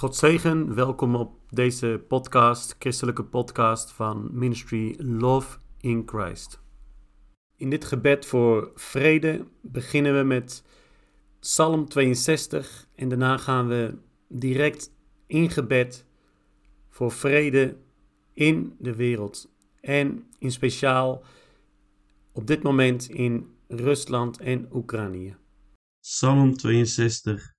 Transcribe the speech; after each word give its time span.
God 0.00 0.16
zegen, 0.16 0.74
welkom 0.74 1.14
op 1.14 1.32
deze 1.50 2.04
podcast, 2.08 2.76
christelijke 2.78 3.24
podcast 3.24 3.92
van 3.92 4.28
Ministry 4.32 4.94
Love 4.98 5.58
in 5.80 6.02
Christ. 6.06 6.60
In 7.56 7.70
dit 7.70 7.84
gebed 7.84 8.26
voor 8.26 8.70
vrede 8.74 9.46
beginnen 9.60 10.18
we 10.18 10.22
met 10.22 10.64
Psalm 11.40 11.88
62 11.88 12.86
en 12.94 13.08
daarna 13.08 13.36
gaan 13.36 13.68
we 13.68 13.98
direct 14.28 14.92
in 15.26 15.50
gebed 15.50 16.06
voor 16.88 17.12
vrede 17.12 17.76
in 18.32 18.76
de 18.78 18.94
wereld 18.94 19.50
en 19.80 20.26
in 20.38 20.50
speciaal 20.52 21.24
op 22.32 22.46
dit 22.46 22.62
moment 22.62 23.08
in 23.08 23.54
Rusland 23.68 24.38
en 24.38 24.68
Oekraïne. 24.72 25.36
Psalm 26.00 26.56
62 26.56 27.58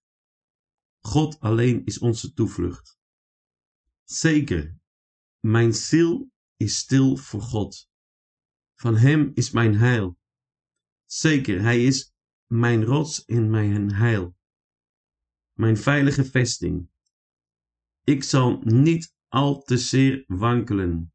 God 1.02 1.40
alleen 1.40 1.86
is 1.86 2.00
onze 2.00 2.34
toevlucht. 2.34 3.00
Zeker, 4.04 4.80
mijn 5.40 5.74
ziel 5.74 6.32
is 6.58 6.78
stil 6.78 7.18
voor 7.18 7.42
God. 7.42 7.90
Van 8.76 8.96
Hem 8.96 9.32
is 9.34 9.52
mijn 9.52 9.76
heil. 9.76 10.18
Zeker, 11.06 11.62
Hij 11.62 11.86
is 11.86 12.14
mijn 12.46 12.84
rots 12.84 13.26
en 13.26 13.50
mijn 13.50 13.94
heil. 13.94 14.36
Mijn 15.54 15.78
veilige 15.78 16.26
vesting. 16.26 16.90
Ik 18.04 18.24
zal 18.24 18.62
niet 18.64 19.16
al 19.28 19.62
te 19.62 19.78
zeer 19.78 20.24
wankelen. 20.28 21.14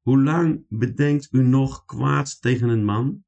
Hoe 0.00 0.22
lang 0.22 0.66
bedenkt 0.68 1.28
u 1.32 1.42
nog 1.42 1.84
kwaad 1.84 2.40
tegen 2.40 2.68
een 2.68 2.84
man? 2.84 3.24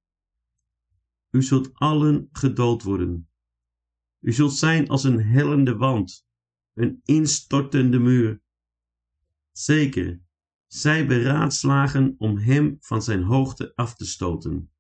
U 1.31 1.43
zult 1.43 1.75
allen 1.75 2.29
gedood 2.33 2.83
worden. 2.83 3.31
U 4.27 4.33
zult 4.33 4.55
zijn 4.55 4.89
als 4.89 5.05
een 5.05 5.23
hellende 5.23 5.77
wand, 5.77 6.27
een 6.75 7.01
instortende 7.05 7.99
muur. 7.99 8.43
Zeker, 9.53 10.21
zij 10.67 11.07
beraadslagen 11.07 12.15
om 12.19 12.37
hem 12.37 12.77
van 12.81 13.03
zijn 13.03 13.23
hoogte 13.23 13.73
af 13.75 13.95
te 13.95 14.07
stoten. 14.07 14.73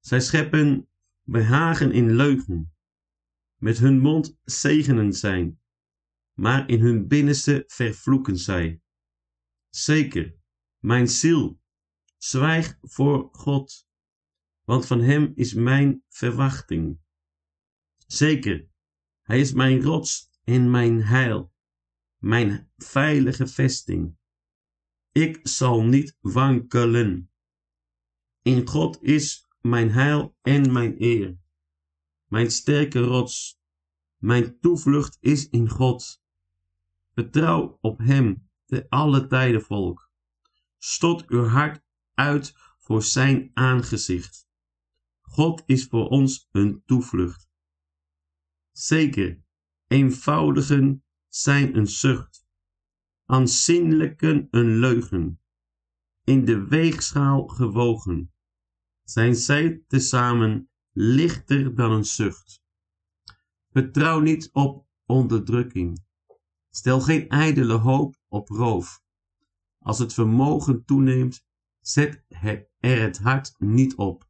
Zij 0.00 0.20
scheppen 0.20 0.88
behagen 1.22 1.92
in 1.92 2.16
leugen. 2.16 2.74
Met 3.56 3.78
hun 3.78 3.98
mond 3.98 4.38
zegenen 4.44 5.12
zij, 5.12 5.56
maar 6.32 6.68
in 6.68 6.80
hun 6.80 7.08
binnenste 7.08 7.64
vervloeken 7.66 8.36
zij. 8.36 8.82
Zeker, 9.68 10.34
mijn 10.78 11.08
ziel, 11.08 11.60
zwijg 12.16 12.78
voor 12.80 13.28
God, 13.32 13.88
want 14.64 14.86
van 14.86 15.00
hem 15.00 15.32
is 15.34 15.54
mijn 15.54 16.02
verwachting. 16.08 16.98
Zeker, 18.06 18.69
hij 19.30 19.40
is 19.40 19.52
mijn 19.52 19.82
rots 19.82 20.30
en 20.44 20.70
mijn 20.70 21.02
heil, 21.02 21.52
mijn 22.18 22.70
veilige 22.76 23.46
vesting. 23.46 24.16
Ik 25.12 25.40
zal 25.42 25.82
niet 25.82 26.16
wankelen. 26.20 27.30
In 28.42 28.66
God 28.66 29.02
is 29.02 29.48
mijn 29.60 29.90
heil 29.90 30.36
en 30.42 30.72
mijn 30.72 30.94
eer, 31.02 31.38
mijn 32.24 32.50
sterke 32.50 33.00
rots. 33.00 33.60
Mijn 34.16 34.60
toevlucht 34.60 35.16
is 35.20 35.48
in 35.48 35.68
God. 35.68 36.22
Vertrouw 37.14 37.78
op 37.80 37.98
Hem 37.98 38.48
te 38.66 38.86
alle 38.88 39.26
tijden, 39.26 39.62
volk. 39.62 40.10
Stot 40.78 41.26
uw 41.26 41.44
hart 41.44 41.82
uit 42.14 42.54
voor 42.78 43.02
Zijn 43.02 43.50
aangezicht. 43.54 44.48
God 45.20 45.62
is 45.66 45.86
voor 45.86 46.08
ons 46.08 46.48
een 46.52 46.82
toevlucht. 46.86 47.49
Zeker, 48.80 49.42
eenvoudigen 49.86 51.04
zijn 51.28 51.76
een 51.76 51.86
zucht, 51.86 52.46
aanzienlijken 53.24 54.48
een 54.50 54.78
leugen. 54.78 55.40
In 56.24 56.44
de 56.44 56.66
weegschaal 56.66 57.46
gewogen, 57.46 58.32
zijn 59.02 59.34
zij 59.34 59.84
tezamen 59.86 60.70
lichter 60.92 61.74
dan 61.74 61.92
een 61.92 62.04
zucht. 62.04 62.62
Vertrouw 63.70 64.20
niet 64.20 64.48
op 64.52 64.86
onderdrukking. 65.06 66.04
Stel 66.70 67.00
geen 67.00 67.28
ijdele 67.28 67.74
hoop 67.74 68.16
op 68.28 68.48
roof. 68.48 69.02
Als 69.78 69.98
het 69.98 70.14
vermogen 70.14 70.84
toeneemt, 70.84 71.44
zet 71.80 72.24
er 72.28 72.68
het 72.78 73.18
hart 73.18 73.54
niet 73.58 73.94
op. 73.96 74.28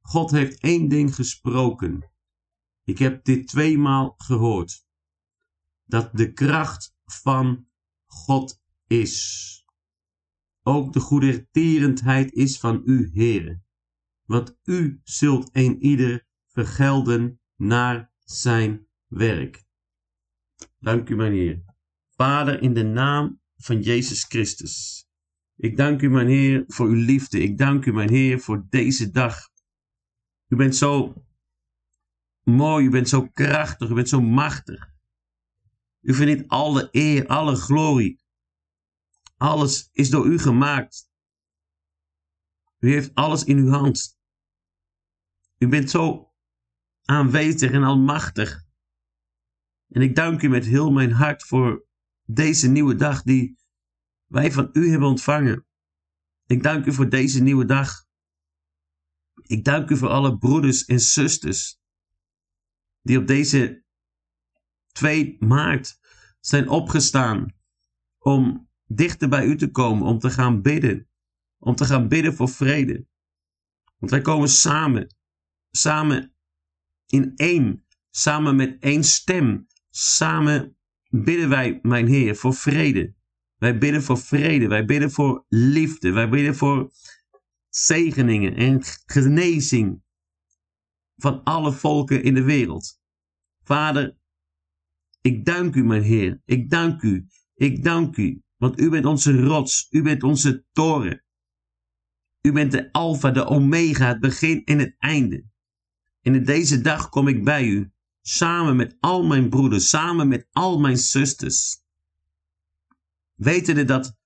God 0.00 0.30
heeft 0.30 0.60
één 0.60 0.88
ding 0.88 1.14
gesproken 1.14 2.11
ik 2.84 2.98
heb 2.98 3.24
dit 3.24 3.48
tweemaal 3.48 4.14
gehoord. 4.16 4.86
Dat 5.84 6.10
de 6.12 6.32
kracht 6.32 6.94
van 7.04 7.66
God 8.06 8.62
is. 8.86 9.48
Ook 10.62 10.92
de 10.92 11.00
goedertierendheid 11.00 12.32
is 12.32 12.58
van 12.58 12.82
u, 12.84 13.10
Heere. 13.14 13.60
Want 14.24 14.58
u 14.64 15.00
zult 15.04 15.50
een 15.52 15.82
ieder 15.82 16.26
vergelden 16.46 17.40
naar 17.56 18.12
zijn 18.24 18.86
werk. 19.06 19.64
Dank 20.78 21.08
u, 21.08 21.16
mijn 21.16 21.32
Heer. 21.32 21.64
Vader, 22.08 22.62
in 22.62 22.74
de 22.74 22.82
naam 22.82 23.40
van 23.56 23.80
Jezus 23.80 24.24
Christus. 24.24 25.06
Ik 25.56 25.76
dank 25.76 26.02
u, 26.02 26.10
mijn 26.10 26.28
Heer, 26.28 26.64
voor 26.66 26.86
uw 26.86 27.04
liefde. 27.04 27.40
Ik 27.40 27.58
dank 27.58 27.86
u, 27.86 27.92
mijn 27.92 28.10
Heer, 28.10 28.40
voor 28.40 28.66
deze 28.68 29.10
dag. 29.10 29.50
U 30.48 30.56
bent 30.56 30.76
zo 30.76 31.14
mooi, 32.42 32.84
u 32.84 32.90
bent 32.90 33.08
zo 33.08 33.28
krachtig, 33.28 33.90
u 33.90 33.94
bent 33.94 34.08
zo 34.08 34.20
machtig. 34.20 34.90
U 36.00 36.14
verdient 36.14 36.48
alle 36.48 36.88
eer, 36.90 37.26
alle 37.26 37.56
glorie. 37.56 38.20
Alles 39.36 39.88
is 39.92 40.10
door 40.10 40.26
u 40.26 40.38
gemaakt. 40.38 41.10
U 42.78 42.92
heeft 42.92 43.14
alles 43.14 43.44
in 43.44 43.56
uw 43.56 43.68
hand. 43.68 44.18
U 45.58 45.68
bent 45.68 45.90
zo 45.90 46.32
aanwezig 47.02 47.70
en 47.70 47.82
almachtig. 47.82 48.64
En 49.88 50.02
ik 50.02 50.14
dank 50.14 50.42
u 50.42 50.48
met 50.48 50.64
heel 50.64 50.90
mijn 50.90 51.12
hart 51.12 51.42
voor 51.42 51.86
deze 52.24 52.68
nieuwe 52.68 52.94
dag 52.94 53.22
die 53.22 53.58
wij 54.26 54.52
van 54.52 54.70
u 54.72 54.90
hebben 54.90 55.08
ontvangen. 55.08 55.66
Ik 56.46 56.62
dank 56.62 56.86
u 56.86 56.92
voor 56.92 57.08
deze 57.08 57.42
nieuwe 57.42 57.64
dag. 57.64 58.06
Ik 59.42 59.64
dank 59.64 59.90
u 59.90 59.96
voor 59.96 60.08
alle 60.08 60.38
broeders 60.38 60.84
en 60.84 61.00
zusters 61.00 61.81
die 63.02 63.18
op 63.18 63.26
deze 63.26 63.84
2 64.92 65.36
maart 65.38 65.98
zijn 66.40 66.68
opgestaan 66.68 67.54
om 68.18 68.68
dichter 68.86 69.28
bij 69.28 69.44
u 69.44 69.56
te 69.56 69.70
komen, 69.70 70.06
om 70.06 70.18
te 70.18 70.30
gaan 70.30 70.62
bidden, 70.62 71.08
om 71.58 71.74
te 71.74 71.84
gaan 71.84 72.08
bidden 72.08 72.34
voor 72.34 72.48
vrede. 72.48 73.06
Want 73.98 74.10
wij 74.10 74.20
komen 74.20 74.48
samen, 74.48 75.14
samen 75.70 76.34
in 77.06 77.32
één, 77.36 77.86
samen 78.10 78.56
met 78.56 78.76
één 78.80 79.04
stem, 79.04 79.66
samen 79.90 80.76
bidden 81.08 81.48
wij, 81.48 81.78
mijn 81.82 82.06
Heer, 82.06 82.36
voor 82.36 82.54
vrede. 82.54 83.14
Wij 83.56 83.78
bidden 83.78 84.02
voor 84.02 84.18
vrede, 84.18 84.66
wij 84.68 84.84
bidden 84.84 85.10
voor 85.10 85.44
liefde, 85.48 86.10
wij 86.10 86.28
bidden 86.28 86.56
voor 86.56 86.92
zegeningen 87.68 88.54
en 88.54 88.82
genezing 89.06 90.01
van 91.22 91.42
alle 91.44 91.72
volken 91.72 92.22
in 92.22 92.34
de 92.34 92.42
wereld. 92.42 93.00
Vader, 93.64 94.16
ik 95.20 95.44
dank 95.44 95.74
u, 95.74 95.84
mijn 95.84 96.02
Heer. 96.02 96.42
Ik 96.44 96.70
dank 96.70 97.02
u. 97.02 97.26
Ik 97.54 97.84
dank 97.84 98.16
u. 98.16 98.42
Want 98.56 98.80
u 98.80 98.90
bent 98.90 99.06
onze 99.06 99.42
rots. 99.42 99.86
U 99.90 100.02
bent 100.02 100.22
onze 100.22 100.64
toren. 100.72 101.24
U 102.40 102.52
bent 102.52 102.72
de 102.72 102.92
Alpha, 102.92 103.30
de 103.30 103.44
Omega, 103.44 104.08
het 104.08 104.20
begin 104.20 104.64
en 104.64 104.78
het 104.78 104.94
einde. 104.98 105.44
En 106.20 106.34
in 106.34 106.44
deze 106.44 106.80
dag 106.80 107.08
kom 107.08 107.28
ik 107.28 107.44
bij 107.44 107.66
u, 107.66 107.92
samen 108.20 108.76
met 108.76 108.96
al 109.00 109.24
mijn 109.24 109.48
broeders, 109.48 109.88
samen 109.88 110.28
met 110.28 110.48
al 110.50 110.80
mijn 110.80 110.98
zusters. 110.98 111.82
Wetende 113.34 113.84
dat 113.84 114.16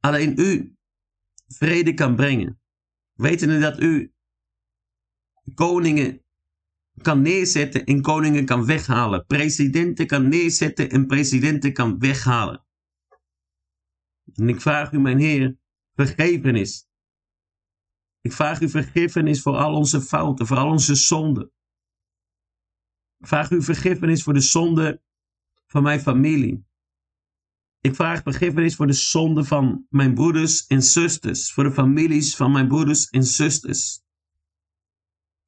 alleen 0.00 0.40
u 0.40 0.76
vrede 1.46 1.94
kan 1.94 2.16
brengen. 2.16 2.60
Wetende 3.12 3.58
dat 3.58 3.80
u 3.80 4.12
koningen 5.54 6.22
kan 7.02 7.22
neerzetten 7.22 7.84
en 7.84 8.02
koningen 8.02 8.44
kan 8.44 8.66
weghalen. 8.66 9.26
Presidenten 9.26 10.06
kan 10.06 10.28
neerzetten 10.28 10.90
en 10.90 11.06
presidenten 11.06 11.72
kan 11.72 11.98
weghalen. 11.98 12.66
En 14.34 14.48
ik 14.48 14.60
vraag 14.60 14.92
u, 14.92 15.00
mijn 15.00 15.18
Heer, 15.18 15.58
vergevenis. 15.94 16.88
Ik 18.20 18.32
vraag 18.32 18.60
u 18.60 18.68
vergiffenis 18.68 19.42
voor 19.42 19.56
al 19.56 19.74
onze 19.74 20.00
fouten, 20.00 20.46
voor 20.46 20.56
al 20.56 20.70
onze 20.70 20.94
zonden. 20.94 21.52
Ik 23.18 23.26
vraag 23.26 23.50
u 23.50 23.62
vergiffenis 23.62 24.22
voor 24.22 24.32
de 24.32 24.40
zonde 24.40 25.02
van 25.66 25.82
mijn 25.82 26.00
familie. 26.00 26.66
Ik 27.80 27.94
vraag 27.94 28.22
vergiffenis 28.22 28.76
voor 28.76 28.86
de 28.86 28.92
zonde 28.92 29.44
van 29.44 29.86
mijn 29.88 30.14
broeders 30.14 30.66
en 30.66 30.82
zusters, 30.82 31.52
voor 31.52 31.64
de 31.64 31.72
families 31.72 32.36
van 32.36 32.52
mijn 32.52 32.68
broeders 32.68 33.08
en 33.08 33.24
zusters. 33.24 34.02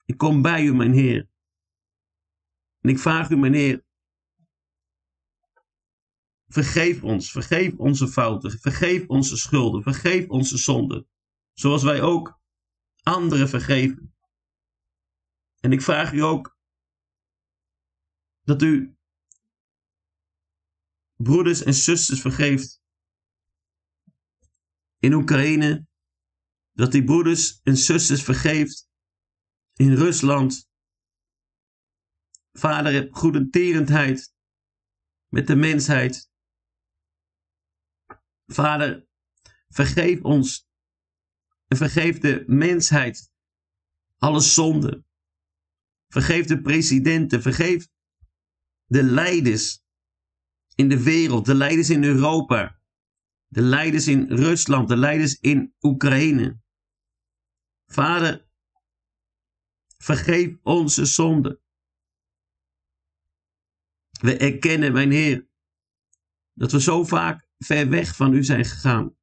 Ik 0.05 0.17
kom 0.17 0.43
bij 0.43 0.65
u, 0.65 0.75
mijn 0.75 0.93
Heer. 0.93 1.30
En 2.81 2.91
ik 2.91 2.99
vraag 2.99 3.31
u, 3.31 3.37
meneer, 3.37 3.85
Vergeef 6.53 7.03
ons, 7.03 7.31
vergeef 7.31 7.77
onze 7.77 8.09
fouten, 8.09 8.61
vergeef 8.61 9.07
onze 9.07 9.37
schulden, 9.37 9.83
vergeef 9.83 10.29
onze 10.29 10.59
zonden, 10.59 11.09
zoals 11.53 11.83
wij 11.83 12.03
ook 12.03 12.41
anderen 13.03 13.49
vergeven. 13.49 14.15
En 15.61 15.73
ik 15.73 15.83
vraag 15.83 16.13
u 16.13 16.23
ook 16.23 16.59
dat 18.41 18.63
u 18.63 18.97
broeders 21.17 21.63
en 21.63 21.75
zusters 21.75 22.21
vergeeft 22.21 22.83
in 24.99 25.13
Oekraïne, 25.13 25.87
dat 26.73 26.93
die 26.93 27.05
broeders 27.05 27.61
en 27.63 27.77
zusters 27.77 28.23
vergeeft 28.23 28.89
in 29.75 29.95
Rusland. 29.95 30.70
Vader, 32.61 32.93
heb 32.93 33.13
met 35.29 35.47
de 35.47 35.57
mensheid. 35.57 36.31
Vader, 38.47 39.07
vergeef 39.69 40.23
ons 40.23 40.69
en 41.69 41.77
vergeef 41.77 42.19
de 42.19 42.45
mensheid 42.47 43.33
alle 44.19 44.41
zonden. 44.41 45.07
Vergeef 46.09 46.47
de 46.47 46.61
presidenten, 46.61 47.43
vergeef 47.43 47.89
de 48.85 49.03
leiders 49.03 49.83
in 50.75 50.89
de 50.89 51.03
wereld, 51.03 51.47
de 51.47 51.55
leiders 51.55 51.91
in 51.91 52.05
Europa, 52.05 52.81
de 53.47 53.63
leiders 53.63 54.07
in 54.07 54.27
Rusland, 54.29 54.89
de 54.89 54.97
leiders 54.97 55.41
in 55.41 55.75
Oekraïne. 55.81 56.61
Vader, 57.87 58.49
vergeef 59.99 60.57
onze 60.63 61.05
zonden. 61.05 61.61
We 64.21 64.37
erkennen, 64.37 64.93
mijn 64.93 65.11
Heer, 65.11 65.49
dat 66.53 66.73
we 66.73 66.81
zo 66.81 67.05
vaak 67.05 67.49
ver 67.59 67.89
weg 67.89 68.17
van 68.17 68.35
U 68.35 68.45
zijn 68.45 68.65
gegaan. 68.65 69.17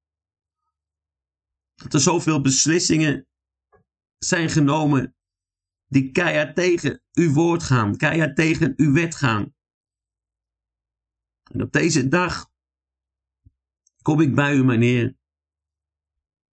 Dat 1.75 1.94
er 1.94 1.99
zoveel 1.99 2.41
beslissingen 2.41 3.27
zijn 4.17 4.49
genomen 4.49 5.15
die 5.88 6.11
keihard 6.11 6.55
tegen 6.55 7.01
uw 7.13 7.33
woord 7.33 7.63
gaan, 7.63 7.97
keihard 7.97 8.35
tegen 8.35 8.73
uw 8.75 8.94
wet 8.94 9.15
gaan. 9.15 9.55
En 11.51 11.61
op 11.61 11.71
deze 11.71 12.07
dag 12.07 12.49
kom 14.01 14.21
ik 14.21 14.35
bij 14.35 14.55
u, 14.55 14.63
mijn 14.63 14.81
Heer. 14.81 15.17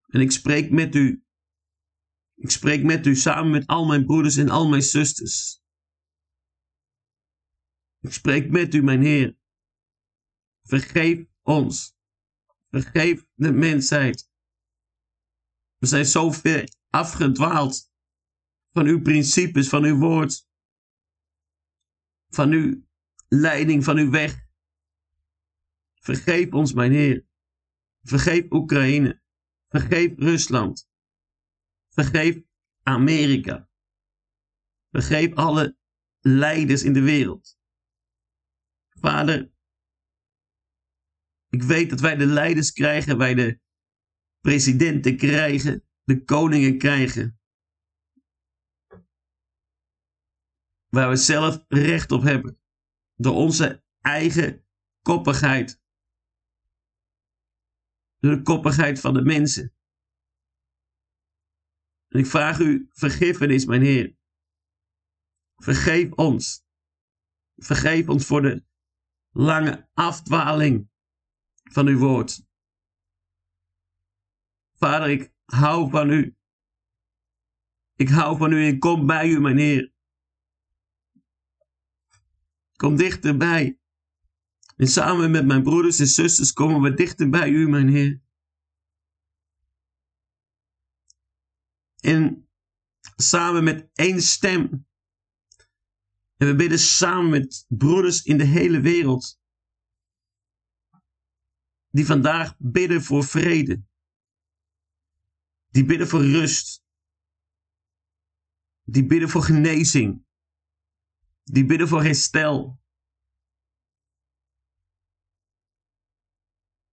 En 0.07 0.21
ik 0.21 0.33
spreek 0.33 0.71
met 0.71 0.95
u. 0.95 1.25
Ik 2.35 2.51
spreek 2.51 2.83
met 2.83 3.07
u 3.07 3.17
samen 3.17 3.51
met 3.51 3.67
al 3.67 3.87
mijn 3.87 4.05
broeders 4.05 4.37
en 4.37 4.49
al 4.49 4.69
mijn 4.69 4.83
zusters. 4.83 5.64
Ik 8.05 8.13
spreek 8.13 8.51
met 8.51 8.75
u, 8.75 8.83
mijn 8.83 9.03
Heer. 9.03 9.37
Vergeef 10.63 11.27
ons. 11.43 11.97
Vergeef 12.71 13.27
de 13.35 13.53
mensheid. 13.53 14.31
We 15.77 15.87
zijn 15.87 16.07
zo 16.07 16.31
ver 16.31 16.69
afgedwaald 16.89 17.93
van 18.73 18.87
uw 18.87 19.01
principes, 19.03 19.69
van 19.69 19.85
uw 19.85 19.99
woord, 19.99 20.49
van 22.29 22.51
uw 22.51 22.85
leiding, 23.29 23.85
van 23.85 23.97
uw 23.97 24.11
weg. 24.11 24.47
Vergeef 25.95 26.53
ons, 26.53 26.73
mijn 26.73 26.93
Heer. 26.93 27.27
Vergeef 28.03 28.51
Oekraïne. 28.51 29.23
Vergeef 29.69 30.19
Rusland. 30.19 30.91
Vergeef 31.89 32.43
Amerika. 32.83 33.71
Vergeef 34.91 35.35
alle 35.35 35.79
leiders 36.21 36.83
in 36.83 36.93
de 36.93 37.03
wereld. 37.03 37.63
Vader, 39.05 39.53
ik 41.49 41.63
weet 41.63 41.91
dat 41.91 42.01
wij 42.01 42.17
de 42.17 42.27
leiders 42.27 42.73
krijgen, 42.73 43.19
wij 43.19 43.35
de 43.35 43.61
presidenten 44.41 45.17
krijgen, 45.17 45.85
de 46.03 46.25
koningen 46.25 46.79
krijgen. 46.79 47.41
Waar 50.89 51.09
we 51.09 51.17
zelf 51.17 51.65
recht 51.69 52.11
op 52.13 52.23
hebben. 52.23 52.61
Door 53.15 53.35
onze 53.35 53.85
eigen 54.01 54.67
koppigheid. 55.03 55.83
Door 58.19 58.37
de 58.37 58.43
koppigheid 58.43 59.01
van 59.01 59.15
de 59.15 59.23
mensen. 59.23 59.75
En 62.09 62.19
ik 62.19 62.27
vraag 62.27 62.59
u 62.59 62.89
vergiffenis, 62.93 63.65
mijn 63.65 63.83
Heer. 63.83 64.17
Vergeef 65.57 66.13
ons. 66.13 66.65
Vergeef 67.57 68.09
ons 68.09 68.27
voor 68.27 68.43
de 68.43 68.73
lange 69.35 69.89
afdwaling 69.95 70.89
van 71.73 71.87
uw 71.87 71.99
woord. 71.99 72.47
Vader, 74.75 75.11
ik 75.11 75.33
hou 75.45 75.91
van 75.91 76.11
u. 76.11 76.37
Ik 77.97 78.09
hou 78.09 78.37
van 78.37 78.53
u 78.53 78.67
en 78.67 78.79
kom 78.79 79.07
bij 79.07 79.29
u, 79.29 79.41
mijn 79.41 79.59
Heer. 79.59 79.93
Kom 82.77 82.97
dichterbij. 82.97 83.79
En 84.77 84.87
samen 84.87 85.31
met 85.31 85.47
mijn 85.47 85.63
broeders 85.63 85.99
en 85.99 86.07
zusters 86.07 86.53
komen 86.53 86.81
we 86.81 86.95
dichter 86.95 87.31
bij 87.31 87.49
u, 87.49 87.69
mijn 87.69 87.89
Heer. 87.89 88.23
En 92.01 92.49
samen 93.17 93.65
met 93.65 93.91
één 93.95 94.23
stem. 94.23 94.87
En 96.37 96.47
we 96.47 96.55
bidden 96.55 96.79
samen 96.79 97.31
met 97.31 97.65
broeders 97.69 98.23
in 98.23 98.39
de 98.39 98.45
hele 98.45 98.81
wereld. 98.81 99.41
Die 101.89 102.07
vandaag 102.07 102.55
bidden 102.59 103.03
voor 103.03 103.25
vrede. 103.25 103.83
Die 105.67 105.85
bidden 105.85 106.09
voor 106.09 106.25
rust. 106.25 106.85
Die 108.83 109.07
bidden 109.07 109.29
voor 109.29 109.43
genezing. 109.43 110.25
Die 111.43 111.67
bidden 111.67 111.89
voor 111.89 112.03
herstel. 112.03 112.83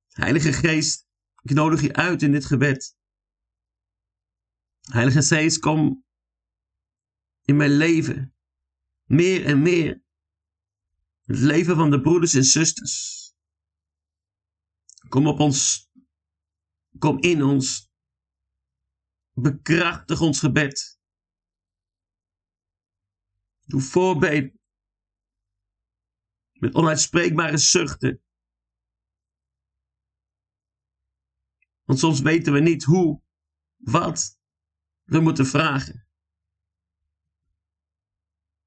Heilige 0.08 0.54
Geest, 0.54 1.08
ik 1.42 1.52
nodig 1.52 1.82
je 1.82 1.94
uit 1.94 2.22
in 2.22 2.32
dit 2.32 2.46
gebed. 2.46 2.98
Heilige 4.82 5.22
Geest, 5.22 5.60
kom 5.60 6.06
in 7.42 7.56
mijn 7.56 7.78
leven. 7.78 8.36
Meer 9.12 9.46
en 9.46 9.62
meer. 9.62 10.04
Het 11.22 11.38
leven 11.40 11.76
van 11.76 11.92
de 11.92 12.02
broeders 12.02 12.34
en 12.34 12.44
zusters. 12.44 13.20
Kom 15.10 15.28
op 15.28 15.40
ons. 15.40 15.90
Kom 16.98 17.20
in 17.20 17.44
ons. 17.44 17.92
Bekrachtig 19.32 20.22
ons 20.22 20.40
gebed. 20.40 21.00
Doe 23.66 23.82
voorbeeld. 23.82 24.54
Met 26.52 26.76
onuitspreekbare 26.76 27.58
zuchten. 27.58 28.24
Want 31.84 32.00
soms 32.00 32.22
weten 32.22 32.54
we 32.54 32.60
niet 32.60 32.84
hoe, 32.84 33.22
wat 33.76 34.40
we 35.04 35.20
moeten 35.20 35.46
vragen. 35.46 36.11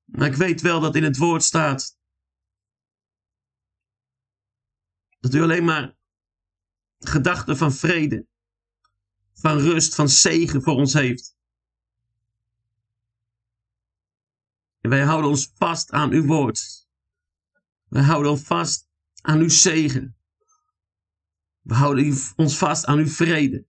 Maar 0.05 0.29
ik 0.29 0.35
weet 0.35 0.61
wel 0.61 0.81
dat 0.81 0.97
in 0.97 1.03
het 1.03 1.17
woord 1.17 1.43
staat 1.43 1.99
dat 5.21 5.35
u 5.35 5.43
alleen 5.43 5.65
maar 5.65 5.97
gedachten 6.99 7.57
van 7.57 7.73
vrede, 7.73 8.27
van 9.33 9.59
rust, 9.59 9.95
van 9.95 10.09
zegen 10.09 10.63
voor 10.63 10.75
ons 10.75 10.93
heeft. 10.93 11.37
En 14.81 14.91
wij 14.91 15.05
houden 15.05 15.31
ons 15.31 15.53
vast 15.55 15.91
aan 15.91 16.11
uw 16.11 16.27
woord. 16.27 16.89
Wij 17.89 18.03
houden 18.03 18.31
ons 18.31 18.43
vast 18.43 18.89
aan 19.21 19.39
uw 19.39 19.49
zegen. 19.49 20.17
We 21.61 21.75
houden 21.75 22.19
ons 22.37 22.59
vast 22.59 22.85
aan 22.85 22.99
uw 22.99 23.07
vrede. 23.07 23.67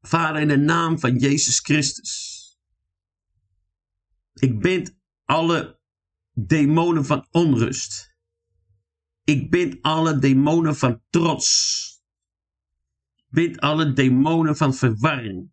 Vader, 0.00 0.40
in 0.40 0.48
de 0.48 0.56
naam 0.56 0.98
van 0.98 1.18
Jezus 1.18 1.58
Christus. 1.58 2.37
Ik 4.38 4.60
bind 4.60 4.98
alle 5.24 5.80
demonen 6.32 7.04
van 7.04 7.26
onrust. 7.30 8.16
Ik 9.24 9.50
bind 9.50 9.82
alle 9.82 10.18
demonen 10.18 10.76
van 10.76 11.02
trots. 11.10 11.86
Ik 13.16 13.24
bind 13.30 13.60
alle 13.60 13.92
demonen 13.92 14.56
van 14.56 14.74
verwarring. 14.74 15.52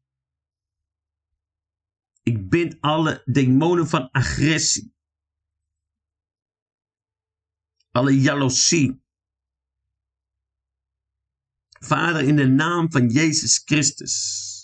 Ik 2.23 2.49
bind 2.49 2.81
alle 2.81 3.21
demonen 3.25 3.87
van 3.87 4.11
agressie. 4.11 4.93
Alle 7.91 8.21
jaloezie. 8.21 9.03
Vader, 11.79 12.21
in 12.21 12.35
de 12.35 12.47
naam 12.47 12.91
van 12.91 13.09
Jezus 13.09 13.61
Christus. 13.65 14.54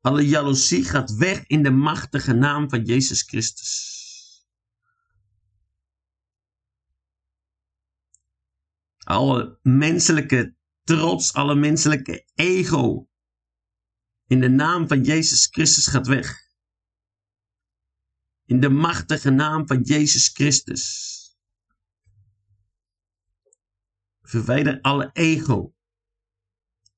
Alle 0.00 0.26
jaloezie 0.26 0.84
gaat 0.84 1.14
weg 1.14 1.46
in 1.46 1.62
de 1.62 1.70
machtige 1.70 2.32
naam 2.32 2.68
van 2.68 2.84
Jezus 2.84 3.22
Christus. 3.22 3.98
Alle 8.98 9.58
menselijke 9.62 10.54
trots, 10.84 11.32
alle 11.32 11.54
menselijke 11.54 12.26
ego. 12.34 13.08
In 14.26 14.40
de 14.40 14.48
naam 14.48 14.88
van 14.88 15.04
Jezus 15.04 15.46
Christus 15.46 15.86
gaat 15.86 16.06
weg. 16.06 16.48
In 18.44 18.60
de 18.60 18.68
machtige 18.68 19.30
naam 19.30 19.66
van 19.66 19.82
Jezus 19.82 20.28
Christus. 20.28 21.18
Verwijder 24.22 24.80
alle 24.80 25.10
ego. 25.12 25.74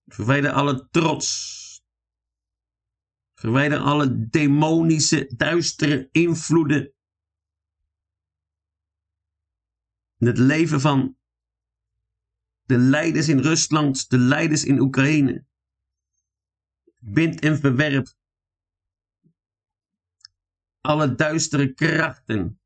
Verwijder 0.06 0.52
alle 0.52 0.88
trots. 0.90 1.62
Verwijder 3.42 3.78
alle 3.78 4.28
demonische, 4.28 5.32
duistere 5.37 6.08
invloeden. 6.12 6.94
In 10.18 10.26
het 10.26 10.38
leven 10.38 10.80
van 10.80 11.16
de 12.62 12.78
leiders 12.78 13.28
in 13.28 13.38
Rusland, 13.38 14.11
de 14.11 14.18
leiders 14.18 14.64
in 14.64 14.80
Oekraïne. 14.80 15.44
Bind 16.99 17.40
en 17.40 17.58
verwerp 17.58 18.14
alle 20.80 21.14
duistere 21.14 21.72
krachten 21.72 22.61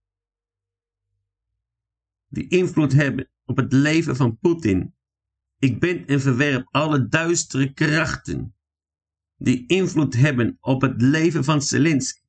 die 2.28 2.48
invloed 2.48 2.92
hebben 2.92 3.30
op 3.44 3.56
het 3.56 3.72
leven 3.72 4.16
van 4.16 4.38
Poetin. 4.38 4.94
Ik 5.58 5.80
bind 5.80 6.08
en 6.08 6.20
verwerp 6.20 6.68
alle 6.70 7.08
duistere 7.08 7.72
krachten 7.72 8.55
die 9.36 9.66
invloed 9.66 10.14
hebben 10.14 10.56
op 10.60 10.82
het 10.82 11.02
leven 11.02 11.44
van 11.44 11.62
Zelensky. 11.62 12.20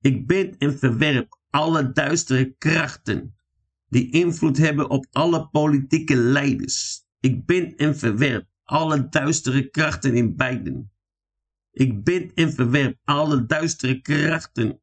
Ik 0.00 0.26
bind 0.26 0.56
en 0.56 0.78
verwerp 0.78 1.38
alle 1.50 1.92
duistere 1.92 2.54
krachten 2.58 3.36
die 3.88 4.10
invloed 4.10 4.56
hebben 4.56 4.90
op 4.90 5.06
alle 5.10 5.48
politieke 5.48 6.16
leiders. 6.16 7.04
Ik 7.20 7.46
bind 7.46 7.74
en 7.74 7.96
verwerp 7.96 8.48
alle 8.64 9.08
duistere 9.08 9.70
krachten 9.70 10.14
in 10.14 10.36
beiden. 10.36 10.92
Ik 11.70 12.04
bind 12.04 12.32
en 12.34 12.52
verwerp 12.52 12.98
alle 13.04 13.46
duistere 13.46 14.00
krachten 14.00 14.80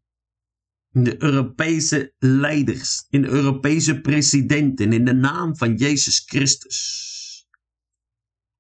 in 0.92 1.04
de 1.04 1.24
Europese 1.24 2.13
leiders, 2.20 3.06
in 3.10 3.22
de 3.22 3.28
Europese 3.28 4.02
presidenten, 4.02 4.94
in 4.94 5.06
de 5.06 5.13
naam 5.13 5.58
van 5.58 5.75
Jezus 5.75 6.24
Christus. 6.25 7.48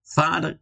Vader, 0.01 0.61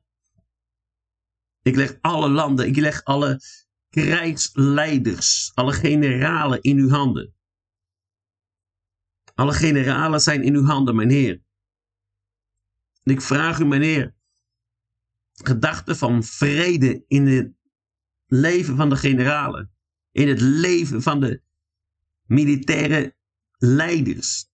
ik 1.62 1.76
leg 1.76 1.98
alle 2.02 2.30
landen, 2.30 2.68
ik 2.68 2.76
leg 2.76 3.04
alle 3.04 3.42
krijgsleiders, 3.90 5.52
alle 5.54 5.74
generalen 5.74 6.62
in 6.62 6.78
uw 6.78 6.90
handen. 6.90 7.36
Alle 9.36 9.54
generalen 9.54 10.22
zijn 10.22 10.44
in 10.44 10.56
uw 10.56 10.66
handen, 10.66 10.96
mijn 10.96 11.10
Heer. 11.10 11.42
Ik 13.04 13.22
vraag 13.22 13.60
u, 13.60 13.66
mijn 13.66 13.82
Heer, 13.82 14.16
gedachten 15.32 15.96
van 15.96 16.24
vrede 16.24 17.04
in 17.08 17.28
het 17.28 17.54
leven 18.26 18.76
van 18.76 18.90
de 18.90 18.96
generalen, 18.96 19.72
in 20.12 20.28
het 20.28 20.42
leven 20.42 21.02
van 21.02 21.20
de 21.20 21.42
militaire 22.24 23.16
leiders. 23.58 24.50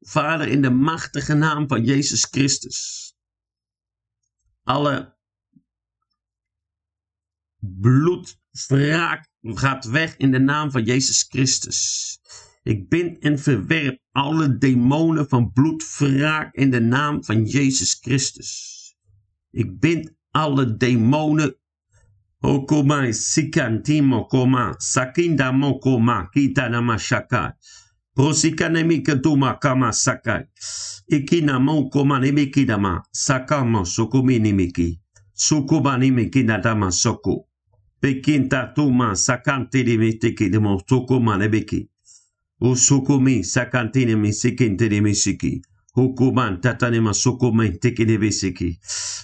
Vader, 0.00 0.48
in 0.48 0.62
de 0.62 0.70
machtige 0.70 1.34
naam 1.34 1.68
van 1.68 1.84
Jezus 1.84 2.24
Christus. 2.24 3.12
Alle 4.62 5.17
bloedwraak 7.60 9.28
gaat 9.42 9.84
weg 9.84 10.16
in 10.16 10.30
de 10.30 10.38
naam 10.38 10.70
van 10.70 10.84
Jezus 10.84 11.26
Christus. 11.28 12.18
Ik 12.62 12.88
bind 12.88 13.18
en 13.18 13.38
verwerp 13.38 14.00
alle 14.12 14.58
demonen 14.58 15.28
van 15.28 15.52
bloedwraak 15.52 16.54
in 16.54 16.70
de 16.70 16.80
naam 16.80 17.24
van 17.24 17.44
Jezus 17.44 17.98
Christus. 18.00 18.76
Ik 19.50 19.78
bind 19.78 20.12
alle 20.30 20.76
demonen 20.76 21.56
Okoma 22.42 23.12
sikantimo 23.12 24.24
koma 24.28 24.76
sakinda 24.78 25.52
mokoma 25.52 26.28
kitanama 26.32 26.98
shaka. 26.98 27.56
Prosikane 28.14 29.02
tuma 29.22 29.58
kama 29.58 29.92
sakai. 29.92 30.44
Ikina 31.10 31.58
mokoma 31.58 32.20
nemikidama 32.20 33.02
sakama 33.12 33.84
sokumi 33.84 34.38
nimiki. 34.38 35.00
Sukuba 35.34 35.98
nimiki 35.98 36.44
nadama 38.02 38.16
soko. 38.16 38.22
Pekinta 38.22 38.72
tuma 38.74 39.16
sakante 39.16 39.82
limitiki 39.82 40.50
de 40.50 40.58
mo 40.58 40.80
sokoma 40.88 41.36
nebeki. 41.38 41.88
Usukumi 42.60 43.44
sakantine 43.44 44.16
misikinte 44.16 44.88
de 44.88 45.00
misiki. 45.00 45.62
Hukuman 45.98 46.60
tatanema 46.60 47.12
sukumen 47.14 47.78
tekine 47.80 48.18
besiki. 48.18 48.78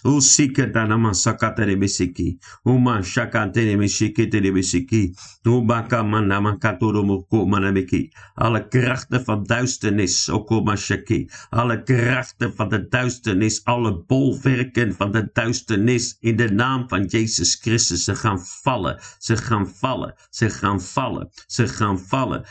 Usika 0.04 0.66
danama 0.66 1.14
sakatene 1.14 1.76
besiki. 1.76 2.38
Uma 2.64 3.02
shakantene 3.02 3.76
misikitene 3.76 4.50
besiki. 4.52 5.14
Ubaka 5.46 6.02
manama 6.02 6.58
katoro 6.58 7.04
moko 7.04 7.46
manabeki. 7.46 8.10
Alle 8.36 8.60
krachten 8.68 9.24
van 9.24 9.44
duisternis, 9.44 10.28
okoma 10.28 10.76
shaki. 10.76 11.28
Alle 11.50 11.82
krachten 11.82 12.52
van 12.56 12.68
de 12.68 12.88
duisternis, 12.88 13.64
alle 13.64 14.04
bolwerken 14.08 14.94
van 14.94 15.12
de 15.12 15.30
duisternis 15.32 16.16
in 16.20 16.36
de 16.36 16.50
naam 16.50 16.88
van 16.88 17.04
Jezus 17.04 17.54
Christus. 17.54 18.04
Ze 18.04 18.16
gaan 18.16 18.40
vallen, 18.62 19.00
ze 19.18 19.36
gaan 19.36 19.68
vallen, 19.68 20.14
ze 20.30 20.50
gaan 20.50 20.80
vallen, 20.80 21.30
ze 21.46 21.68
gaan 21.68 21.98
vallen. 21.98 22.44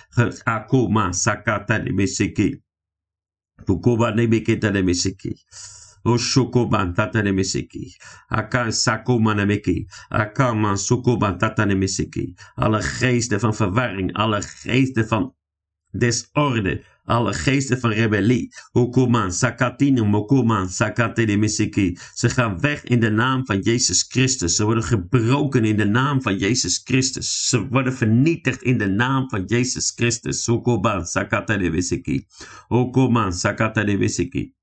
Akoma 0.44 1.12
sakatene 1.12 1.94
besiki. 1.94 2.63
Tukoba 3.66 4.12
nebeketa 4.12 4.70
nebeseki. 4.72 5.36
Oshokoban 6.06 6.94
tata 6.94 7.22
nemeseki. 7.22 7.96
Akan 8.30 8.72
sakoma 8.72 9.34
nemeki. 9.34 9.88
Akaman 10.10 10.78
sokoban 10.78 11.38
tata 11.38 11.66
nemeseki. 11.66 12.36
Alle 12.56 12.82
geesten 12.82 13.40
van 13.40 13.54
verwarring, 13.54 14.14
alle 14.14 14.42
geesten 14.42 15.08
van 15.08 15.34
desorde, 15.92 16.84
alle 17.06 17.34
geesten 17.34 17.80
van 17.80 17.92
rebellie. 17.92 18.54
Hukuman, 18.72 19.32
sakatine, 19.32 20.04
mokuman, 20.04 20.70
sakatine 20.70 21.38
misiki. 21.38 21.98
Ze 22.14 22.30
gaan 22.30 22.60
weg 22.60 22.84
in 22.84 23.00
de 23.00 23.10
naam 23.12 23.46
van 23.46 23.60
Jezus 23.60 24.06
Christus. 24.10 24.56
Ze 24.56 24.64
worden 24.64 24.84
gebroken 24.84 25.66
in 25.66 25.78
de 25.78 25.86
naam 25.86 26.22
van 26.22 26.38
Jezus 26.38 26.82
Christus. 26.84 27.50
Ze 27.50 27.68
worden 27.68 27.94
vernietigd 27.94 28.62
in 28.62 28.78
de 28.78 28.88
naam 28.88 29.30
van 29.30 29.46
Jezus 29.46 29.92
Christus. 29.96 30.46
Hukuman, 30.46 31.06
sakatine 31.06 31.70
misiki. 31.70 32.26
Hukuman, 32.68 33.34
sakatine 33.34 33.98
misiki. 33.98 34.54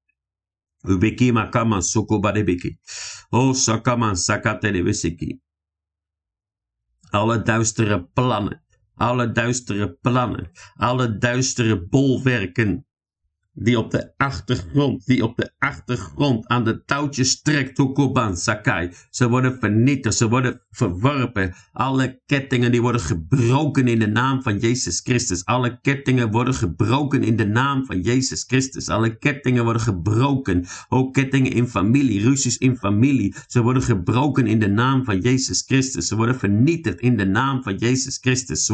Ubeki 0.83 1.33
makama 1.33 1.81
sokoba 1.81 2.33
debeki. 2.33 2.79
O 3.31 3.53
sakaman 3.53 4.17
sakatine 4.17 4.83
misiki. 4.83 5.41
Alle 7.11 7.43
duistere 7.43 8.05
plannen 8.05 8.63
alle 9.01 9.31
duistere 9.33 9.89
plannen, 10.03 10.51
alle 10.77 11.09
duistere 11.19 11.77
bolwerken 11.89 12.85
die 13.63 13.79
op 13.79 13.91
de 13.91 14.13
achtergrond, 14.17 15.07
die 15.07 15.25
op 15.25 15.37
de 15.37 15.51
achtergrond 15.59 16.49
aan 16.49 16.65
de 16.65 16.85
touwtjes 16.85 17.43
trekt, 17.43 17.75
Tokoban 17.75 18.37
Sakai. 18.37 18.91
Ze 19.11 19.29
worden 19.29 19.59
vernietigd, 19.61 20.17
ze 20.17 20.29
worden 20.29 20.61
verworpen. 20.71 21.55
Alle 21.73 22.21
kettingen 22.27 22.71
die 22.71 22.81
worden 22.81 23.01
gebroken 23.01 23.89
in 23.89 23.99
de 23.99 24.07
naam 24.07 24.43
van 24.43 24.59
Jezus 24.59 25.01
Christus. 25.01 25.45
Alle 25.45 25.81
kettingen 25.81 26.31
worden 26.31 26.55
gebroken 26.55 27.23
in 27.23 27.37
de 27.37 27.47
naam 27.47 27.85
van 27.85 28.01
Jezus 28.01 28.45
Christus. 28.47 28.89
Alle 28.89 29.19
kettingen 29.19 29.65
worden 29.65 29.83
gebroken. 29.83 30.67
Ook 30.89 31.15
kettingen 31.15 31.53
in 31.53 31.69
familie, 31.69 32.23
ruzies 32.23 32.59
in 32.59 32.77
familie. 32.77 33.35
Ze 33.47 33.63
worden 33.63 33.83
gebroken 33.83 34.47
in 34.47 34.59
de 34.59 34.69
naam 34.69 35.05
van 35.05 35.21
Jezus 35.21 35.63
Christus. 35.67 36.07
Ze 36.07 36.17
worden 36.17 36.39
vernietigd 36.39 37.01
in 37.01 37.17
de 37.17 37.27
naam 37.27 37.63
van 37.63 37.77
Jezus 37.77 38.19
Christus. 38.21 38.71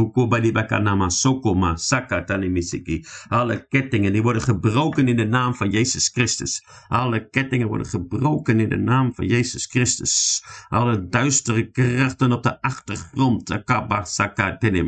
Sokoma, 1.06 1.76
Sakatani 1.76 2.48
Misiki. 2.48 3.04
Alle 3.28 3.66
kettingen 3.68 4.12
die 4.12 4.22
worden 4.22 4.42
gebroken 4.42 4.74
gebroken 4.76 5.08
in 5.08 5.16
de 5.16 5.26
naam 5.26 5.54
van 5.54 5.70
Jezus 5.70 6.08
Christus. 6.08 6.64
Alle 6.88 7.28
kettingen 7.30 7.68
worden 7.68 7.86
gebroken 7.86 8.60
in 8.60 8.68
de 8.68 8.76
naam 8.76 9.14
van 9.14 9.26
Jezus 9.26 9.66
Christus. 9.66 10.44
Alle 10.68 11.08
duistere 11.08 11.70
krachten 11.70 12.32
op 12.32 12.42
de 12.42 12.60
achtergrond. 12.60 13.50
Akaman 13.50 14.06
sakata 14.06 14.70
de 14.70 14.82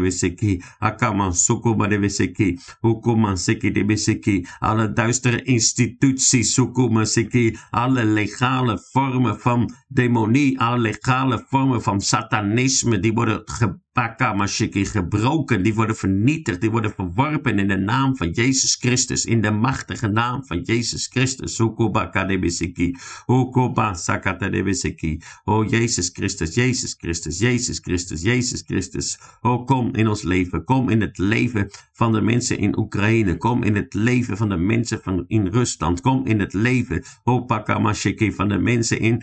misiki. 0.00 0.62
Akaman 0.78 1.34
sukuma 1.34 1.86
de 1.86 1.98
misiki. 1.98 2.58
Hukuman 2.80 3.38
siki 3.38 3.70
de 3.72 3.84
misiki. 3.84 4.46
Alle 4.58 4.92
duistere 4.92 5.42
instituties. 5.42 6.54
Sukuma 6.54 7.04
siki. 7.04 7.56
Alle 7.70 8.04
legale 8.04 8.78
vormen 8.92 9.40
van 9.40 9.74
demonie, 9.94 10.60
alle 10.60 10.78
legale 10.78 11.44
vormen 11.48 11.82
van 11.82 12.00
satanisme, 12.00 12.98
die 12.98 13.12
worden 13.12 13.44
Pakamashiki 13.92 14.84
gebroken, 14.84 15.62
die 15.62 15.74
worden 15.74 15.96
vernietigd, 15.96 16.60
die 16.60 16.70
worden 16.70 16.90
verworpen 16.90 17.58
in 17.58 17.68
de 17.68 17.76
naam 17.76 18.16
van 18.16 18.30
Jezus 18.30 18.74
Christus, 18.74 19.24
in 19.24 19.40
de 19.40 19.50
machtige 19.50 20.08
naam 20.08 20.44
van 20.44 20.60
Jezus 20.60 21.06
Christus. 21.06 21.58
Hukubakadebisiki, 21.58 22.96
Hukubasakatadebisiki. 23.26 25.20
O 25.44 25.64
Jezus 25.64 26.10
Christus, 26.12 26.54
Jezus 26.54 26.94
Christus, 26.98 27.38
Jezus 27.38 27.78
Christus, 27.78 28.22
Jezus 28.22 28.62
Christus. 28.66 29.18
O 29.40 29.64
kom 29.64 29.94
in 29.94 30.08
ons 30.08 30.22
leven, 30.22 30.64
kom 30.64 30.88
in 30.88 31.00
het 31.00 31.18
leven 31.18 31.70
van 31.92 32.12
de 32.12 32.20
mensen 32.20 32.58
in 32.58 32.78
Oekraïne, 32.78 33.36
kom 33.36 33.62
in 33.62 33.76
het 33.76 33.94
leven 33.94 34.36
van 34.36 34.48
de 34.48 34.56
mensen 34.56 35.00
van 35.02 35.24
in 35.26 35.46
Rusland, 35.46 36.00
kom 36.00 36.26
in 36.26 36.40
het 36.40 36.52
leven, 36.52 37.04
O 37.24 37.44
Pakamashiki, 37.44 38.32
van 38.32 38.48
de 38.48 38.58
mensen 38.58 39.00
in 39.00 39.22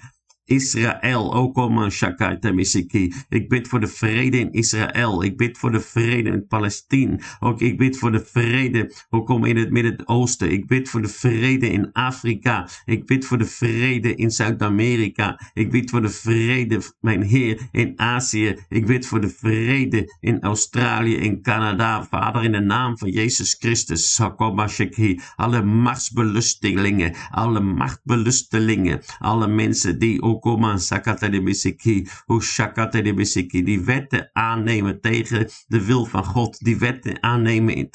Israël, 0.50 1.34
ook 1.34 1.58
om. 1.58 1.88
Ik 3.30 3.50
bid 3.50 3.68
voor 3.68 3.80
de 3.80 3.88
vrede 3.88 4.38
in 4.40 4.52
Israël. 4.52 5.24
Ik 5.24 5.38
bid 5.38 5.58
voor 5.58 5.72
de 5.72 5.80
vrede 5.80 6.30
in 6.30 6.48
Palestine. 6.48 7.20
Ook 7.40 7.62
ik 7.62 7.78
bid 7.78 7.98
voor 7.98 8.12
de 8.12 8.26
vrede, 8.26 8.94
ook 9.10 9.30
om 9.30 9.46
in 9.46 9.58
het 9.58 9.72
Midden-Oosten. 9.72 10.52
Ik 10.52 10.68
bid 10.68 10.90
voor 10.90 11.02
de 11.02 11.08
vrede 11.08 11.70
in 11.70 11.92
Afrika. 11.92 12.70
Ik 12.86 13.06
bid 13.06 13.26
voor 13.26 13.38
de 13.38 13.46
vrede 13.46 14.16
in 14.16 14.32
Zuid-Amerika. 14.32 15.40
Ik 15.54 15.72
bid 15.72 15.90
voor 15.90 16.02
de 16.02 16.10
vrede, 16.10 16.82
mijn 17.00 17.22
Heer, 17.22 17.62
in 17.72 17.94
Azië. 17.96 18.56
Ik 18.70 18.86
bid 18.86 19.06
voor 19.06 19.22
de 19.22 19.30
vrede 19.30 20.18
in 20.20 20.42
Australië, 20.42 21.16
in 21.16 21.42
Canada. 21.42 22.04
Vader, 22.10 22.44
in 22.44 22.52
de 22.52 22.60
naam 22.60 22.98
van 22.98 23.12
Jezus 23.12 23.56
Christus. 23.60 24.22
Alle 25.36 25.64
machtsbelustelingen, 25.64 27.14
alle 27.32 27.60
machtbelustelingen, 27.60 29.02
alle 29.20 29.48
mensen 29.48 30.00
die 30.00 30.22
ook 30.22 30.39
Ushakatadebisiki, 32.28 33.64
die 33.64 33.82
wetten 33.82 34.30
aannemen 34.34 35.02
tegen 35.02 35.48
de 35.68 35.86
wil 35.86 36.06
van 36.06 36.26
God, 36.26 36.60
die 36.64 36.78
wetten 36.78 37.24
aannemen 37.24 37.76
in 37.76 37.90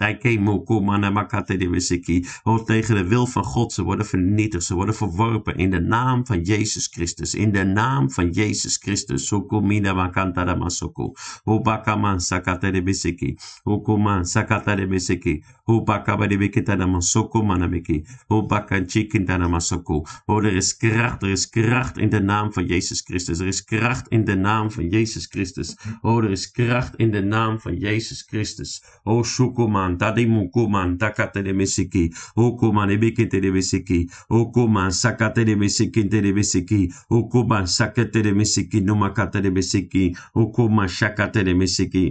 Koma 0.64 0.96
Namakatadebisiki, 0.96 2.26
oh 2.42 2.64
tegen 2.64 2.94
de 2.94 3.08
wil 3.08 3.26
van 3.26 3.44
God, 3.44 3.72
ze 3.72 3.82
worden 3.82 4.06
vernietigd, 4.06 4.64
ze 4.64 4.74
worden 4.74 4.94
verworpen 4.94 5.56
in 5.56 5.70
de 5.70 5.80
naam 5.80 6.26
van 6.26 6.40
Jezus 6.40 6.86
Christus, 6.86 7.34
in 7.34 7.52
de 7.52 7.64
naam 7.64 8.10
van 8.10 8.30
Jezus 8.30 8.76
Christus, 8.76 9.26
Sokomina 9.26 9.92
Makantara 9.92 10.54
Masoko, 10.54 11.12
Obakaman 11.44 12.20
Sakatadebisiki, 12.20 13.36
Okoma 13.64 14.24
Sakatadebisiki, 14.24 15.44
Obakabadebikitana 15.64 16.86
Masoko 16.86 17.42
Manabiki, 17.42 18.04
Obakanchikintana 18.28 19.48
Masoko, 19.48 20.04
oh 20.26 20.44
er 20.44 20.56
is 20.56 20.76
kracht, 20.76 21.22
er 21.22 21.30
is 21.30 21.50
kracht 21.50 21.98
in 21.98 22.08
de 22.08 22.20
naam 22.20 22.33
naam 22.34 22.52
van 22.52 22.66
Jezus 22.66 23.00
Christus. 23.00 23.38
Er 23.40 23.46
is 23.46 23.64
kracht 23.64 24.08
in 24.08 24.24
de 24.24 24.34
naam 24.34 24.70
van 24.70 24.88
Jezus 24.88 25.26
Christus. 25.26 25.76
Oh, 26.02 26.24
er 26.24 26.30
is 26.30 26.50
kracht 26.50 26.96
in 26.96 27.10
de 27.10 27.22
naam 27.22 27.60
van 27.60 27.76
Jezus 27.78 28.22
Christus. 28.30 28.82
Oh, 29.02 29.22
shukuman, 29.24 29.96
tadimukuman, 29.96 30.96
takate 30.96 31.42
de 31.42 31.52
misiki. 31.52 32.12
Oh, 32.34 32.56
kuman, 32.58 32.88
ebikite 32.88 33.40
de 33.40 33.50
misiki. 33.50 34.00
Oh, 34.28 34.50
kuman, 34.52 34.92
sakate 34.92 35.44
de 35.44 35.56
misiki, 35.56 36.08
de 36.08 36.32
misiki. 36.32 36.92
Oh, 37.08 37.28
kuman, 37.30 37.66
sakate 37.68 38.20
de 38.22 38.34
misiki, 38.34 38.80
numakate 38.80 39.40
de 39.40 39.50
misiki. 39.50 40.04
Oh, 40.32 40.50
kuman, 40.52 40.88
shakate 40.88 41.44
de 41.44 41.54
misiki. 41.54 42.06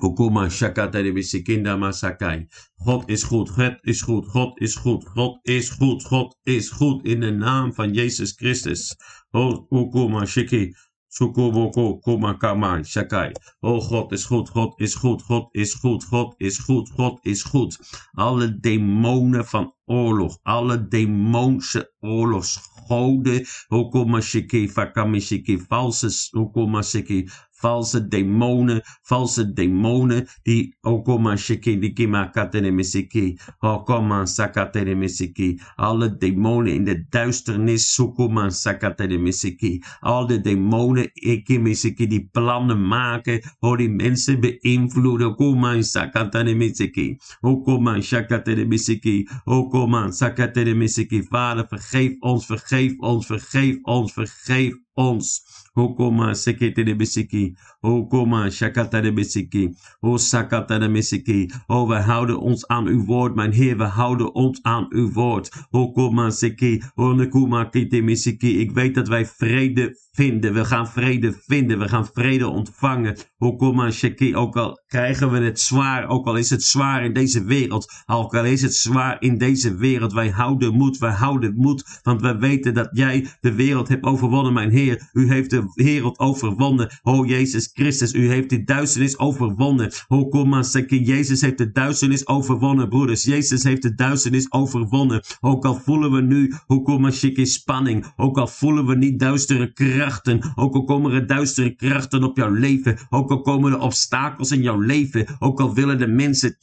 Okuma 0.00 0.48
shakata 0.48 1.02
de 1.02 1.12
bisikinda 1.12 1.76
masakai. 1.76 2.48
God 2.84 3.10
is 3.10 3.22
goed, 3.22 3.48
God 3.50 3.76
is 3.84 4.00
goed, 4.00 4.24
God 4.32 4.52
is 4.58 4.74
goed, 4.76 5.04
God 5.14 5.34
is 5.44 5.70
goed, 5.70 6.02
God 6.02 6.34
is 6.46 6.70
goed 6.70 7.04
in 7.04 7.20
de 7.20 7.30
naam 7.30 7.74
van 7.74 7.92
Jezus 7.92 8.32
Christus. 8.32 8.96
Okuma 9.32 10.26
shiki. 10.26 10.74
Sukuboko 11.12 12.00
kuma 12.02 12.38
kama 12.38 12.84
shakai. 12.84 13.34
Oh, 13.62 13.80
God 13.88 14.12
is 14.12 14.26
goed, 14.26 14.48
God 14.54 14.74
is 14.78 14.94
goed, 14.94 15.20
God 15.28 15.46
is 15.54 15.74
goed, 15.74 16.02
God 16.10 16.34
is 16.38 16.58
goed, 16.58 16.88
God 16.96 17.18
is 17.24 17.42
goed. 17.42 17.76
Alle 18.14 18.60
demonen 18.60 19.44
van 19.44 19.74
oorlog, 19.86 20.38
alle 20.42 20.88
demonse 20.88 21.92
oorlogsgoden, 22.00 23.44
Okuma 23.70 24.20
shiki, 24.20 24.68
fakami 24.68 25.20
valse 25.68 26.30
Okuma 26.32 26.82
shiki, 26.82 27.28
valse 27.62 28.00
demonen, 28.08 28.80
valse 29.08 29.44
demonen, 29.54 30.26
die 30.44 30.72
okoma 30.86 31.36
shiki 31.36 31.76
dikima 31.80 32.26
katene 32.34 32.70
misiki, 32.72 33.38
okoma 33.62 34.22
sakatene 34.26 34.94
misiki, 34.96 35.50
alle 35.78 36.10
demonen 36.20 36.74
in 36.74 36.84
de 36.84 36.96
duisternis, 37.12 37.86
sukuma 37.94 38.48
sakatene 38.50 39.18
misiki, 39.18 39.80
alle 40.02 40.38
demonen 40.42 41.08
ikimisiki 41.14 42.08
die 42.10 42.22
plannen 42.32 42.80
maken, 42.88 43.40
hoe 43.60 43.76
die 43.76 43.88
mensen 43.88 44.40
beïnvloeden, 44.40 45.32
okoma 45.32 45.74
sakatene 45.82 46.54
misiki, 46.54 47.08
okoma 47.42 47.98
sakatene 48.00 48.66
misiki, 48.68 49.16
okoma 49.46 50.06
sakatene 50.12 50.74
misiki, 50.74 51.22
vader 51.30 51.66
vergeef 51.70 52.16
ons, 52.20 52.46
vergeef 52.46 52.96
ons, 53.00 53.26
vergeef 53.26 53.76
ons, 53.84 54.12
vergeef 54.12 54.78
ons. 55.00 55.40
Hokoma 55.74 56.34
sekete 56.34 56.84
de 56.84 56.94
besiki. 56.96 57.54
Hokoma 57.80 58.50
shakata 58.50 59.00
de 59.02 59.12
besiki. 59.12 59.68
O 60.00 60.16
sakata 60.18 60.78
de 60.78 60.88
besiki. 60.88 61.50
O, 61.66 61.86
we 61.86 61.94
houden 61.94 62.40
ons 62.40 62.66
aan 62.66 62.86
uw 62.86 63.04
woord, 63.04 63.34
mijn 63.34 63.52
Heer. 63.52 63.76
We 63.76 63.84
houden 63.84 64.34
ons 64.34 64.62
aan 64.62 64.86
uw 64.88 65.12
woord. 65.12 65.66
Hokoma 65.70 66.30
seki. 66.30 66.82
O 66.94 67.12
nekuma 67.14 67.64
kite 67.64 68.00
misiki. 68.00 68.58
Ik 68.58 68.72
weet 68.72 68.94
dat 68.94 69.08
wij 69.08 69.26
vrede 69.26 69.96
vinden. 70.12 70.54
We 70.54 70.64
gaan 70.64 70.88
vrede 70.88 71.32
vinden. 71.46 71.78
We 71.78 71.88
gaan 71.88 72.06
vrede 72.12 72.48
ontvangen. 72.48 73.16
Hokoma 73.36 73.90
sheki. 73.90 74.36
Ook 74.36 74.56
al 74.56 74.80
krijgen 74.86 75.30
we 75.30 75.38
het 75.38 75.60
zwaar. 75.60 76.08
Ook 76.08 76.26
al 76.26 76.36
is 76.36 76.50
het 76.50 76.62
zwaar 76.62 77.04
in 77.04 77.12
deze 77.12 77.44
wereld. 77.44 77.92
Ook 78.06 78.34
al 78.34 78.44
is 78.44 78.62
het 78.62 78.74
zwaar 78.74 79.16
in 79.22 79.38
deze 79.38 79.76
wereld. 79.76 80.12
Wij 80.12 80.30
houden 80.30 80.74
moed. 80.74 80.98
Wij 80.98 81.12
houden 81.12 81.54
moed. 81.56 82.00
Want 82.02 82.20
wij 82.20 82.38
weten 82.38 82.74
dat 82.74 82.88
jij 82.92 83.26
de 83.40 83.54
wereld 83.54 83.88
hebt 83.88 84.04
overwonnen, 84.04 84.52
mijn 84.52 84.70
Heer. 84.70 84.89
U 85.12 85.28
heeft 85.28 85.50
de 85.50 85.70
wereld 85.74 86.18
overwonnen. 86.18 86.90
O 87.02 87.24
Jezus 87.24 87.70
Christus, 87.72 88.14
u 88.14 88.28
heeft 88.28 88.50
de 88.50 88.64
duisternis 88.64 89.18
overwonnen. 89.18 89.92
O 90.08 90.28
kom 90.28 90.48
Jezus 90.88 91.40
heeft 91.40 91.58
de 91.58 91.70
duisternis 91.70 92.26
overwonnen, 92.26 92.88
broeders. 92.88 93.24
Jezus 93.24 93.62
heeft 93.62 93.82
de 93.82 93.94
duisternis 93.94 94.52
overwonnen. 94.52 95.22
Ook 95.40 95.64
al 95.64 95.74
voelen 95.74 96.12
we 96.12 96.20
nu, 96.20 96.54
hoe 96.66 96.82
kom 96.82 97.00
maar, 97.00 97.12
spanning. 97.46 98.04
Ook 98.16 98.38
al 98.38 98.46
voelen 98.46 98.86
we 98.86 98.96
niet 98.96 99.18
duistere 99.20 99.72
krachten. 99.72 100.52
Ook 100.54 100.74
al 100.74 100.84
komen 100.84 101.12
er 101.12 101.26
duistere 101.26 101.74
krachten 101.74 102.24
op 102.24 102.36
jouw 102.36 102.52
leven. 102.52 102.98
Ook 103.10 103.30
al 103.30 103.40
komen 103.40 103.72
er 103.72 103.80
obstakels 103.80 104.50
in 104.50 104.62
jouw 104.62 104.80
leven. 104.80 105.26
Ook 105.38 105.60
al 105.60 105.74
willen 105.74 105.98
de 105.98 106.06
mensen 106.06 106.56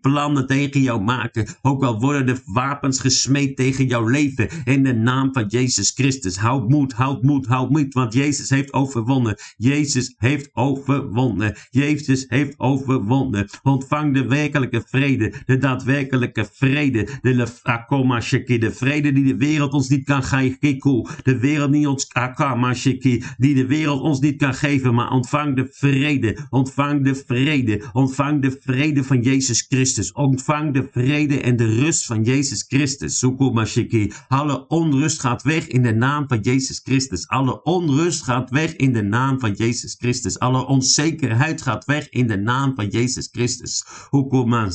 plannen 0.00 0.46
tegen 0.46 0.82
jou 0.82 1.02
maken. 1.02 1.46
Ook 1.62 1.84
al 1.84 2.00
worden 2.00 2.26
de 2.26 2.40
wapens 2.44 3.00
gesmeed 3.00 3.56
tegen 3.56 3.86
jouw 3.86 4.08
leven. 4.08 4.48
In 4.64 4.89
de 4.92 4.96
naam 4.96 5.32
van 5.32 5.44
Jezus 5.48 5.90
Christus. 5.90 6.36
Houd 6.36 6.68
moed, 6.68 6.92
houd 6.92 7.22
moed, 7.22 7.46
houd 7.46 7.70
moed, 7.70 7.94
want 7.94 8.12
Jezus 8.14 8.48
heeft 8.48 8.72
overwonnen. 8.72 9.36
Jezus 9.56 10.14
heeft 10.18 10.50
overwonnen. 10.52 11.54
Jezus 11.70 12.24
heeft 12.28 12.54
overwonnen. 12.58 13.48
Ontvang 13.62 14.14
de 14.14 14.26
werkelijke 14.26 14.82
vrede, 14.86 15.32
de 15.46 15.58
daadwerkelijke 15.58 16.48
vrede, 16.52 17.08
de 17.22 17.46
akoma 17.62 18.18
de 18.18 18.70
vrede 18.72 19.12
die 19.12 19.24
de 19.24 19.36
wereld 19.36 19.72
ons 19.72 19.88
niet 19.88 20.04
kan 20.04 20.22
geven. 20.22 20.58
De 21.22 21.38
wereld 21.38 21.70
niet 21.70 21.86
ons 21.86 22.08
akama 22.12 22.74
die 23.38 23.54
de 23.54 23.66
wereld 23.66 24.00
ons 24.00 24.20
niet 24.20 24.36
kan 24.36 24.54
geven, 24.54 24.94
maar 24.94 25.10
ontvang 25.10 25.56
de 25.56 25.68
vrede, 25.70 26.36
ontvang 26.50 27.04
de 27.04 27.14
vrede, 27.14 27.82
ontvang 27.92 28.42
de 28.42 28.58
vrede 28.60 29.04
van 29.04 29.20
Jezus 29.22 29.66
Christus. 29.68 30.12
Ontvang 30.12 30.74
de 30.74 30.88
vrede 30.92 31.40
en 31.40 31.56
de 31.56 31.74
rust 31.74 32.06
van 32.06 32.22
Jezus 32.22 32.64
Christus. 32.68 33.18
Sukuma 33.18 33.66
Alle 34.28 34.68
onrust 34.70 35.20
gaat 35.20 35.42
weg 35.42 35.66
in 35.66 35.82
de 35.82 35.94
naam 35.94 36.28
van 36.28 36.40
Jezus 36.40 36.80
Christus. 36.84 37.28
Alle 37.28 37.62
onrust 37.62 38.22
gaat 38.22 38.50
weg 38.50 38.76
in 38.76 38.92
de 38.92 39.02
naam 39.02 39.40
van 39.40 39.52
Jezus 39.52 39.94
Christus. 39.98 40.38
Alle 40.38 40.66
onzekerheid 40.66 41.62
gaat 41.62 41.84
weg 41.84 42.08
in 42.08 42.26
de 42.26 42.36
naam 42.36 42.74
van 42.74 42.88
Jezus 42.88 43.28
Christus. 43.32 43.84
Hukuman 44.10 44.72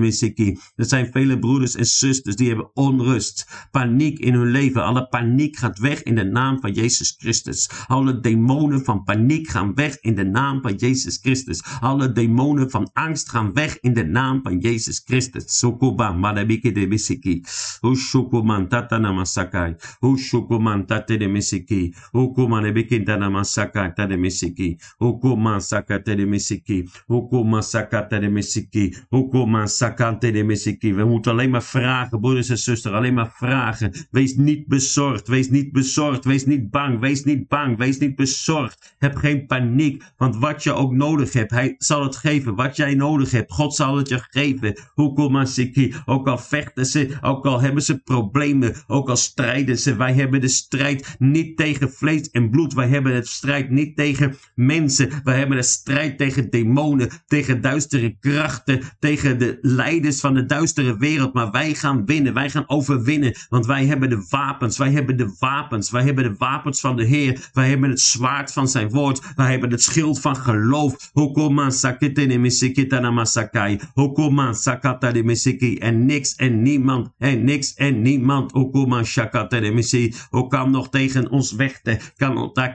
misiki. 0.00 0.58
Er 0.76 0.84
zijn 0.84 1.08
vele 1.12 1.38
broeders 1.38 1.74
en 1.74 1.86
zusters 1.86 2.36
die 2.36 2.48
hebben 2.48 2.70
onrust, 2.74 3.68
paniek 3.70 4.18
in 4.18 4.34
hun 4.34 4.50
leven. 4.50 4.84
Alle 4.84 5.06
paniek 5.08 5.56
gaat 5.56 5.78
weg 5.78 6.02
in 6.02 6.14
de 6.14 6.24
naam 6.24 6.60
van 6.60 6.72
Jezus 6.72 7.14
Christus. 7.18 7.70
Alle 7.86 8.20
demonen 8.20 8.84
van 8.84 9.02
paniek 9.02 9.48
gaan 9.48 9.74
weg 9.74 10.00
in 10.00 10.14
de 10.14 10.24
naam 10.24 10.62
van 10.62 10.76
Jezus 10.76 11.18
Christus. 11.22 11.62
Alle 11.80 12.12
demonen 12.12 12.70
van 12.70 12.90
angst 12.92 13.30
gaan 13.30 13.52
weg 13.52 13.80
in 13.80 13.94
de 13.94 14.04
naam 14.04 14.40
van 14.42 14.58
Jezus 14.58 15.02
Christus. 15.04 15.58
Sukuba, 15.58 16.12
madabike 16.12 16.72
de 16.72 16.88
bisiki. 16.88 17.44
Ushukuman 17.80 18.68
tatana 18.68 19.23
masakai. 19.24 19.74
O 20.00 20.16
shokoman 20.16 20.86
tate 20.86 21.16
de 21.18 21.28
mesiki. 21.28 21.94
O 22.12 22.32
koman 22.32 22.64
ebekenta 22.64 23.16
na 23.16 23.28
masaka 23.30 23.92
tate 23.96 24.16
mesiki. 24.16 24.76
O 24.98 25.18
koman 25.18 25.60
sakate 25.60 26.16
de 26.16 26.26
mesiki. 26.26 26.84
O 27.08 27.28
koman 27.28 27.62
sakate 27.62 28.20
de 28.20 28.28
mesiki. 28.28 28.94
O 29.10 29.28
koman 29.28 29.68
sakante 29.68 30.32
de 30.32 30.44
mesiki. 30.44 30.94
We 30.94 31.04
moeten 31.04 31.32
alleen 31.32 31.50
maar 31.50 31.62
vragen, 31.62 32.20
broeders 32.20 32.48
en 32.48 32.58
zusters. 32.58 32.94
Alleen 32.94 33.14
maar 33.14 33.32
vragen. 33.36 33.92
Wees 34.10 34.36
niet 34.36 34.66
bezorgd. 34.66 35.28
Wees 35.28 35.50
niet 35.50 35.72
bezorgd. 35.72 36.24
Wees 36.24 36.46
niet 36.46 36.70
bang. 36.70 37.00
Wees 37.00 37.24
niet 37.24 37.48
bang. 37.48 37.78
Wees 37.78 37.98
niet 37.98 38.16
bezorgd. 38.16 38.94
Heb 38.98 39.16
geen 39.16 39.46
paniek. 39.46 40.02
Want 40.16 40.36
wat 40.36 40.62
je 40.62 40.72
ook 40.72 40.92
nodig 40.92 41.32
hebt, 41.32 41.50
hij 41.50 41.74
zal 41.78 42.02
het 42.02 42.16
geven. 42.16 42.54
Wat 42.54 42.76
jij 42.76 42.94
nodig 42.94 43.30
hebt, 43.30 43.52
God 43.52 43.74
zal 43.74 43.96
het 43.96 44.08
je 44.08 44.18
geven. 44.30 44.74
Hoekom 44.94 45.44
Siki. 45.46 45.94
Ook 46.04 46.28
al 46.28 46.38
vechten 46.38 46.86
ze, 46.86 47.18
ook 47.20 47.46
al 47.46 47.60
hebben 47.60 47.82
ze 47.82 47.98
problemen, 47.98 48.74
ook 48.86 49.08
al 49.08 49.13
strijden 49.16 49.78
ze. 49.78 49.96
Wij 49.96 50.12
hebben 50.12 50.40
de 50.40 50.48
strijd 50.48 51.16
niet 51.18 51.56
tegen 51.56 51.92
vlees 51.92 52.30
en 52.30 52.50
bloed. 52.50 52.74
Wij 52.74 52.88
hebben 52.88 53.14
het 53.14 53.28
strijd 53.28 53.70
niet 53.70 53.96
tegen 53.96 54.36
mensen. 54.54 55.10
Wij 55.24 55.38
hebben 55.38 55.56
de 55.56 55.62
strijd 55.62 56.18
tegen 56.18 56.50
demonen, 56.50 57.10
tegen 57.26 57.60
duistere 57.60 58.16
krachten, 58.20 58.80
tegen 58.98 59.38
de 59.38 59.58
leiders 59.60 60.20
van 60.20 60.34
de 60.34 60.46
duistere 60.46 60.96
wereld. 60.96 61.34
Maar 61.34 61.50
wij 61.50 61.74
gaan 61.74 62.04
winnen, 62.04 62.34
wij 62.34 62.50
gaan 62.50 62.68
overwinnen. 62.68 63.34
Want 63.48 63.66
wij 63.66 63.86
hebben 63.86 64.10
de 64.10 64.26
wapens, 64.28 64.78
wij 64.78 64.90
hebben 64.90 65.16
de 65.16 65.36
wapens, 65.38 65.90
wij 65.90 66.02
hebben 66.02 66.24
de 66.24 66.34
wapens 66.38 66.80
van 66.80 66.96
de 66.96 67.04
Heer. 67.04 67.48
Wij 67.52 67.68
hebben 67.68 67.90
het 67.90 68.00
zwaard 68.00 68.52
van 68.52 68.68
zijn 68.68 68.90
woord, 68.90 69.20
wij 69.36 69.50
hebben 69.50 69.70
het 69.70 69.82
schild 69.82 70.20
van 70.20 70.36
geloof. 70.36 71.10
De. 71.12 71.22
En 75.78 76.06
niks 76.06 76.34
en 76.34 76.62
niemand, 76.62 77.10
en 77.18 77.44
niks 77.44 77.74
en 77.74 78.02
niemand. 78.02 78.52
Hokoman 78.52 79.03
misiki. 79.72 80.14
Ook 80.30 80.50
kan 80.50 80.70
nog 80.70 80.88
tegen 80.88 81.30
ons 81.30 81.54
vechten. 81.56 81.98
Kan, 82.16 82.50
daar 82.52 82.74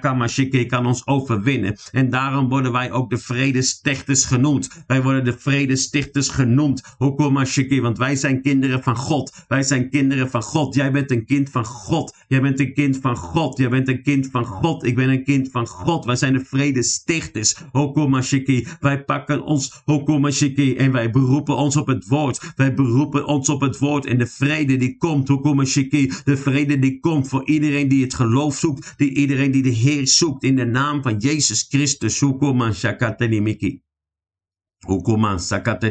kan 0.67 0.85
ons 0.85 1.07
overwinnen. 1.07 1.77
En 1.91 2.09
daarom 2.09 2.49
worden 2.49 2.71
wij 2.71 2.91
ook 2.91 3.09
de 3.09 3.17
vredestichters 3.17 4.25
genoemd. 4.25 4.83
Wij 4.87 5.01
worden 5.01 5.23
de 5.23 5.37
vredestichters 5.37 6.29
genoemd. 6.29 6.95
Hokoman 6.97 7.45
shiki. 7.45 7.81
Want 7.81 7.97
wij 7.97 8.15
zijn 8.15 8.41
kinderen 8.41 8.83
van 8.83 8.95
God. 8.95 9.45
Wij 9.47 9.63
zijn 9.63 9.89
kinderen 9.89 10.29
van 10.29 10.43
God. 10.43 10.75
Jij 10.75 10.91
bent 10.91 11.11
een 11.11 11.25
kind 11.25 11.49
van 11.49 11.65
God. 11.65 12.13
Jij 12.27 12.41
bent 12.41 12.59
een 12.59 12.73
kind 12.73 12.97
van 13.01 13.15
God. 13.15 13.57
Jij 13.57 13.69
bent 13.69 13.87
een 13.87 14.03
kind 14.03 14.27
van 14.31 14.45
God. 14.45 14.85
Ik 14.85 14.95
ben 14.95 15.09
een 15.09 15.23
kind 15.23 15.51
van 15.51 15.67
God. 15.67 16.05
Wij 16.05 16.15
zijn 16.15 16.33
de 16.33 16.45
vredestichters. 16.45 17.55
Hokomashiki. 17.71 18.67
Wij 18.79 19.03
pakken 19.03 19.43
ons 19.43 19.81
Hokomashiki 19.85 20.75
en 20.75 20.91
wij 20.91 21.09
beroepen 21.09 21.55
ons 21.55 21.75
op 21.75 21.87
het 21.87 22.07
woord. 22.07 22.51
Wij 22.55 22.73
beroepen 22.73 23.25
ons 23.25 23.49
op 23.49 23.61
het 23.61 23.77
woord 23.77 24.05
en 24.05 24.17
de 24.17 24.27
vrede 24.27 24.77
die 24.77 24.97
komt. 24.97 25.27
Hokomashiki. 25.27 26.11
De 26.23 26.37
vrede 26.37 26.79
die 26.79 26.99
komt 26.99 27.27
voor 27.27 27.47
iedereen 27.47 27.87
die 27.87 28.03
het 28.03 28.13
geloof 28.13 28.55
zoekt. 28.55 28.93
Die 28.97 29.13
iedereen 29.13 29.51
die 29.51 29.63
de 29.63 29.69
Heer 29.69 30.07
zoekt 30.07 30.43
in 30.43 30.55
de 30.55 30.65
naam 30.65 31.01
van 31.01 31.17
Jezus 31.17 31.65
Christus. 31.69 32.19
Hukuman 32.19 32.73
sakatene 32.73 33.41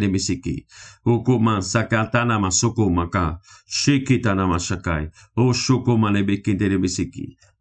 misiki. 0.09 0.67
Hukuman 1.05 1.63
sakatana 1.63 2.39
masoko 2.39 2.91
maka. 2.91 3.41
Shikitana 3.67 4.47
masakai. 4.47 5.09
O 5.35 5.53
shukumane 5.53 6.25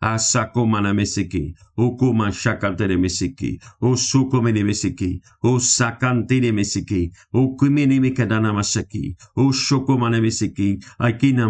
bekindere 0.02 0.54
misiki. 0.54 0.58
Asako 0.58 0.66
manamesiki, 0.66 1.56
Ukuma 1.78 2.32
shakantene 2.32 2.98
mesiki, 2.98 3.60
O 3.82 3.96
sukumene 3.96 4.64
mesiki, 4.64 5.22
O 5.44 5.60
sakantene 5.60 6.52
mesiki, 6.52 7.12
O 7.34 7.56
kumene 7.56 8.00
mikadana 8.00 8.54
masaki, 8.54 9.16
O 9.36 9.52
mesiki, 10.22 10.80
Akina. 11.00 11.48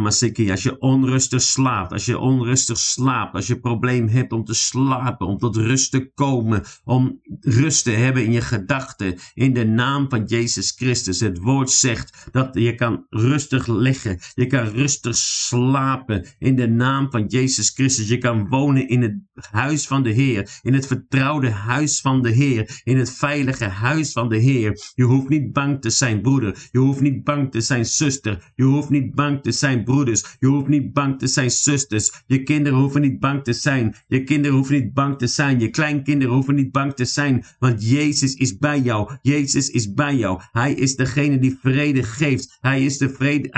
Als 0.51 0.63
je 0.63 0.75
onrustig 0.79 1.41
slaapt, 1.41 1.91
als 1.91 2.05
je 2.05 2.17
onrustig 2.17 2.77
slaapt, 2.77 3.36
als 3.36 3.47
je 3.47 3.60
probleem 3.60 4.07
hebt 4.07 4.33
om 4.33 4.43
te 4.43 4.53
slapen, 4.53 5.27
om 5.27 5.38
tot 5.38 5.55
rust 5.55 5.91
te 5.91 6.12
komen, 6.15 6.63
om 6.83 7.19
rust 7.41 7.83
te 7.83 7.91
hebben 7.91 8.25
in 8.25 8.31
je 8.31 8.41
gedachten, 8.41 9.15
in 9.33 9.53
de 9.53 9.65
naam 9.65 10.10
van 10.10 10.23
Jezus 10.25 10.71
Christus. 10.71 11.19
Het 11.19 11.39
woord 11.39 11.69
zegt 11.69 12.27
dat 12.31 12.49
je 12.53 12.75
kan 12.75 13.05
rustig 13.10 13.67
liggen, 13.67 14.19
je 14.33 14.45
kan 14.45 14.65
rustig 14.65 15.15
slapen 15.15 16.25
in 16.39 16.55
de 16.55 16.67
naam 16.67 17.12
van 17.12 17.25
Jezus 17.27 17.69
Christus. 17.69 18.07
Je 18.07 18.17
kan 18.17 18.37
wonen 18.45 18.88
in 18.88 19.02
het 19.02 19.15
huis 19.52 19.88
van 19.88 20.04
de 20.04 20.10
Heer, 20.10 20.60
in 20.62 20.73
het 20.73 20.88
vertrouwde 20.88 21.50
huis 21.50 22.02
van 22.02 22.21
de 22.21 22.30
Heer, 22.30 22.82
in 22.84 22.97
het 22.97 23.12
veilige 23.12 23.65
huis 23.65 24.12
van 24.12 24.30
de 24.30 24.38
Heer. 24.38 24.91
Je 24.95 25.04
hoeft 25.04 25.30
niet 25.30 25.54
bang 25.54 25.82
te 25.82 25.89
zijn, 25.89 26.21
broeder. 26.21 26.67
Je 26.71 26.80
hoeft 26.80 27.02
niet 27.02 27.23
bang 27.23 27.52
te 27.52 27.62
zijn, 27.62 27.86
zuster. 27.86 28.52
Je 28.56 28.63
hoeft 28.63 28.89
niet 28.89 29.15
bang 29.15 29.41
te 29.41 29.52
zijn, 29.52 29.84
broeders. 29.84 30.36
Je 30.39 30.47
hoeft 30.47 30.67
niet 30.67 30.93
bang 30.93 31.19
te 31.19 31.28
zijn, 31.28 31.52
zusters. 31.52 32.23
Je 32.28 32.43
kinderen 32.43 32.80
hoeven 32.80 33.02
niet 33.02 33.19
bang 33.19 33.43
te 33.43 33.54
zijn. 33.54 33.95
Je 34.08 34.23
kinderen 34.23 34.56
hoeven 34.56 34.76
niet 34.76 34.93
bang 34.93 35.17
te 35.17 35.28
zijn. 35.28 35.60
Je 35.60 35.69
kleinkinderen 35.69 36.34
hoeven 36.34 36.56
niet 36.56 36.71
bang 36.71 36.93
te 36.93 37.06
zijn, 37.06 37.45
want 37.60 37.89
Jezus 37.89 38.34
is 38.34 38.58
bij 38.58 38.80
jou. 38.80 39.17
Jezus 39.21 39.69
is 39.69 39.93
bij 39.93 40.15
jou. 40.15 40.41
Hij 40.52 40.73
is 40.73 40.95
degene 40.95 41.39
die 41.39 41.58
vrede 41.62 42.04
geeft. 42.04 42.58
Hij 42.60 42.86
is 42.86 42.97
de 42.97 43.10
vrede. 43.10 43.50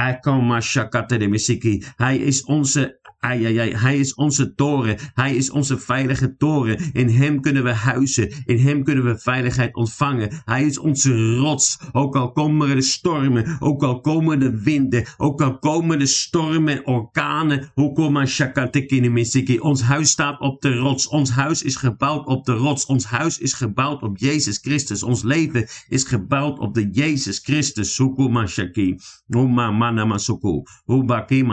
Hij 1.96 2.18
is 2.18 2.44
onze 2.44 2.99
Ai, 3.22 3.46
ai, 3.46 3.58
ai. 3.58 3.76
Hij 3.76 3.98
is 3.98 4.14
onze 4.14 4.56
toren. 4.56 4.98
Hij 5.14 5.36
is 5.36 5.52
onze 5.52 5.78
veilige 5.78 6.36
toren. 6.36 6.92
In 6.94 7.10
hem 7.10 7.42
kunnen 7.42 7.64
we 7.64 7.74
huizen. 7.74 8.32
In 8.46 8.58
hem 8.58 8.84
kunnen 8.84 9.04
we 9.04 9.18
veiligheid 9.18 9.76
ontvangen. 9.76 10.42
Hij 10.46 10.66
is 10.66 10.80
onze 10.80 11.36
rots. 11.36 11.80
Ook 11.92 12.16
al 12.16 12.32
komen 12.32 12.76
de 12.76 12.82
stormen. 12.82 13.58
Ook 13.60 13.84
al 13.84 14.02
komen 14.02 14.40
de 14.40 14.62
winden. 14.62 15.06
Ook 15.18 15.42
al 15.42 15.58
komen 15.58 16.00
de 16.00 16.06
stormen, 16.06 16.86
orkanen. 16.88 17.72
Ons 19.60 19.82
huis 19.82 20.10
staat 20.10 20.40
op 20.40 20.62
de 20.62 20.76
rots. 20.76 21.08
Ons 21.08 21.30
huis 21.30 21.64
is 21.64 21.76
gebouwd 21.76 22.26
op 22.28 22.46
de 22.46 22.54
rots. 22.54 22.86
Ons 22.86 23.06
huis 23.06 23.38
is 23.38 23.54
gebouwd 23.54 24.02
op 24.02 24.18
Jezus 24.18 24.58
Christus. 24.58 25.04
Ons 25.04 25.24
leven 25.24 25.68
is 25.88 26.04
gebouwd 26.04 26.60
op 26.60 26.74
de 26.74 26.90
Jezus 26.92 27.40
Christus. 27.40 27.98
Hukuma 27.98 28.48
shaki. 28.48 29.00
Uma 29.28 29.72
mana 29.72 30.06
masuku. 30.06 30.64
Ubaki 30.86 31.44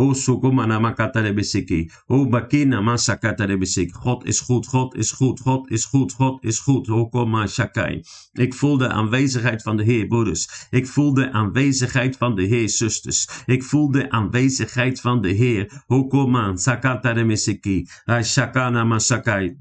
misiki. 0.00 0.08
O 0.08 0.14
sukumana 0.14 0.80
makatalebesiki. 0.80 1.90
O 2.08 2.26
bakina 2.26 2.80
masakatalebesik. 2.82 3.92
God 3.92 4.26
is 4.26 4.40
goed, 4.40 4.66
God 4.66 4.96
is 4.96 5.12
goed, 5.12 5.40
God 5.40 5.70
is 5.70 5.84
goed, 5.86 6.12
God 6.12 6.44
is 6.44 6.60
goed. 6.60 6.88
O 6.88 7.08
koma 7.08 7.46
shakai. 7.46 8.02
Ik 8.34 8.54
voel 8.54 8.78
de 8.78 8.88
aanwezigheid 8.88 9.62
van 9.62 9.76
de 9.76 9.84
Heer, 9.84 10.06
broeders. 10.06 10.48
Ik 10.70 10.86
voel 10.86 11.14
de 11.14 11.32
aanwezigheid 11.32 12.16
van 12.16 12.34
de 12.34 12.42
Heer, 12.42 12.68
zusters. 12.68 13.28
Ik 13.46 13.62
voel 13.62 13.90
de 13.90 14.10
aanwezigheid 14.10 15.00
van 15.00 15.20
de 15.20 15.28
Heer. 15.28 15.82
O 15.86 16.06
koma 16.06 16.56
sakatalemesiki. 16.56 17.86
Shakana 18.22 18.84
masakai. 18.84 19.56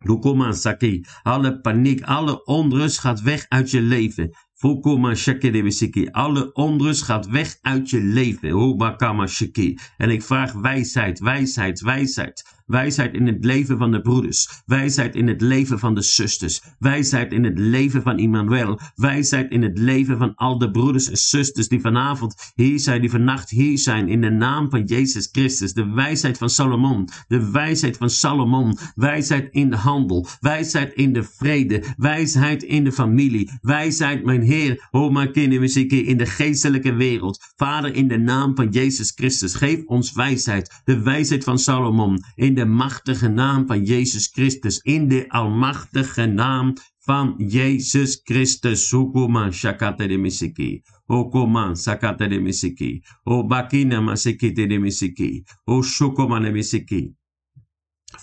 Hukuma 0.00 0.52
saki. 0.52 1.04
Alle 1.22 1.60
paniek, 1.60 2.02
alle 2.02 2.44
onrust 2.44 2.98
gaat 2.98 3.20
weg 3.20 3.46
uit 3.48 3.70
je 3.70 3.80
leven. 3.80 4.30
Fukuma 4.60 5.14
Shiki. 5.14 6.08
Alle 6.12 6.52
onrust 6.52 7.02
gaat 7.02 7.26
weg 7.26 7.58
uit 7.62 7.90
je 7.90 8.00
leven. 8.00 8.48
Hubakama 8.48 9.26
Shiki. 9.26 9.78
En 9.96 10.10
ik 10.10 10.22
vraag 10.22 10.52
wijsheid, 10.52 11.18
wijsheid, 11.18 11.80
wijsheid. 11.80 12.59
Wijsheid 12.70 13.14
in 13.14 13.26
het 13.26 13.44
leven 13.44 13.78
van 13.78 13.90
de 13.90 14.00
broeders. 14.00 14.62
Wijsheid 14.66 15.14
in 15.14 15.28
het 15.28 15.40
leven 15.40 15.78
van 15.78 15.94
de 15.94 16.02
zusters. 16.02 16.62
Wijsheid 16.78 17.32
in 17.32 17.44
het 17.44 17.58
leven 17.58 18.02
van 18.02 18.18
Immanuel. 18.18 18.80
Wijsheid 18.94 19.50
in 19.50 19.62
het 19.62 19.78
leven 19.78 20.18
van 20.18 20.34
al 20.34 20.58
de 20.58 20.70
broeders 20.70 21.10
en 21.10 21.16
zusters 21.16 21.68
die 21.68 21.80
vanavond 21.80 22.52
hier 22.54 22.78
zijn, 22.78 23.00
die 23.00 23.10
vannacht 23.10 23.50
hier 23.50 23.78
zijn. 23.78 24.08
In 24.08 24.20
de 24.20 24.30
naam 24.30 24.70
van 24.70 24.84
Jezus 24.84 25.28
Christus. 25.32 25.72
De 25.72 25.90
wijsheid 25.90 26.38
van 26.38 26.50
Salomon. 26.50 27.08
De 27.28 27.50
wijsheid 27.50 27.96
van 27.96 28.10
Salomon. 28.10 28.78
Wijsheid 28.94 29.48
in 29.50 29.70
de 29.70 29.76
handel. 29.76 30.26
Wijsheid 30.40 30.94
in 30.94 31.12
de 31.12 31.22
vrede. 31.22 31.82
Wijsheid 31.96 32.62
in 32.62 32.84
de 32.84 32.92
familie. 32.92 33.50
Wijsheid, 33.60 34.24
mijn 34.24 34.42
Heer. 34.42 34.88
Oh, 34.90 35.12
mijn 35.12 35.32
kinderen, 35.32 35.88
in 35.88 36.16
de 36.16 36.26
geestelijke 36.26 36.92
wereld. 36.92 37.52
Vader, 37.56 37.94
in 37.94 38.08
de 38.08 38.18
naam 38.18 38.56
van 38.56 38.68
Jezus 38.68 39.12
Christus. 39.14 39.54
Geef 39.54 39.84
ons 39.86 40.12
wijsheid. 40.12 40.80
De 40.84 41.02
wijsheid 41.02 41.44
van 41.44 41.58
Salomon. 41.58 42.24
In 42.34 42.54
de 42.54 42.59
de 42.60 42.66
machtige 42.66 43.28
naam 43.28 43.66
van 43.66 43.84
Jezus 43.84 44.26
Christus. 44.26 44.78
In 44.78 45.08
de 45.08 45.28
almachtige 45.28 46.26
naam 46.26 46.72
van 46.98 47.34
Jezus 47.36 48.20
Christus. 48.22 48.90
Hukuman 48.90 49.52
shakate 49.52 50.06
de 50.06 50.18
misiki. 50.18 50.82
Hukuman 51.06 51.76
sakate 51.76 52.28
de 52.28 52.40
misiki. 52.40 53.02
O 53.24 53.46
bakina 53.46 54.00
masikite 54.00 54.66
de 54.66 54.78
misiki. 54.78 55.42
O 55.64 55.82
shukuman 55.82 56.42
de 56.42 56.50
misiki. 56.50 57.14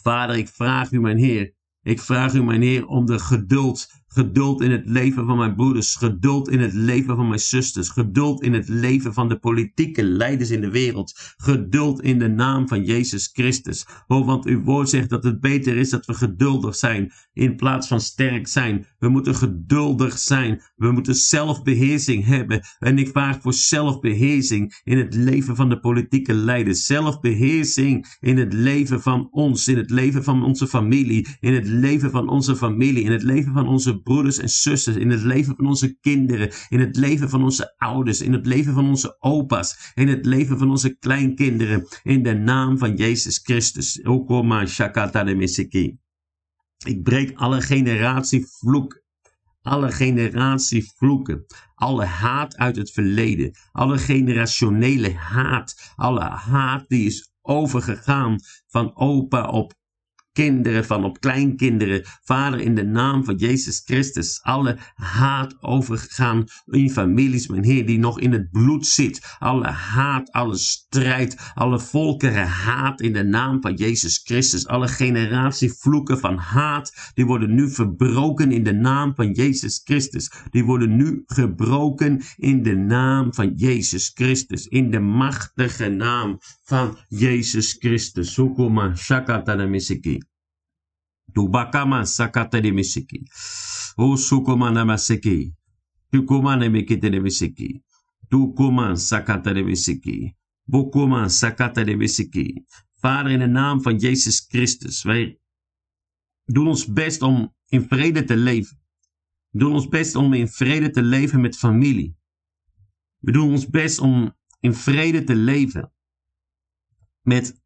Vader, 0.04 0.38
ik 0.38 0.48
vraag 0.48 0.92
u, 0.92 1.00
mijn 1.00 1.18
Heer. 1.18 1.54
Ik 1.82 2.02
vraag 2.02 2.34
u, 2.34 2.44
mijn 2.44 2.62
Heer, 2.62 2.86
om 2.86 3.06
de 3.06 3.20
geduld 3.20 3.88
Geduld 4.18 4.62
in 4.62 4.72
het 4.72 4.84
leven 4.86 5.26
van 5.26 5.38
mijn 5.38 5.56
broeders. 5.56 5.96
Geduld 5.96 6.50
in 6.50 6.60
het 6.60 6.74
leven 6.74 7.16
van 7.16 7.28
mijn 7.28 7.40
zusters. 7.40 7.90
Geduld 7.90 8.42
in 8.44 8.54
het 8.54 8.68
leven 8.68 9.14
van 9.14 9.30
de 9.30 9.40
politieke 9.40 10.04
leiders 10.04 10.50
in 10.50 10.62
de 10.62 10.70
wereld. 10.70 11.34
Geduld 11.38 12.02
in 12.02 12.20
de 12.20 12.28
naam 12.28 12.68
van 12.68 12.84
Jezus 12.84 13.30
Christus. 13.34 13.86
Oh, 14.08 14.26
want 14.26 14.46
uw 14.46 14.64
woord 14.64 14.90
zegt 14.90 15.10
dat 15.10 15.24
het 15.24 15.40
beter 15.40 15.78
is 15.78 15.90
dat 15.90 16.06
we 16.06 16.14
geduldig 16.14 16.76
zijn 16.76 17.12
in 17.34 17.56
plaats 17.56 17.88
van 17.88 18.02
sterk 18.02 18.48
zijn. 18.48 18.86
We 19.00 19.10
moeten 19.10 19.36
geduldig 19.36 20.18
zijn. 20.18 20.62
We 20.76 20.92
moeten 20.92 21.16
zelfbeheersing 21.16 22.26
hebben. 22.26 22.62
En 22.80 22.98
ik 22.98 23.08
vraag 23.08 23.42
voor 23.42 23.54
zelfbeheersing 23.54 24.82
in 24.84 24.98
het 24.98 25.16
leven 25.16 25.56
van 25.56 25.70
de 25.70 25.80
politieke 25.80 26.34
leiders. 26.34 26.86
Zelfbeheersing 26.86 28.18
in 28.20 28.38
het 28.38 28.54
leven 28.54 29.02
van 29.02 29.28
ons, 29.32 29.68
in 29.68 29.78
het 29.78 29.90
leven 29.90 30.24
van 30.24 30.44
onze 30.44 30.68
familie, 30.68 31.28
in 31.40 31.54
het 31.54 31.68
leven 31.68 32.12
van 32.12 32.30
onze 32.30 32.56
familie, 32.56 33.04
in 33.04 33.12
het 33.12 33.24
leven 33.24 33.54
van 33.54 33.68
onze 33.68 34.02
broeders 34.08 34.38
en 34.38 34.50
zusters, 34.50 34.96
in 34.96 35.10
het 35.10 35.22
leven 35.22 35.56
van 35.56 35.68
onze 35.68 35.98
kinderen, 36.00 36.52
in 36.70 36.80
het 36.80 36.96
leven 36.96 37.30
van 37.30 37.44
onze 37.44 37.74
ouders, 37.78 38.22
in 38.22 38.34
het 38.34 38.46
leven 38.46 38.74
van 38.74 38.88
onze 38.88 39.18
opa's, 39.20 39.92
in 39.94 40.08
het 40.08 40.26
leven 40.26 40.58
van 40.58 40.70
onze 40.70 40.98
kleinkinderen, 40.98 41.88
in 42.04 42.24
de 42.24 42.34
naam 42.34 42.78
van 42.78 42.96
Jezus 42.96 43.40
Christus. 43.44 44.02
Okoma. 44.02 44.66
Ik 46.86 47.04
breek 47.04 47.32
alle 47.36 47.62
generatievloek 47.62 49.06
alle 49.62 49.92
generatievloeken, 49.92 51.46
alle 51.76 52.06
haat 52.06 52.58
uit 52.58 52.76
het 52.76 52.92
verleden, 52.92 53.52
alle 53.72 53.98
generationele 53.98 55.14
haat, 55.14 55.94
alle 55.96 56.22
haat 56.22 56.86
die 56.88 57.06
is 57.06 57.32
overgegaan 57.42 58.40
van 58.68 58.96
opa 58.96 59.48
op 59.48 59.74
kinderen, 60.38 60.86
van 60.86 61.04
op 61.04 61.20
kleinkinderen. 61.20 62.02
Vader, 62.24 62.60
in 62.60 62.76
de 62.76 62.86
naam 62.86 63.24
van 63.24 63.36
Jezus 63.36 63.82
Christus, 63.86 64.40
alle 64.44 64.78
haat 64.96 65.56
overgegaan 65.62 66.46
in 66.66 66.90
families, 66.90 67.48
mijn 67.48 67.64
Heer, 67.64 67.86
die 67.86 68.00
nog 68.00 68.20
in 68.20 68.32
het 68.32 68.52
bloed 68.52 68.86
zit. 68.86 69.36
Alle 69.40 69.68
haat, 69.68 70.32
alle 70.32 70.58
strijd, 70.58 71.52
alle 71.54 71.80
volkeren 71.80 72.48
haat 72.48 73.02
in 73.02 73.14
de 73.14 73.24
naam 73.24 73.62
van 73.62 73.74
Jezus 73.74 74.22
Christus. 74.24 74.68
Alle 74.68 74.88
generatievloeken 74.88 76.20
van 76.20 76.38
haat, 76.38 77.12
die 77.14 77.26
worden 77.26 77.56
nu 77.56 77.70
verbroken 77.70 78.52
in 78.52 78.64
de 78.64 78.74
naam 78.74 79.16
van 79.16 79.32
Jezus 79.32 79.82
Christus. 79.84 80.32
Die 80.50 80.66
worden 80.66 80.96
nu 80.96 81.24
gebroken 81.26 82.22
in 82.36 82.64
de 82.64 82.76
naam 82.76 83.34
van 83.34 83.54
Jezus 83.56 84.12
Christus. 84.14 84.68
In 84.68 84.92
de 84.92 85.00
machtige 85.00 85.90
naam 85.90 86.40
van 86.68 86.98
Jezus 87.10 87.76
Christus. 87.80 88.34
Sukuma 88.34 88.96
shakata 88.96 89.56
misiki. 89.68 90.20
Tubakama 91.34 92.06
sakatele 92.06 92.72
misiki. 92.72 93.24
O 93.98 94.16
sukuma 94.18 94.72
namasiki. 94.72 95.54
Tukuma 96.12 96.56
nemikitele 96.56 97.20
misiki. 97.20 97.84
Tukuma 98.30 98.96
sakatele 98.96 99.64
misiki. 99.64 100.36
Bukuma 100.66 101.30
sakatele 101.30 101.96
misiki. 101.96 102.66
Vader, 103.02 103.32
in 103.32 103.40
de 103.40 103.48
naam 103.48 103.82
van 103.82 103.98
Jezus 103.98 104.46
Christus, 104.48 105.04
wij 105.04 105.40
doen 106.46 106.68
ons 106.68 106.86
best 106.86 107.22
om 107.22 107.54
in 107.70 107.82
vrede 107.82 108.24
te 108.24 108.36
leven. 108.36 108.80
We 109.50 109.60
doen 109.60 109.74
ons 109.74 109.88
best 109.88 110.16
om 110.16 110.34
in 110.34 110.48
vrede 110.48 110.90
te 110.90 111.02
leven 111.02 111.42
met 111.42 111.58
familie. 111.58 112.18
We 113.20 113.32
doen 113.32 113.52
ons 113.52 113.70
best 113.70 114.00
om 114.00 114.36
in 114.60 114.74
vrede 114.74 115.24
te 115.24 115.36
leven 115.36 115.92
met 117.28 117.62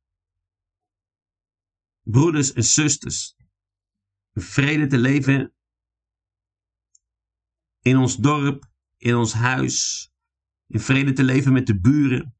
broeders 2.02 2.54
en 2.54 2.63
zusters. 2.63 3.36
Vrede 4.34 4.88
te 4.88 4.97
leven 4.97 5.54
in 7.82 7.97
ons 7.97 8.17
dorp, 8.17 8.71
in 8.97 9.15
ons 9.15 9.34
huis. 9.34 10.10
In 10.67 10.80
vrede 10.80 11.13
te 11.13 11.24
leven 11.24 11.54
met 11.54 11.67
de 11.67 11.80
buren. 11.80 12.38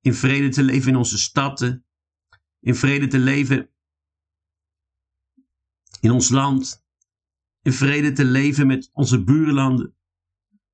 In 0.00 0.14
vrede 0.14 0.48
te 0.48 0.62
leven 0.62 0.88
in 0.88 0.96
onze 0.96 1.18
stad. 1.18 1.60
In 2.60 2.74
vrede 2.74 3.06
te 3.06 3.18
leven 3.18 3.70
in 6.00 6.10
ons 6.10 6.28
land. 6.28 6.84
In 7.62 7.72
vrede 7.72 8.12
te 8.12 8.24
leven 8.24 8.66
met 8.66 8.90
onze 8.92 9.24
buurlanden. 9.24 9.96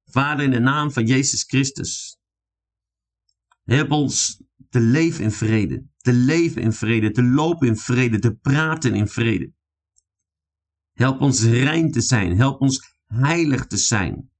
Vader, 0.05 0.45
in 0.45 0.51
de 0.51 0.61
naam 0.61 0.91
van 0.91 1.07
Jezus 1.07 1.43
Christus. 1.43 2.21
Help 3.63 3.91
ons 3.91 4.43
te 4.73 4.81
leven 4.81 5.25
in 5.25 5.31
vrede. 5.31 5.87
Te 5.97 6.13
leven 6.13 6.63
in 6.63 6.73
vrede. 6.73 7.11
Te 7.11 7.23
lopen 7.23 7.69
in 7.69 7.77
vrede. 7.77 8.19
Te 8.19 8.35
praten 8.35 8.95
in 8.95 9.09
vrede. 9.09 9.53
Help 10.93 11.21
ons 11.21 11.43
rein 11.43 11.91
te 11.91 12.01
zijn. 12.01 12.37
Help 12.37 12.61
ons 12.61 12.97
heilig 13.05 13.67
te 13.67 13.77
zijn. 13.77 14.31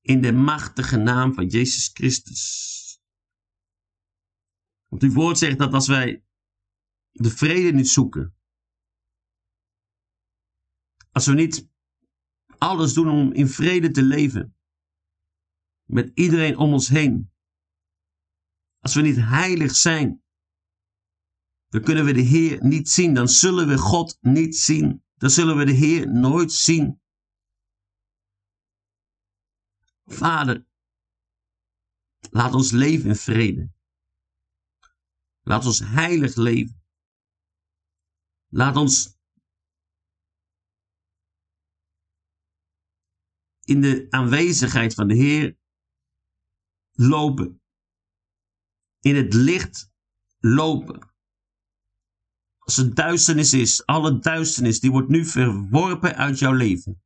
In 0.00 0.20
de 0.20 0.32
machtige 0.32 0.96
naam 0.96 1.34
van 1.34 1.46
Jezus 1.46 1.90
Christus. 1.92 3.00
Want 4.88 5.02
uw 5.02 5.12
woord 5.12 5.38
zegt 5.38 5.58
dat 5.58 5.72
als 5.72 5.88
wij 5.88 6.24
de 7.10 7.30
vrede 7.30 7.72
niet 7.72 7.88
zoeken. 7.88 8.34
Als 11.10 11.26
we 11.26 11.34
niet 11.34 11.68
alles 12.58 12.92
doen 12.92 13.08
om 13.08 13.32
in 13.32 13.48
vrede 13.48 13.90
te 13.90 14.02
leven. 14.02 14.56
Met 15.84 16.10
iedereen 16.14 16.56
om 16.56 16.72
ons 16.72 16.88
heen. 16.88 17.31
Als 18.82 18.94
we 18.94 19.00
niet 19.00 19.16
heilig 19.16 19.74
zijn, 19.74 20.22
dan 21.68 21.82
kunnen 21.82 22.04
we 22.04 22.12
de 22.12 22.20
Heer 22.20 22.64
niet 22.64 22.88
zien. 22.88 23.14
Dan 23.14 23.28
zullen 23.28 23.68
we 23.68 23.78
God 23.78 24.18
niet 24.20 24.56
zien. 24.56 25.04
Dan 25.14 25.30
zullen 25.30 25.56
we 25.56 25.64
de 25.64 25.72
Heer 25.72 26.12
nooit 26.12 26.52
zien. 26.52 27.00
Vader, 30.04 30.66
laat 32.30 32.54
ons 32.54 32.70
leven 32.70 33.08
in 33.08 33.16
vrede. 33.16 33.72
Laat 35.40 35.66
ons 35.66 35.78
heilig 35.78 36.34
leven. 36.34 36.84
Laat 38.48 38.76
ons 38.76 39.16
in 43.64 43.80
de 43.80 44.06
aanwezigheid 44.10 44.94
van 44.94 45.08
de 45.08 45.14
Heer 45.14 45.58
lopen 46.92 47.61
in 49.02 49.16
het 49.16 49.34
licht 49.34 49.92
lopen. 50.38 51.10
Als 52.58 52.76
het 52.76 52.96
duisternis 52.96 53.52
is, 53.52 53.86
alle 53.86 54.18
duisternis, 54.18 54.80
die 54.80 54.90
wordt 54.90 55.08
nu 55.08 55.24
verworpen 55.24 56.16
uit 56.16 56.38
jouw 56.38 56.52
leven. 56.52 57.02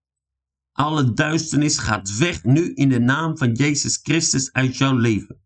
Alle 0.72 1.12
duisternis 1.12 1.78
gaat 1.78 2.16
weg 2.16 2.44
nu 2.44 2.74
in 2.74 2.88
de 2.88 2.98
naam 2.98 3.38
van 3.38 3.52
Jezus 3.52 4.00
Christus 4.02 4.52
uit 4.52 4.76
jouw 4.76 4.96
leven. 4.96 5.40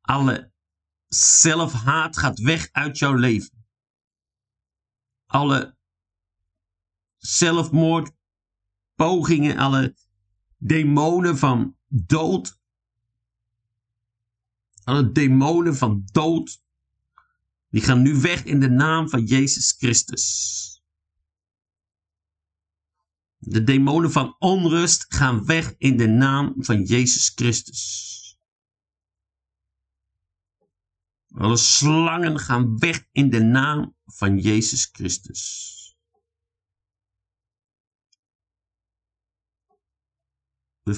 Alle 0.00 0.52
zelfhaat 1.08 2.16
gaat 2.16 2.38
weg 2.38 2.68
uit 2.72 2.98
jouw 2.98 3.14
leven. 3.14 3.64
Alle 5.26 5.76
zelfmoordpogingen, 7.16 9.56
alle 9.56 9.96
demonen 10.56 11.38
van 11.38 11.76
dood 11.86 12.59
alle 14.90 15.12
demonen 15.12 15.76
van 15.76 16.02
dood, 16.12 16.62
die 17.68 17.82
gaan 17.82 18.02
nu 18.02 18.20
weg 18.20 18.44
in 18.44 18.60
de 18.60 18.70
naam 18.70 19.08
van 19.08 19.24
Jezus 19.24 19.72
Christus. 19.72 20.26
De 23.38 23.64
demonen 23.64 24.10
van 24.10 24.36
onrust 24.38 25.14
gaan 25.14 25.44
weg 25.44 25.74
in 25.78 25.96
de 25.96 26.08
naam 26.08 26.54
van 26.58 26.82
Jezus 26.82 27.32
Christus. 27.34 28.18
Alle 31.34 31.56
slangen 31.56 32.38
gaan 32.38 32.78
weg 32.78 33.06
in 33.12 33.30
de 33.30 33.40
naam 33.40 33.96
van 34.04 34.38
Jezus 34.38 34.88
Christus. 34.92 35.68
We 40.82 40.94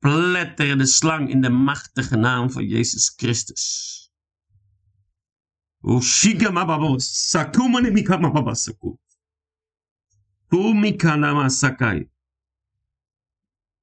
Pletteren 0.00 0.78
de 0.78 0.86
slang 0.86 1.28
in 1.28 1.40
de 1.40 1.50
machtige 1.50 2.16
naam 2.16 2.50
van 2.50 2.64
Jezus 2.66 3.12
Christus. 3.16 3.88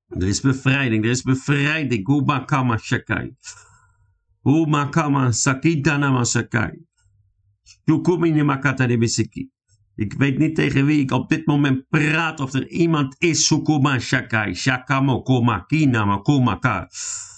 Er 0.10 0.28
is 0.28 0.42
bevrijding, 0.42 1.04
er 1.04 1.10
is 1.10 1.22
bevrijding. 1.22 2.06
Guma 2.06 2.46
kama 2.46 2.78
shakai. 2.78 3.36
Uma 4.44 4.90
kama 4.90 5.32
sakita 5.32 5.98
nama 5.98 6.26
sakai. 6.26 6.88
Yukumi 7.86 8.32
ne 8.32 8.44
makata 8.44 8.88
de 8.88 8.98
bisiki. 8.98 9.50
Ik 9.98 10.14
weet 10.14 10.38
niet 10.38 10.56
tegen 10.56 10.86
wie 10.86 11.00
ik 11.00 11.12
op 11.12 11.30
dit 11.30 11.46
moment 11.46 11.90
praat 11.90 12.40
of 12.40 12.54
er 12.54 12.68
iemand 12.68 13.16
is. 13.18 13.46
Sukuma 13.46 14.00
shakai, 14.00 14.56
shakamo 14.56 15.22
koma 15.22 15.64
kina 15.68 16.06
makuma 16.06 16.60
ka. 16.60 16.88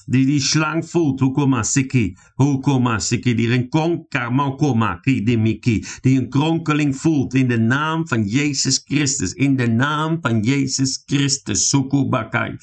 die 0.10 0.26
die 0.26 0.42
slang 0.42 0.82
voelt, 0.86 1.22
hukoma 1.22 1.62
siki, 1.64 2.16
hukoma 2.42 2.98
siki, 3.00 3.36
die 3.38 3.50
een 3.54 3.70
kidimiki, 5.04 5.86
die 6.02 6.18
een 6.18 6.30
kronkeling 6.30 6.96
voelt 6.96 7.34
in 7.34 7.48
de 7.48 7.58
naam 7.58 8.08
van 8.08 8.24
Jezus 8.28 8.82
Christus, 8.86 9.34
in 9.34 9.56
de 9.56 9.68
naam 9.68 10.18
van 10.22 10.42
Jezus 10.42 11.04
Christus, 11.06 11.70
sukubakai. 11.70 12.58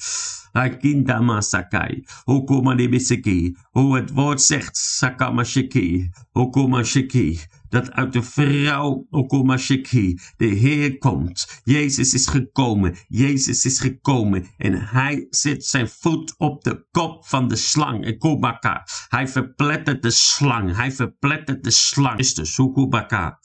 Akindama 0.51 1.41
sakai, 1.41 2.03
hukoma 2.25 2.75
debisiki, 2.75 3.55
hoe 3.71 3.95
het 3.95 4.11
woord 4.11 4.41
zegt, 4.41 4.77
sakama 4.77 5.43
shiki, 5.43 6.09
hukoma 6.33 6.83
shiki, 6.83 7.39
dat 7.69 7.91
uit 7.91 8.13
de 8.13 8.21
vrouw 8.21 9.07
Okomashiki 9.09 10.19
de 10.37 10.45
Heer 10.45 10.97
komt. 10.97 11.61
Jezus 11.63 12.13
is 12.13 12.27
gekomen, 12.27 12.95
Jezus 13.07 13.65
is 13.65 13.79
gekomen 13.79 14.45
en 14.57 14.87
hij 14.87 15.27
zet 15.29 15.65
zijn 15.65 15.89
voet 15.89 16.35
op 16.37 16.63
de 16.63 16.87
kop 16.91 17.25
van 17.25 17.47
de 17.47 17.55
slang, 17.55 18.07
Okobaka. 18.07 18.87
Hij 19.07 19.27
verplettert 19.27 20.01
de 20.01 20.11
slang, 20.11 20.75
hij 20.75 20.91
verplettert 20.91 21.63
de 21.63 21.71
slang. 21.71 22.19
Is 22.19 22.33
de 22.33 22.63
Okobaka. 22.63 23.39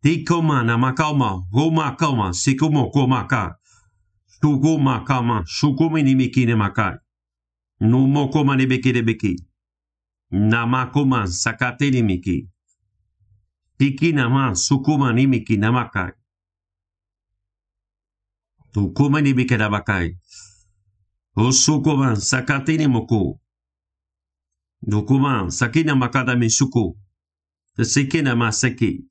Tikoma 0.00 0.62
namakama, 0.62 1.46
Roma 1.50 1.94
kama, 1.94 2.32
Sikomo 2.32 2.90
komaka. 2.90 3.58
Sugoma 4.26 5.02
kama, 5.02 5.42
Sugumi 5.44 6.02
nimiki 6.02 6.44
nemakai. 6.44 6.98
Numo 7.80 8.28
koma 8.28 8.54
nebeki 8.54 8.92
debeki. 8.92 9.46
Namakoma 10.30 11.26
sakate 11.26 11.90
nimiki. 11.90 12.48
pikinama 13.78 14.54
sukumani 14.54 15.26
mikinamakay. 15.26 16.10
Tukumani 18.72 19.34
mikinabakay. 19.34 20.14
Usukuman 21.36 22.16
sakatini 22.16 22.86
muku. 22.88 23.40
Dukuman 24.82 25.50
sakina 25.50 25.94
makadami 25.96 26.50
suku. 26.50 26.98
Sikina 27.82 28.36
maseki. 28.36 29.04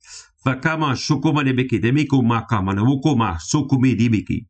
Fakama 0.44 0.96
sukumani 0.96 1.52
biki 1.52 1.78
demiku 1.78 2.22
makama 2.22 2.74
na 2.74 2.84
mukuma 2.84 3.38
sukumi 3.40 3.94
dibiki. 3.94 4.46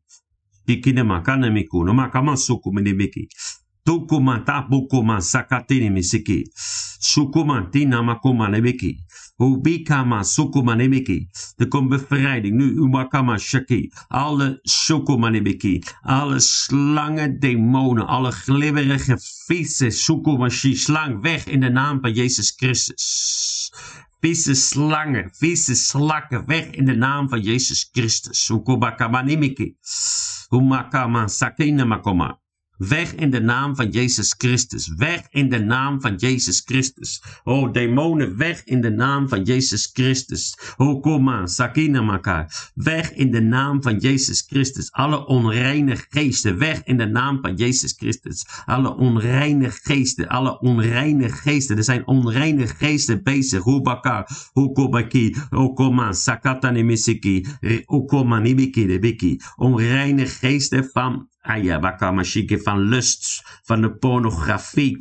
Pikina 0.65 1.03
makana 1.03 1.49
miku 1.49 1.85
no 1.85 1.93
makama 1.93 2.37
sukumani 2.37 2.93
biki. 2.93 3.29
Tukuman 3.85 4.45
tapukuma 4.45 5.21
sakatini 5.21 5.89
misiki. 5.89 6.51
Sukuman 6.99 7.71
tina 7.71 8.03
makuma 8.03 8.49
lebeki. 8.49 9.03
Miki. 9.39 9.53
Ubikama 9.53 10.23
sukumanebiki. 10.23 11.27
Er 11.57 11.67
komt 11.67 11.89
bevrijding. 11.89 12.55
Nu 12.55 12.81
umakama 12.81 13.37
shaki. 13.37 13.91
Alle 14.09 14.59
sukumanebiki. 14.63 15.83
Alle 16.03 16.39
slangen, 16.39 17.39
demonen. 17.39 18.07
Alle 18.07 18.31
glibberige, 18.31 19.17
vieze 19.47 19.91
sukumashi. 19.91 20.75
Slang 20.75 21.21
weg 21.21 21.45
in 21.47 21.61
de 21.61 21.69
naam 21.69 22.01
van 22.01 22.13
Jezus 22.13 22.53
Christus. 22.55 23.71
Vieze 24.21 24.53
slangen, 24.55 25.29
vieze 25.33 25.75
slakken 25.75 26.45
weg 26.45 26.71
in 26.71 26.85
de 26.85 26.95
naam 26.95 27.29
van 27.29 27.41
Jezus 27.41 27.89
Christus. 27.91 28.45
Sukubakama 28.45 29.21
nimiki. 29.21 29.75
Umakama 30.49 31.27
sakina 31.27 31.85
makoma. 31.85 32.39
Weg 32.79 33.15
in 33.15 33.29
de 33.29 33.41
naam 33.41 33.75
van 33.75 33.89
Jezus 33.89 34.35
Christus. 34.37 34.93
Weg 34.95 35.27
in 35.29 35.49
de 35.49 35.59
naam 35.59 36.01
van 36.01 36.15
Jezus 36.15 36.61
Christus. 36.65 37.23
Oh, 37.43 37.73
demonen, 37.73 38.37
weg 38.37 38.63
in 38.63 38.81
de 38.81 38.89
naam 38.89 39.29
van 39.29 39.43
Jezus 39.43 39.89
Christus. 39.93 40.59
Oh, 40.77 41.01
kom 41.01 41.23
maar, 41.23 41.49
sakina 41.49 42.11
elkaar. 42.11 42.71
Weg 42.73 43.13
in 43.13 43.31
de 43.31 43.41
naam 43.41 43.83
van 43.83 43.97
Jezus 43.97 44.45
Christus. 44.47 44.91
Alle 44.91 45.25
onreine 45.25 45.95
geesten, 46.09 46.57
weg 46.57 46.83
in 46.83 46.97
de 46.97 47.05
naam 47.05 47.39
van 47.41 47.55
Jezus 47.55 47.93
Christus. 47.97 48.45
Alle 48.65 48.95
onreine 48.95 49.69
geesten, 49.69 50.27
alle 50.27 50.59
onreine 50.59 51.29
geesten. 51.29 51.77
Er 51.77 51.83
zijn 51.83 52.07
onreine 52.07 52.67
geesten 52.67 53.23
bezig. 53.23 53.63
Hoe 53.63 53.81
bakar, 53.81 54.29
hoe 54.51 54.71
kobaki, 54.71 55.35
oh, 55.49 55.75
kom 55.75 55.95
maar, 55.95 56.13
sakata 56.13 56.71
nemisiki, 56.71 57.45
oh, 57.85 58.39
nibiki, 58.39 58.87
debiki. 58.87 59.39
Onreine 59.55 60.25
geesten 60.25 60.89
van 60.93 61.27
Ayabakamashike 61.49 62.59
van 62.59 62.79
lust, 62.79 63.43
van 63.63 63.81
de 63.81 63.91
pornografie. 63.91 64.97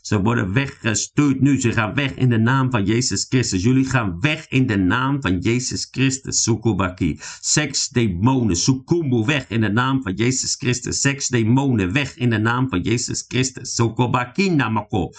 Ze 0.00 0.20
worden 0.22 0.52
weggestuurd 0.52 1.40
nu. 1.40 1.60
Ze 1.60 1.72
gaan 1.72 1.94
weg 1.94 2.14
in 2.14 2.28
de 2.28 2.38
naam 2.38 2.70
van 2.70 2.84
Jezus 2.84 3.26
Christus. 3.28 3.62
Jullie 3.62 3.84
gaan 3.84 4.20
weg 4.20 4.48
in 4.48 4.66
de 4.66 4.76
naam 4.76 5.22
van 5.22 5.38
Jezus 5.38 5.88
Christus. 5.90 6.42
Sukubaki. 6.42 7.18
Seksdemonen. 7.40 8.56
Sukumbu 8.56 9.24
weg 9.24 9.48
in 9.48 9.60
de 9.60 9.70
naam 9.70 10.02
van 10.02 10.14
Jezus 10.14 10.54
Christus. 10.54 11.00
Seksdemonen 11.00 11.92
weg 11.92 12.16
in 12.16 12.30
de 12.30 12.38
naam 12.38 12.68
van 12.68 12.80
Jezus 12.80 13.24
Christus. 13.28 13.74
Sukubaki 13.74 14.50
namako. 14.50 15.12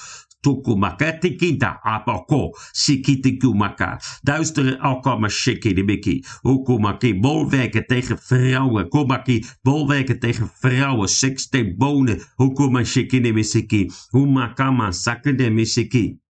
Tukumaka 0.44 1.12
tikinta 1.20 1.80
apako 1.84 2.52
sikitikumaka. 2.72 4.00
Duistere 4.24 4.78
alkama 4.80 5.30
shikidibiki. 5.30 6.24
Ukumaki 6.44 7.14
bolwerken 7.14 7.86
tegen 7.88 8.18
vrouwen. 8.30 8.90
Kumaki 8.90 9.44
bolwerken 9.64 10.20
tegen 10.20 10.50
vrouwen. 10.62 11.10
Seks 11.10 11.50
demonen. 11.50 12.22
Ukuma 12.38 12.84
shikidimisiki. 12.86 13.92
Umakama 14.14 14.92
sakidemisiki. 14.92 16.23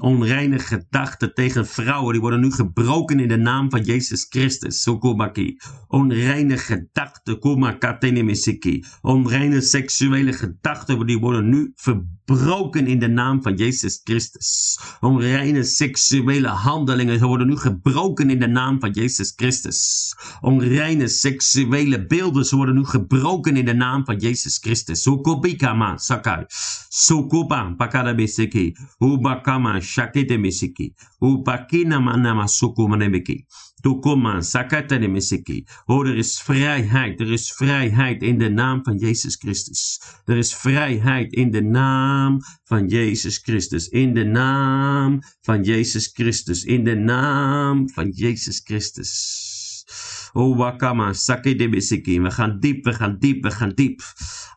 Onreine 0.00 0.58
gedachten 0.58 1.34
tegen 1.34 1.66
vrouwen. 1.66 2.12
Die 2.12 2.20
worden 2.20 2.40
nu 2.40 2.50
gebroken 2.50 3.20
in 3.20 3.28
de 3.28 3.36
naam 3.36 3.70
van 3.70 3.82
Jezus 3.82 4.26
Christus. 4.28 4.82
Sukubaki. 4.82 5.56
Onreine 5.88 6.58
gedachten. 6.58 7.38
Kuma 7.38 7.72
katenemisiki. 7.72 8.84
Onreine 9.02 9.60
seksuele 9.60 10.32
gedachten. 10.32 11.06
Die 11.06 11.18
worden 11.18 11.48
nu 11.48 11.72
verbroken 11.74 12.86
in 12.86 12.98
de 12.98 13.08
naam 13.08 13.42
van 13.42 13.54
Jezus 13.54 14.00
Christus. 14.04 14.78
Onreine 15.00 15.62
seksuele 15.62 16.48
handelingen. 16.48 17.18
Ze 17.18 17.26
worden 17.26 17.46
nu 17.46 17.56
gebroken 17.56 18.30
in 18.30 18.38
de 18.38 18.48
naam 18.48 18.80
van 18.80 18.90
Jezus 18.90 19.32
Christus. 19.36 20.14
Onreine 20.40 21.08
seksuele 21.08 22.06
beelden. 22.06 22.44
Ze 22.44 22.56
worden 22.56 22.74
nu 22.74 22.84
gebroken 22.84 23.56
in 23.56 23.64
de 23.64 23.74
naam 23.74 24.04
van 24.04 24.16
Jezus 24.16 24.58
Christus. 24.58 25.05
Sukubikama 25.06 25.98
sakai. 25.98 26.46
Sukuba 26.90 27.76
pakada 27.78 28.14
beseki. 28.14 28.74
Ubakama 29.00 29.80
shakete 29.80 30.36
mesiki. 30.38 30.94
Ubakina 31.22 32.00
manama 32.00 32.48
sukumanemeki. 32.48 33.46
Tukuma 33.82 34.42
sakata 34.42 34.98
de 34.98 35.06
mesiki. 35.06 35.64
Oh, 35.86 36.02
er 36.08 36.16
is 36.18 36.42
vrijheid. 36.42 37.20
Er 37.20 37.32
is 37.32 37.52
vrijheid 37.52 38.22
in 38.22 38.38
de 38.38 38.48
naam 38.50 38.82
van 38.84 38.98
Jezus 38.98 39.36
Christus. 39.36 40.00
Er 40.24 40.36
is 40.36 40.54
vrijheid 40.54 41.32
in 41.32 41.50
de 41.50 41.62
naam 41.62 42.40
van 42.64 42.88
Jezus 42.88 43.38
Christus. 43.38 43.88
In 43.88 44.14
de 44.14 44.24
naam 44.24 45.20
van 45.42 45.62
Jezus 45.62 46.10
Christus. 46.12 46.64
In 46.64 46.84
de 46.84 46.96
naam 46.96 47.88
van 47.90 48.10
Jezus 48.10 48.60
Christus. 48.64 49.45
Oh, 50.32 50.56
wakama, 50.56 51.12
sake 51.12 51.68
besiki. 51.68 52.20
We 52.20 52.30
gaan 52.30 52.60
diep, 52.60 52.84
we 52.84 52.92
gaan 52.92 53.18
diep, 53.18 53.42
we 53.42 53.50
gaan 53.50 53.72
diep. 53.74 54.02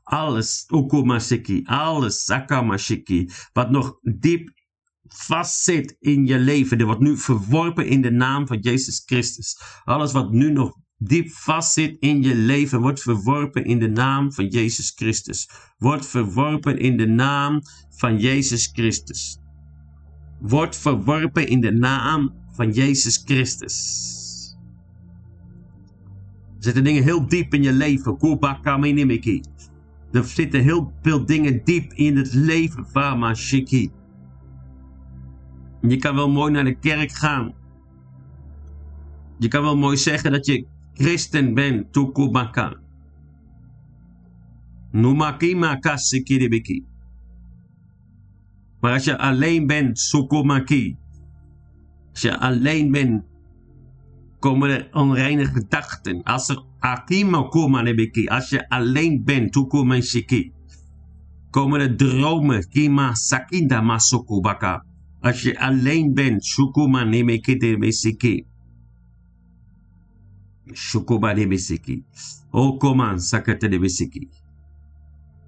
Alles, 0.04 0.66
ukumasiki, 0.68 1.62
alles, 1.66 2.26
sakamashiki. 2.26 3.30
Wat 3.54 3.70
nog 3.70 4.00
diep 4.02 4.58
vastzit 5.08 5.96
in 6.00 6.26
je 6.26 6.40
leven. 6.40 6.78
Dat 6.78 6.88
wordt 6.88 7.02
nu 7.02 7.18
verworpen 7.18 7.88
in 7.88 8.02
de 8.02 8.12
naam 8.12 8.48
van 8.48 8.60
Jezus 8.60 9.04
Christus. 9.06 9.62
Alles 9.84 10.12
wat 10.12 10.32
nu 10.32 10.52
nog 10.52 10.78
diep 10.98 11.32
vastzit 11.32 11.96
in 12.00 12.22
je 12.22 12.36
leven, 12.36 12.82
wordt 12.82 13.02
verworpen 13.02 13.66
in 13.66 13.80
de 13.80 13.90
naam 13.90 14.34
van 14.34 14.48
Jezus 14.48 14.94
Christus. 14.96 15.50
Wordt 15.78 16.06
verworpen 16.06 16.78
in 16.78 16.98
de 16.98 17.08
naam 17.08 17.62
van 17.90 18.20
Jezus 18.20 18.70
Christus. 18.74 19.38
Wordt 20.40 20.78
verworpen 20.78 21.48
in 21.48 21.62
de 21.62 21.72
naam 21.72 22.34
van 22.52 22.72
Jezus 22.72 23.22
Christus. 23.26 24.19
Er 26.60 26.66
zitten 26.66 26.84
dingen 26.84 27.04
heel 27.04 27.28
diep 27.28 27.54
in 27.54 27.64
je 27.64 27.74
leven. 27.74 28.18
Kubakaminimiki. 28.18 29.42
Er 30.12 30.24
zitten 30.24 30.62
heel 30.62 30.94
veel 31.02 31.26
dingen 31.26 31.64
diep 31.64 31.94
in 31.94 32.18
het 32.18 32.34
leven 32.34 32.86
van 32.88 33.20
Mashiki. 33.20 33.92
Je 35.82 35.98
kan 35.98 36.16
wel 36.16 36.30
mooi 36.30 36.52
naar 36.52 36.64
de 36.64 36.80
kerk 36.80 37.12
gaan. 37.12 37.54
Je 39.38 39.48
kan 39.48 39.62
wel 39.62 39.78
mooi 39.78 39.98
zeggen 39.98 40.32
dat 40.32 40.46
je 40.46 40.66
christen 40.94 41.54
bent, 41.54 41.94
Tukubaka. 41.94 42.76
Numakima 44.92 45.76
kasikiribiki. 45.76 46.86
Maar 48.80 48.94
als 48.94 49.04
je 49.04 49.18
alleen 49.18 49.68
bent, 49.68 50.00
Sukumaki. 50.00 50.98
Als 52.12 52.22
je 52.22 52.38
alleen 52.40 52.92
bent, 52.92 53.24
komen 54.40 54.88
onreine 54.94 55.46
gedachten. 55.46 56.24
Als 56.24 56.50
er 56.50 56.64
akima 56.80 57.44
kumanebiki. 57.44 58.28
Als 58.28 58.50
je 58.50 58.70
alleen 58.70 59.24
bent, 59.24 59.52
Tukumashiki. 59.52 60.52
Komen 61.50 61.80
er 61.80 61.98
dromen, 61.98 62.70
kima 62.70 63.16
sakinda 63.16 63.82
masukubaka. 63.82 64.86
Als 65.20 65.42
je 65.42 65.60
alleen 65.60 66.14
bent, 66.14 66.46
Shukuma 66.46 67.04
Nemekete 67.04 67.78
Mesiki. 67.78 68.46
Shokoba 70.74 71.34
de 71.34 71.48
besiki. 71.48 72.04
Okoma 72.52 73.18
sakate 73.18 73.68
de 73.68 73.80
besiki. 73.80 74.30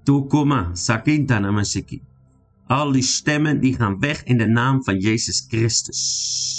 Tokoma 0.04 0.70
sakinta 0.74 1.38
namasiki. 1.38 2.02
Al 2.66 2.92
die 2.92 3.02
stemmen 3.02 3.60
die 3.60 3.74
gaan 3.74 3.98
weg 4.00 4.24
in 4.24 4.38
de 4.38 4.46
naam 4.46 4.84
van 4.84 4.98
Jezus 4.98 5.44
Christus. 5.48 6.51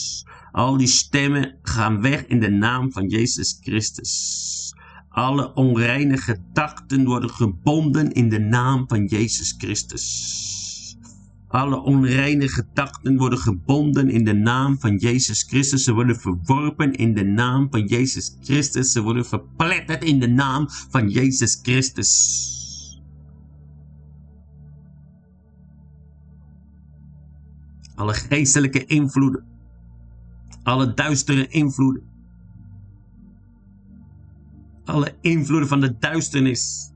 Al 0.54 0.78
die 0.78 0.88
stemmen 0.88 1.56
gaan 1.62 2.02
weg 2.02 2.28
in 2.28 2.40
de 2.40 2.50
naam 2.50 2.92
van 2.92 3.08
Jezus 3.08 3.58
Christus. 3.62 4.74
Alle 5.10 5.54
onreine 5.54 6.18
gedachten 6.18 7.06
worden 7.06 7.30
gebonden 7.30 8.12
in 8.12 8.30
de 8.30 8.40
naam 8.40 8.88
van 8.88 9.06
Jezus 9.06 9.56
Christus. 9.58 10.98
Alle 11.48 11.82
onreine 11.82 12.48
gedachten 12.48 13.18
worden 13.18 13.40
gebonden 13.40 14.10
in 14.10 14.24
de 14.24 14.34
naam 14.34 14.80
van 14.80 14.98
Jezus 14.98 15.44
Christus. 15.44 15.84
Ze 15.84 15.94
worden 15.94 16.20
verworpen 16.20 16.94
in 16.94 17.14
de 17.14 17.24
naam 17.24 17.68
van 17.70 17.86
Jezus 17.88 18.38
Christus. 18.42 18.92
Ze 18.92 19.02
worden 19.02 19.26
verpletterd 19.26 20.04
in 20.04 20.20
de 20.20 20.28
naam 20.28 20.68
van 20.70 21.10
Jezus 21.10 21.60
Christus. 21.62 23.02
Alle 27.96 28.14
geestelijke 28.14 28.86
invloeden. 28.86 29.52
Alle 30.64 30.94
duistere 30.94 31.48
invloeden. 31.48 32.12
Alle 34.84 35.18
invloeden 35.22 35.68
van 35.68 35.80
de 35.80 35.98
duisternis 35.98 36.94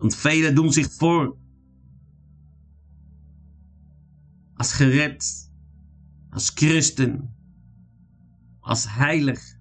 Want 0.00 0.16
velen 0.16 0.54
doen 0.54 0.72
zich 0.72 0.92
voor 0.92 1.36
als 4.54 4.72
gered, 4.72 5.52
als 6.30 6.50
christen, 6.54 7.34
als 8.60 8.94
heilig. 8.94 9.59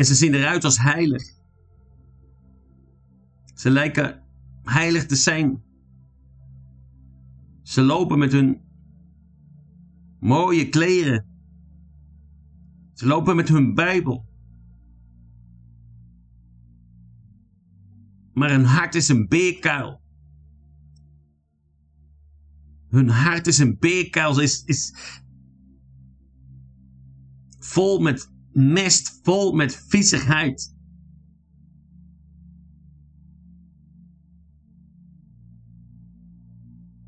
En 0.00 0.06
ze 0.06 0.14
zien 0.14 0.34
eruit 0.34 0.64
als 0.64 0.78
heilig. 0.78 1.22
Ze 3.54 3.70
lijken 3.70 4.22
heilig 4.62 5.06
te 5.06 5.16
zijn. 5.16 5.62
Ze 7.62 7.82
lopen 7.82 8.18
met 8.18 8.32
hun 8.32 8.60
mooie 10.20 10.68
kleren. 10.68 11.26
Ze 12.92 13.06
lopen 13.06 13.36
met 13.36 13.48
hun 13.48 13.74
Bijbel. 13.74 14.28
Maar 18.32 18.50
hun 18.50 18.64
hart 18.64 18.94
is 18.94 19.08
een 19.08 19.28
beerkuil. 19.28 20.00
Hun 22.88 23.08
hart 23.08 23.46
is 23.46 23.58
een 23.58 23.78
beerkuil. 23.78 24.40
Is, 24.40 24.64
is 24.64 24.94
vol 27.58 27.98
met 27.98 28.38
mest, 28.52 29.20
vol 29.22 29.52
met 29.52 29.84
viezigheid. 29.88 30.74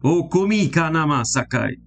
O 0.01 0.29
komi 0.29 0.69
kanama 0.69 1.25
sakai. 1.25 1.81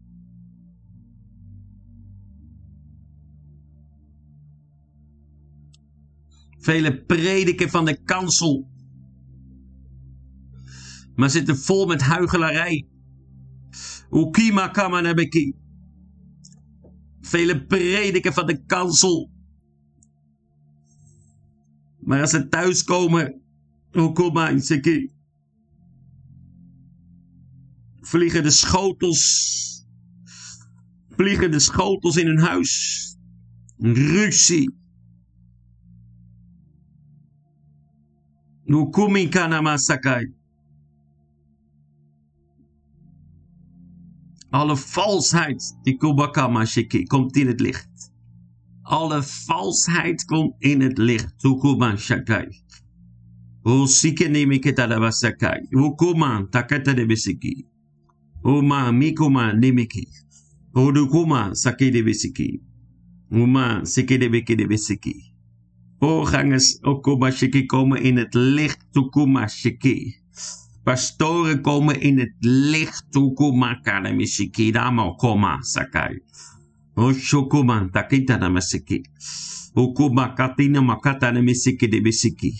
Vele 6.59 7.03
prediken 7.05 7.69
van 7.69 7.85
de 7.85 8.03
kansel. 8.03 8.67
Maar 11.15 11.29
zitten 11.29 11.57
vol 11.57 11.85
met 11.85 12.01
huigelarij. 12.01 12.87
Ukima 14.11 14.67
kamanabeki. 14.67 15.55
Vele 17.21 17.65
prediken 17.65 18.33
van 18.33 18.47
de 18.47 18.65
kansel. 18.65 19.34
Maar 22.05 22.21
als 22.21 22.29
ze 22.29 22.47
thuiskomen, 22.47 23.41
Ukuma 23.91 24.59
Seki. 24.59 25.11
Vliegen 28.01 28.43
de 28.43 28.51
schotels. 28.51 29.85
Vliegen 31.09 31.51
de 31.51 31.59
schotels 31.59 32.17
in 32.17 32.27
hun 32.27 32.39
huis. 32.39 33.17
Ruzie. 33.77 34.69
Nukumi 38.63 39.29
Kanama 39.29 39.77
Sakai. 39.77 40.33
Alle 44.49 44.77
valsheid, 44.77 45.77
die 45.83 45.97
Kubakama 45.97 46.65
Shiki, 46.65 47.03
komt 47.03 47.35
in 47.35 47.47
het 47.47 47.59
licht. 47.59 48.13
Alle 48.87 49.23
valsheid 49.23 50.25
komt 50.25 50.55
in 50.59 50.81
het 50.81 50.97
licht. 50.97 51.39
Tukuma 51.39 51.97
Shakai. 51.97 52.47
Usike 53.63 54.27
Nimike 54.27 54.73
Tadabasakai. 54.73 55.67
De 56.95 57.05
Bisiki. 57.05 57.65
Uma 58.41 58.91
Mikuma 58.91 59.51
Nimiki. 59.53 60.07
Udukuma 60.73 61.55
Saki 61.55 61.91
de 61.91 62.03
Bisiki. 62.03 62.61
Uma 63.31 63.85
Siki 63.85 64.17
de 64.17 64.29
Biki 64.29 64.55
de 64.55 64.67
Bisiki. 64.67 65.33
Voorgangers 65.99 66.79
Okumashiki 66.81 67.65
komen 67.65 68.01
in 68.01 68.17
het 68.17 68.33
licht 68.33 68.85
Tukumashiki. 68.91 70.15
Pastoren 70.83 71.61
komen 71.61 72.01
in 72.01 72.19
het 72.19 72.35
licht 72.39 73.05
Tukumakanamishiki. 73.09 74.71
Damo 74.71 75.15
koma 75.15 75.61
sakai. 75.61 76.21
Oshokuman 76.95 77.91
takita 77.91 78.37
namasiki. 78.37 79.03
Ukuma 79.75 80.33
katina 80.33 80.81
makata 80.81 81.31
namasiki 81.31 81.87
de 81.87 82.01
bisiki. 82.01 82.53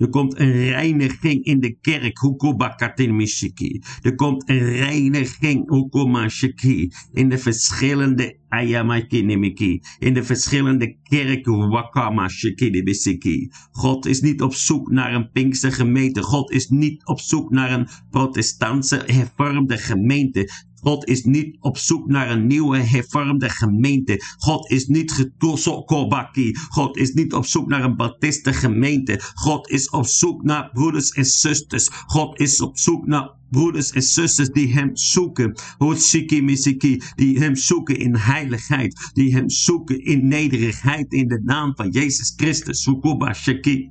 Er 0.00 0.08
komt 0.08 0.38
een 0.38 0.52
reiniging 0.52 1.44
in 1.44 1.60
de 1.60 1.76
kerk. 1.80 2.20
Hukubakatinmishiki. 2.20 3.82
Er 4.02 4.14
komt 4.14 4.48
een 4.48 4.58
reiniging. 4.58 5.70
Hukumashiki. 5.70 6.90
In 7.12 7.28
de 7.28 7.38
verschillende 7.38 8.38
Ayamakinimiki. 8.48 9.80
In 9.98 10.14
de 10.14 10.22
verschillende 10.22 10.96
kerken. 11.02 11.68
Wakamashiki. 11.68 13.50
God 13.70 14.06
is 14.06 14.20
niet 14.20 14.42
op 14.42 14.54
zoek 14.54 14.90
naar 14.90 15.14
een 15.14 15.30
Pinkse 15.30 15.70
gemeente. 15.70 16.22
God 16.22 16.50
is 16.50 16.68
niet 16.68 17.06
op 17.06 17.20
zoek 17.20 17.50
naar 17.50 17.72
een 17.72 17.88
protestantse 18.10 19.02
hervormde 19.06 19.78
gemeente. 19.78 20.50
God 20.80 21.08
is 21.08 21.24
niet 21.24 21.56
op 21.60 21.78
zoek 21.78 22.06
naar 22.06 22.30
een 22.30 22.46
nieuwe 22.46 22.78
hervormde 22.78 23.48
gemeente. 23.48 24.22
God 24.38 24.70
is 24.70 24.86
niet 24.86 25.12
getosokobaki. 25.12 26.54
God 26.68 26.96
is 26.96 27.12
niet 27.12 27.34
op 27.34 27.46
zoek 27.46 27.68
naar 27.68 27.84
een 27.84 27.96
baptiste 27.96 28.52
gemeente. 28.52 29.20
God 29.34 29.70
is 29.70 29.90
op 29.90 30.06
zoek 30.06 30.42
naar 30.42 30.70
broeders 30.72 31.10
en 31.10 31.24
zusters. 31.24 31.88
God 32.06 32.40
is 32.40 32.60
op 32.60 32.78
zoek 32.78 33.06
naar 33.06 33.30
broeders 33.50 33.90
en 33.90 34.02
zusters 34.02 34.48
die 34.48 34.72
hem 34.72 34.96
zoeken. 34.96 35.58
Hotsiki 35.78 36.42
misiki, 36.42 37.02
die 37.14 37.38
hem 37.38 37.56
zoeken 37.56 37.96
in 37.98 38.16
heiligheid. 38.16 39.10
Die 39.12 39.34
hem 39.34 39.50
zoeken 39.50 40.04
in 40.04 40.28
nederigheid 40.28 41.12
in 41.12 41.28
de 41.28 41.40
naam 41.44 41.74
van 41.76 41.90
Jezus 41.90 42.32
Christus. 42.36 42.82
Sukuba 42.82 43.32
shaki. 43.32 43.90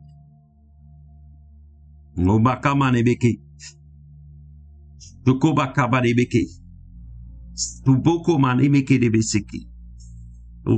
Mubakama 2.16 2.92
nebeki. 2.92 3.40
Sukuba 5.26 5.72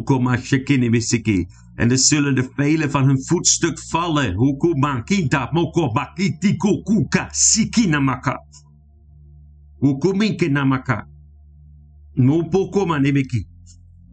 kabanebeki. 0.05 1.47
En 1.75 1.91
er 1.91 1.97
zullen 1.97 2.35
de 2.35 2.49
velen 2.55 2.91
van 2.91 3.05
hun 3.05 3.23
voetstuk 3.23 3.79
vallen. 3.79 4.33
Hukuma 4.35 5.01
kita 5.01 5.49
moko 5.51 5.91
bakiti 5.91 6.57
kukuka 6.57 7.27
sikinamaka. 7.31 8.39
Hukuminke 9.79 10.49
namaka. 10.49 11.07
Nopokoma 12.13 12.99
nimiki. 12.99 13.47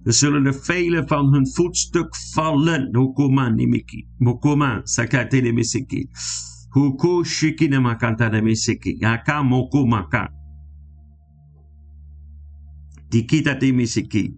Er 0.05 0.13
zullen 0.13 0.45
de 0.45 0.53
velen 0.53 1.09
van 1.09 1.33
hun 1.33 1.47
voetstuk 1.49 2.17
vallen. 2.35 2.97
Hukuma 2.97 3.49
nimiki. 3.49 4.07
Mokoma 4.19 4.81
sakate 4.85 5.41
nemesiki. 5.41 6.09
Huku 6.69 7.25
shikinamakanta 7.25 8.29
nemesiki. 8.29 9.05
Aka 9.05 9.43
mokumaka. 9.43 10.38
Dikita 13.09 13.55
Dimisiki. 13.61 14.35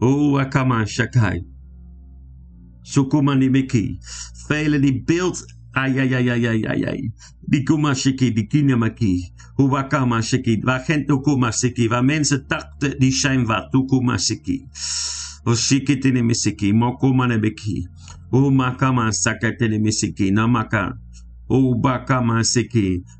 O 0.00 0.38
Akama 0.38 0.86
Shakai. 0.86 1.44
Sukuma 2.82 3.34
Nimiki. 3.34 3.98
Velen 4.48 4.80
die 4.80 5.02
beeld. 5.04 5.44
Ai, 5.72 5.98
ai, 6.00 6.14
ai, 6.14 6.30
ai, 6.30 6.46
ai, 6.46 6.64
ai, 6.66 6.84
ai. 6.86 7.12
Die 7.48 7.62
Kumashiki, 7.62 8.32
die 8.32 8.46
Kinamaki. 8.46 9.32
Huwakama 9.56 10.22
Shiki. 10.22 10.60
Waar 10.64 10.80
geen 10.80 11.06
Tukumasiki. 11.06 11.88
Waar 11.88 12.04
mensen 12.04 12.44
dachten, 12.48 12.98
die 12.98 13.12
zijn 13.12 13.46
wat. 13.46 13.70
Tukumasiki. 13.70 14.68
Oshiki 15.44 15.98
Tinemisiki. 15.98 16.72
Mokuma 16.72 17.26
Nebeki. 17.26 17.88
Umakama 18.30 19.12
Sakatene 19.12 19.78
Misiki. 19.78 20.30
Namaka. 20.30 20.98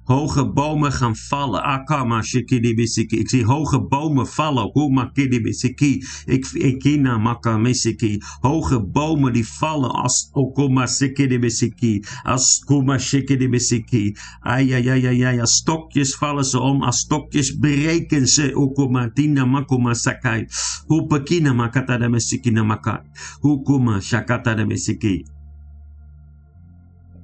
Hoge 0.04 0.52
bomen 0.52 0.92
gaan 0.92 1.16
vallen. 1.16 1.62
Akama 1.62 2.22
Shikidibisiki. 2.22 3.18
Ik 3.18 3.28
zie 3.28 3.44
hoge 3.44 3.86
bomen 3.86 4.26
vallen. 4.26 4.72
Kuma 4.72 5.10
Kidibisiki. 5.12 6.04
Ik 6.24 6.50
ikina 6.52 7.18
Makamesiki. 7.18 8.22
Hoge 8.40 8.86
bomen 8.86 9.32
die 9.32 9.48
vallen 9.48 9.90
als 9.90 10.30
Okuma 10.32 10.86
Sikidibisiki. 10.86 12.04
Als 12.22 12.62
Kuma 12.64 12.98
Shikidibisiki. 12.98 14.16
Ayayayaya. 14.40 15.44
Stokjes 15.44 16.14
vallen 16.14 16.44
ze 16.44 16.60
om. 16.60 16.82
Als 16.82 16.98
stokjes 16.98 17.56
breken 17.58 18.28
ze. 18.28 18.52
Okuma 18.54 19.10
Tina 19.12 19.44
Makuma 19.44 19.94
Sakai. 19.94 20.46
Hupakina 20.86 21.52
Makata 21.52 21.98
de 21.98 22.08
Mesiki 22.08 22.50
Namakai. 22.50 23.00
Hukuma 23.40 24.00
Shakata 24.00 24.54
de. 24.54 25.35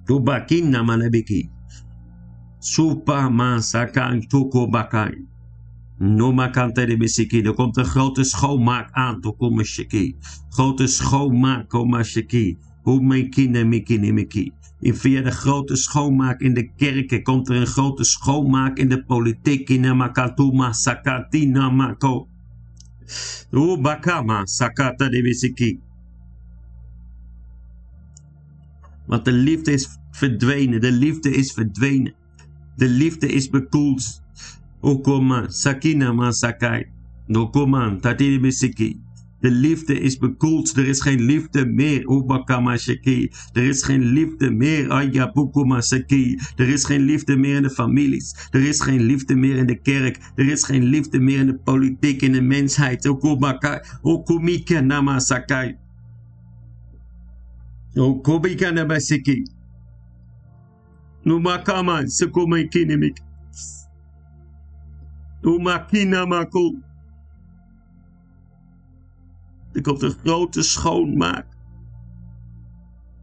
Tubakin 0.05 0.70
na 0.70 0.82
malebiki. 0.82 1.50
Supa 2.59 3.30
tukobakai. 4.28 5.26
Nomakante 5.98 6.86
de 6.86 6.96
besiki. 6.96 7.42
Er 7.42 7.55
komt 7.55 7.76
een 7.76 7.84
grote 7.84 8.24
schoonmaak 8.24 8.88
aan. 8.92 9.20
Tokomashiki. 9.20 10.16
Grote 10.48 10.86
schoonmaak. 10.86 11.68
Komashiki. 11.68 12.59
Miki. 12.84 14.53
En 14.80 14.96
via 14.96 15.22
de 15.22 15.30
grote 15.30 15.76
schoonmaak 15.76 16.40
in 16.40 16.55
de 16.55 16.72
kerken 16.76 17.22
komt 17.22 17.48
er 17.48 17.57
een 17.57 17.66
grote 17.66 18.05
schoonmaak 18.05 18.78
in 18.78 18.88
de 18.88 19.05
politiek. 19.05 19.68
In 19.68 19.96
makatuma 19.96 20.72
sakatina 20.72 21.70
mako. 21.70 22.28
Ubakama 23.50 24.46
sakata 24.46 25.09
de 25.09 25.22
besiki. 25.22 25.80
Want 29.12 29.24
de 29.24 29.32
liefde 29.32 29.72
is 29.72 29.88
verdwenen. 30.10 30.80
De 30.80 30.92
liefde 30.92 31.30
is 31.30 31.52
verdwenen. 31.52 32.14
De 32.76 32.88
liefde 32.88 33.26
is 33.26 33.50
bekoeld. 33.50 34.22
Okoma, 34.80 35.48
sakina 35.48 36.12
ma 36.12 36.30
sakai. 36.30 36.86
Okoma, 37.28 37.96
tatiri 38.00 38.40
besiki. 38.40 39.00
De 39.40 39.50
liefde 39.50 40.00
is 40.00 40.18
bekoeld. 40.18 40.76
Er 40.76 40.88
is 40.88 41.00
geen 41.00 41.20
liefde 41.20 41.66
meer. 41.66 42.06
Obakama 42.06 42.76
shaki. 42.76 43.30
Er 43.52 43.64
is 43.64 43.82
geen 43.82 44.02
liefde 44.02 44.50
meer. 44.50 44.90
Ayapukuma 44.90 45.80
saki. 45.80 46.38
Er 46.56 46.68
is 46.68 46.84
geen 46.84 47.00
liefde 47.00 47.36
meer 47.36 47.56
in 47.56 47.62
de 47.62 47.70
families. 47.70 48.48
Er 48.50 48.62
is 48.62 48.80
geen 48.80 49.02
liefde 49.02 49.34
meer 49.34 49.56
in 49.56 49.66
de 49.66 49.80
kerk. 49.80 50.18
Er 50.34 50.48
is 50.48 50.64
geen 50.64 50.84
liefde 50.84 51.18
meer 51.18 51.38
in 51.38 51.46
de 51.46 51.58
politiek, 51.64 52.22
in 52.22 52.32
de 52.32 52.42
mensheid. 52.42 53.08
Okobaka. 53.08 53.84
Okumika 54.02 54.80
nama 54.80 55.18
sakai. 55.18 55.82
Okobika 57.97 59.01
siki. 59.01 59.45
Numakama 61.24 62.07
sekomai 62.07 62.68
kinemik. 62.68 63.20
Umakina 65.45 66.26
makul. 66.26 66.82
Er 69.72 69.82
komt 69.82 70.03
een 70.03 70.11
grote 70.11 70.62
schoonmaak. 70.62 71.47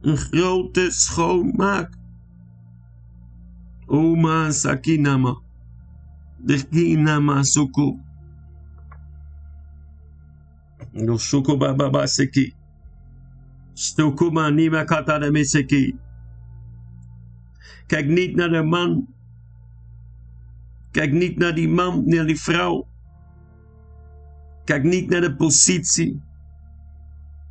Een 0.02 0.18
grote 0.18 0.92
schoonmaak. 0.92 1.98
Oma 3.86 4.52
sakinama. 4.52 5.42
De 6.38 6.68
kinama 6.70 7.44
suku. 7.44 8.00
No 10.92 11.18
suku 11.18 11.58
baba. 11.58 12.08
Stukuma 13.80 14.50
nima 14.50 14.84
kata 14.84 15.20
de 15.20 15.32
miseki. 15.32 15.96
Kijk 17.88 18.08
niet 18.08 18.36
naar 18.36 18.50
de 18.50 18.64
man. 18.64 19.08
Kijk 20.92 21.12
niet 21.12 21.38
naar 21.38 21.56
die 21.56 21.68
man, 21.68 22.04
naar 22.06 22.26
die 22.26 22.40
vrouw. 22.40 22.88
Kijk 24.66 24.84
niet 24.84 25.10
naar 25.10 25.22
de 25.22 25.36
positie. 25.36 26.22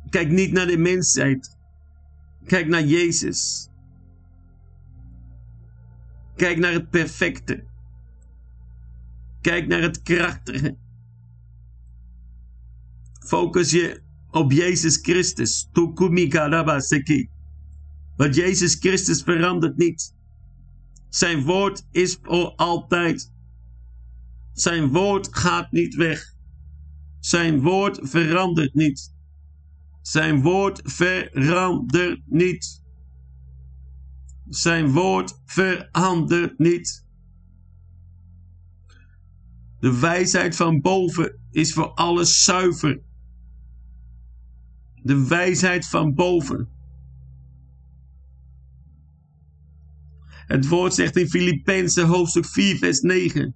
Kijk 0.09 0.29
niet 0.29 0.51
naar 0.51 0.67
de 0.67 0.77
mensheid. 0.77 1.57
Kijk 2.45 2.67
naar 2.67 2.83
Jezus. 2.83 3.69
Kijk 6.35 6.57
naar 6.57 6.73
het 6.73 6.89
perfecte. 6.89 7.63
Kijk 9.41 9.67
naar 9.67 9.81
het 9.81 10.01
krachtige. 10.01 10.77
Focus 13.19 13.71
je 13.71 14.07
op 14.31 14.51
Jezus 14.51 14.97
Christus. 14.97 15.69
Want 18.15 18.35
Jezus 18.35 18.75
Christus 18.75 19.21
verandert 19.21 19.77
niet. 19.77 20.15
Zijn 21.09 21.43
woord 21.43 21.87
is 21.91 22.17
voor 22.21 22.55
altijd. 22.55 23.33
Zijn 24.53 24.87
woord 24.87 25.27
gaat 25.31 25.71
niet 25.71 25.95
weg. 25.95 26.33
Zijn 27.19 27.61
woord 27.61 27.99
verandert 28.01 28.73
niet. 28.73 29.13
Zijn 30.01 30.41
woord 30.41 30.81
verandert 30.83 32.21
niet. 32.25 32.83
Zijn 34.49 34.91
woord 34.91 35.41
verandert 35.45 36.59
niet. 36.59 37.07
De 39.79 39.99
wijsheid 39.99 40.55
van 40.55 40.81
boven 40.81 41.39
is 41.51 41.73
voor 41.73 41.93
alles 41.93 42.43
zuiver. 42.43 43.01
De 45.03 45.27
wijsheid 45.27 45.87
van 45.87 46.13
boven. 46.13 46.67
Het 50.49 50.67
woord 50.67 50.93
zegt 50.93 51.15
in 51.15 51.29
Filippenzen 51.29 52.07
hoofdstuk 52.07 52.45
4 52.45 52.77
vers 52.77 52.99
9. 53.01 53.55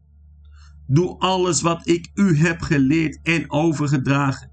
Doe 0.87 1.17
alles 1.19 1.61
wat 1.61 1.87
ik 1.87 2.11
u 2.13 2.37
heb 2.37 2.61
geleerd 2.61 3.19
en 3.23 3.51
overgedragen. 3.51 4.51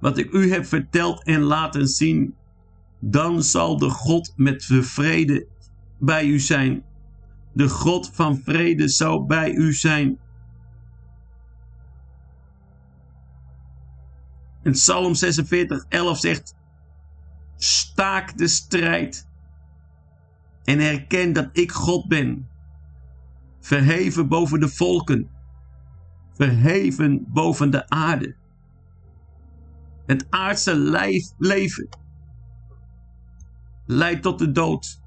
Wat 0.00 0.18
ik 0.18 0.32
u 0.32 0.52
heb 0.52 0.66
verteld 0.66 1.24
en 1.24 1.40
laten 1.40 1.86
zien. 1.86 2.34
Dan 3.00 3.42
zal 3.42 3.78
de 3.78 3.90
God 3.90 4.32
met 4.36 4.66
de 4.68 4.82
vrede 4.82 5.46
bij 5.98 6.26
u 6.26 6.38
zijn. 6.40 6.84
De 7.52 7.68
God 7.68 8.10
van 8.12 8.40
vrede 8.44 8.88
zal 8.88 9.26
bij 9.26 9.52
u 9.52 9.72
zijn. 9.72 10.18
En 14.66 14.72
Psalm 14.72 15.14
46, 15.14 15.84
11 15.88 16.18
zegt: 16.18 16.54
Staak 17.56 18.38
de 18.38 18.48
strijd 18.48 19.28
en 20.64 20.78
herken 20.78 21.32
dat 21.32 21.48
ik 21.52 21.72
God 21.72 22.08
ben. 22.08 22.48
Verheven 23.60 24.28
boven 24.28 24.60
de 24.60 24.68
volken, 24.68 25.30
verheven 26.32 27.24
boven 27.28 27.70
de 27.70 27.88
aarde. 27.88 28.36
Het 30.06 30.26
aardse 30.30 30.76
lijf, 30.76 31.32
leven 31.38 31.88
leidt 33.84 34.22
tot 34.22 34.38
de 34.38 34.52
dood. 34.52 35.00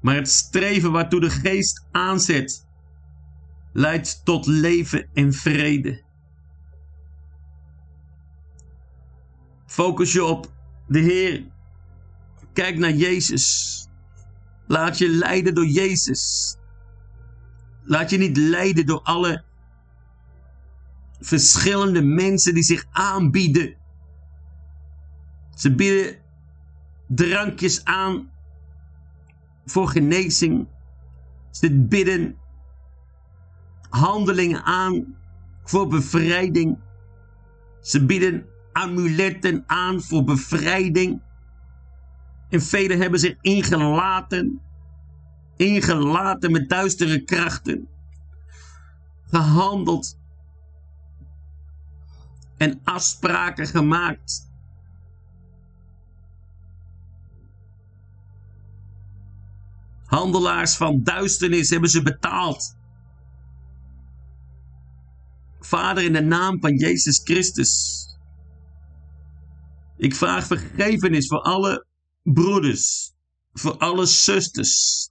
Maar 0.00 0.14
het 0.14 0.28
streven 0.28 0.92
waartoe 0.92 1.20
de 1.20 1.30
geest 1.30 1.86
aanzet, 1.90 2.66
leidt 3.72 4.24
tot 4.24 4.46
leven 4.46 5.08
en 5.12 5.32
vrede. 5.32 6.08
Focus 9.70 10.12
je 10.12 10.24
op 10.24 10.52
de 10.86 10.98
Heer. 10.98 11.44
Kijk 12.52 12.78
naar 12.78 12.92
Jezus. 12.92 13.88
Laat 14.66 14.98
je 14.98 15.08
leiden 15.08 15.54
door 15.54 15.66
Jezus. 15.66 16.56
Laat 17.82 18.10
je 18.10 18.18
niet 18.18 18.36
leiden 18.36 18.86
door 18.86 19.00
alle 19.02 19.44
verschillende 21.20 22.02
mensen 22.02 22.54
die 22.54 22.62
zich 22.62 22.86
aanbieden. 22.90 23.76
Ze 25.54 25.74
bieden 25.74 26.16
drankjes 27.06 27.84
aan 27.84 28.30
voor 29.64 29.88
genezing. 29.88 30.68
Ze 31.50 31.80
bidden 31.80 32.36
handelingen 33.88 34.62
aan 34.62 35.16
voor 35.64 35.88
bevrijding. 35.88 36.78
Ze 37.80 38.06
bieden 38.06 38.49
amuletten 38.72 39.64
aan 39.66 40.02
voor 40.02 40.24
bevrijding. 40.24 41.22
En 42.48 42.62
velen 42.62 42.98
hebben 42.98 43.20
zich 43.20 43.36
ingelaten, 43.40 44.60
ingelaten 45.56 46.52
met 46.52 46.68
duistere 46.68 47.24
krachten, 47.24 47.88
gehandeld 49.26 50.18
en 52.56 52.80
afspraken 52.84 53.66
gemaakt. 53.66 54.48
Handelaars 60.04 60.76
van 60.76 61.02
duisternis 61.02 61.70
hebben 61.70 61.90
ze 61.90 62.02
betaald. 62.02 62.76
Vader, 65.60 66.04
in 66.04 66.12
de 66.12 66.20
naam 66.20 66.60
van 66.60 66.76
Jezus 66.76 67.20
Christus. 67.24 68.04
Ik 70.00 70.14
vraag 70.14 70.46
vergevenis 70.46 71.26
voor 71.26 71.42
alle 71.42 71.86
broeders 72.22 73.12
voor 73.52 73.76
alle 73.78 74.06
zusters 74.06 75.08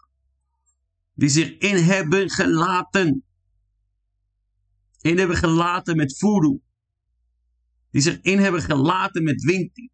die 1.13 1.29
zich 1.29 1.57
in 1.57 1.83
hebben 1.83 2.29
gelaten. 2.29 3.23
In 5.01 5.17
hebben 5.17 5.37
gelaten 5.37 5.95
met 5.95 6.17
voodoo. 6.17 6.61
Die 7.91 8.01
zich 8.01 8.19
in 8.21 8.39
hebben 8.39 8.61
gelaten 8.61 9.23
met 9.23 9.43
winti. 9.43 9.89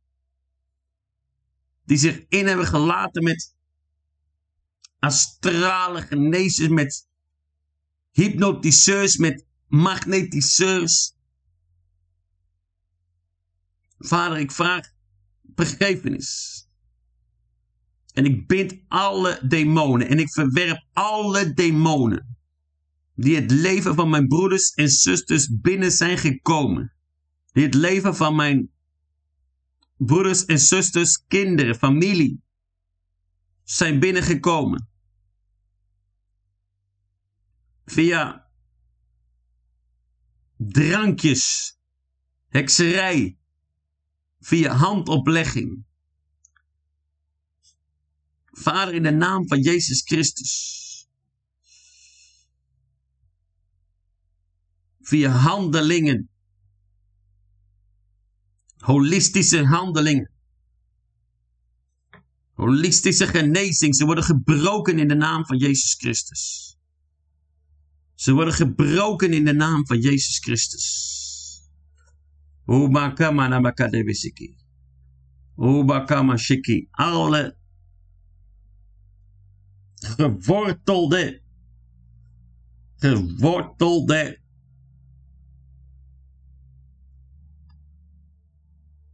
Die 1.84 1.98
zich 1.98 2.26
in 2.30 2.48
hebben 2.48 2.66
gelaten 2.66 3.24
met 3.24 3.56
astrale 5.00 6.02
genezers, 6.02 6.70
met 6.70 7.08
hypnotiseurs, 8.12 9.18
met 9.18 9.46
magnetiseurs. 9.68 11.15
Vader, 13.98 14.38
ik 14.38 14.52
vraag 14.52 14.92
vergevenis. 15.56 16.62
En 18.14 18.26
ik 18.26 18.48
bind 18.48 18.76
alle 18.88 19.40
demonen 19.48 20.08
en 20.08 20.20
ik 20.20 20.32
verwerp 20.32 20.86
alle 20.94 21.54
demonen 21.54 22.36
die 23.16 23.36
het 23.36 23.52
leven 23.52 23.96
van 23.96 24.10
mijn 24.10 24.28
broeders 24.28 24.74
en 24.74 24.90
zusters 24.90 25.60
binnen 25.62 25.92
zijn 25.92 26.18
gekomen. 26.18 26.94
Die 27.52 27.64
het 27.64 27.74
leven 27.74 28.16
van 28.16 28.36
mijn 28.36 28.72
broeders 29.98 30.46
en 30.46 30.60
zusters, 30.60 31.24
kinderen, 31.28 31.76
familie 31.76 32.44
zijn 33.64 34.00
binnengekomen. 34.00 34.90
Via 37.86 38.50
drankjes, 40.58 41.78
hekserij, 42.48 43.38
via 44.46 44.74
handoplegging. 44.74 45.86
Vader, 48.52 48.94
in 48.94 49.04
de 49.04 49.12
naam 49.12 49.48
van 49.48 49.62
Jezus 49.62 50.02
Christus. 50.02 50.54
Via 55.02 55.30
handelingen. 55.30 56.30
Holistische 58.78 59.66
handelingen. 59.66 60.32
Holistische 62.54 63.28
genezing. 63.28 63.96
Ze 63.96 64.06
worden 64.06 64.24
gebroken 64.24 65.00
in 65.00 65.08
de 65.08 65.16
naam 65.16 65.46
van 65.46 65.58
Jezus 65.58 65.94
Christus. 65.94 66.76
Ze 68.14 68.34
worden 68.34 68.54
gebroken 68.54 69.34
in 69.34 69.46
de 69.46 69.54
naam 69.54 69.86
van 69.86 70.00
Jezus 70.00 70.40
Christus. 70.40 71.15
Ubakama 72.68 73.48
makadebisiki. 73.60 74.58
Ubakama 75.58 76.38
shiki. 76.38 76.90
Alle 76.94 77.56
gewortelde, 80.18 81.42
gewortelde. 83.00 84.40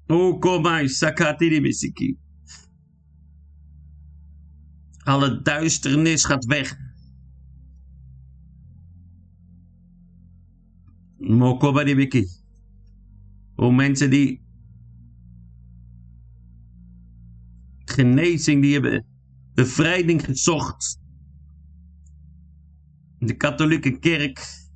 Ukomai 0.07 0.89
sakatiri 0.89 1.61
Alle 5.03 5.41
duisternis 5.41 6.25
gaat 6.25 6.45
weg. 6.45 6.75
Mokobaribiki. 11.17 12.40
Hoe 13.61 13.73
mensen 13.73 14.09
die 14.09 14.41
genezing, 17.85 18.61
die 18.61 18.73
hebben 18.73 19.05
bevrijding 19.53 20.25
gezocht. 20.25 20.99
De 23.19 23.37
katholieke 23.37 23.99
kerk 23.99 24.67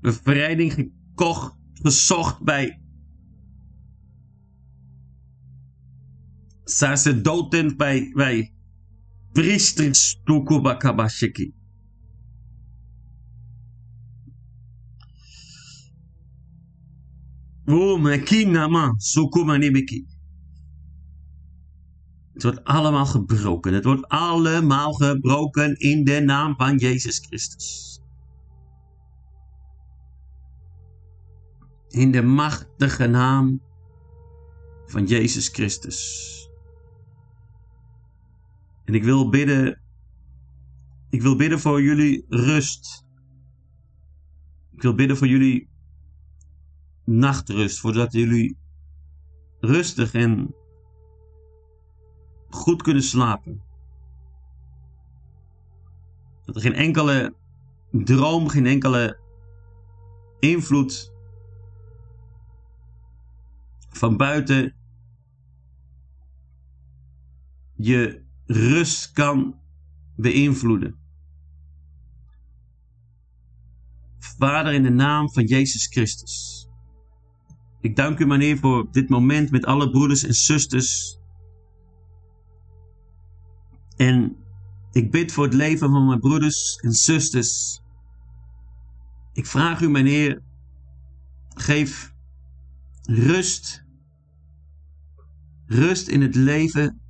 bevrijding 0.00 0.72
gekocht, 0.72 1.58
gezocht 1.72 2.42
bij 2.42 2.80
sacerdoten, 6.64 7.76
bij, 7.76 8.10
bij 8.14 8.54
priesters, 9.32 10.20
Tukubakabashiki. 10.24 11.55
Sukumanibiki. 18.96 20.06
Het 22.32 22.42
wordt 22.42 22.64
allemaal 22.64 23.06
gebroken. 23.06 23.74
Het 23.74 23.84
wordt 23.84 24.08
allemaal 24.08 24.92
gebroken 24.92 25.76
in 25.76 26.04
de 26.04 26.20
naam 26.20 26.54
van 26.56 26.76
Jezus 26.76 27.18
Christus. 27.18 28.00
In 31.88 32.10
de 32.10 32.22
machtige 32.22 33.06
naam 33.06 33.60
van 34.86 35.06
Jezus 35.06 35.48
Christus. 35.48 36.24
En 38.84 38.94
ik 38.94 39.04
wil 39.04 39.28
bidden. 39.28 39.80
Ik 41.10 41.22
wil 41.22 41.36
bidden 41.36 41.60
voor 41.60 41.82
jullie 41.82 42.24
rust. 42.28 43.06
Ik 44.72 44.82
wil 44.82 44.94
bidden 44.94 45.16
voor 45.16 45.26
jullie 45.26 45.68
nachtrust, 47.06 47.80
voordat 47.80 48.12
jullie 48.12 48.58
rustig 49.60 50.14
en 50.14 50.54
goed 52.48 52.82
kunnen 52.82 53.02
slapen. 53.02 53.62
Dat 56.44 56.54
er 56.54 56.60
geen 56.60 56.74
enkele 56.74 57.34
droom, 57.90 58.48
geen 58.48 58.66
enkele 58.66 59.18
invloed 60.38 61.12
van 63.88 64.16
buiten 64.16 64.74
je 67.76 68.24
rust 68.46 69.12
kan 69.12 69.60
beïnvloeden. 70.16 70.98
Vader, 74.18 74.72
in 74.72 74.82
de 74.82 74.90
naam 74.90 75.30
van 75.30 75.44
Jezus 75.44 75.86
Christus. 75.86 76.65
Ik 77.80 77.96
dank 77.96 78.18
u, 78.18 78.26
meneer, 78.26 78.58
voor 78.58 78.88
dit 78.90 79.08
moment 79.08 79.50
met 79.50 79.64
alle 79.64 79.90
broeders 79.90 80.24
en 80.24 80.34
zusters 80.34 81.18
en 83.96 84.36
ik 84.92 85.10
bid 85.10 85.32
voor 85.32 85.44
het 85.44 85.54
leven 85.54 85.90
van 85.90 86.06
mijn 86.06 86.20
broeders 86.20 86.76
en 86.76 86.92
zusters. 86.92 87.80
Ik 89.32 89.46
vraag 89.46 89.80
u, 89.80 89.88
mijn 89.88 90.06
Heer, 90.06 90.42
geef 91.48 92.14
rust. 93.02 93.84
Rust 95.66 96.08
in 96.08 96.20
het 96.20 96.34
leven 96.34 97.00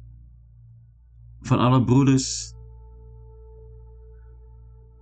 van 1.40 1.58
alle 1.58 1.84
broeders. 1.84 2.54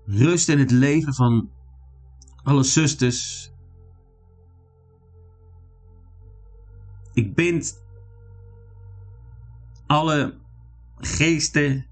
Rust 0.04 0.48
in 0.48 0.58
het 0.58 0.70
leven 0.70 1.14
van 1.14 1.50
alle 2.42 2.62
zusters. 2.62 3.52
Ik 7.14 7.34
bind 7.34 7.82
alle 9.86 10.38
geesten, 10.96 11.86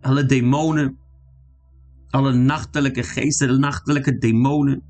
alle 0.00 0.26
demonen, 0.26 0.98
alle 2.10 2.32
nachtelijke 2.32 3.02
geesten, 3.02 3.60
nachtelijke 3.60 4.18
demonen, 4.18 4.82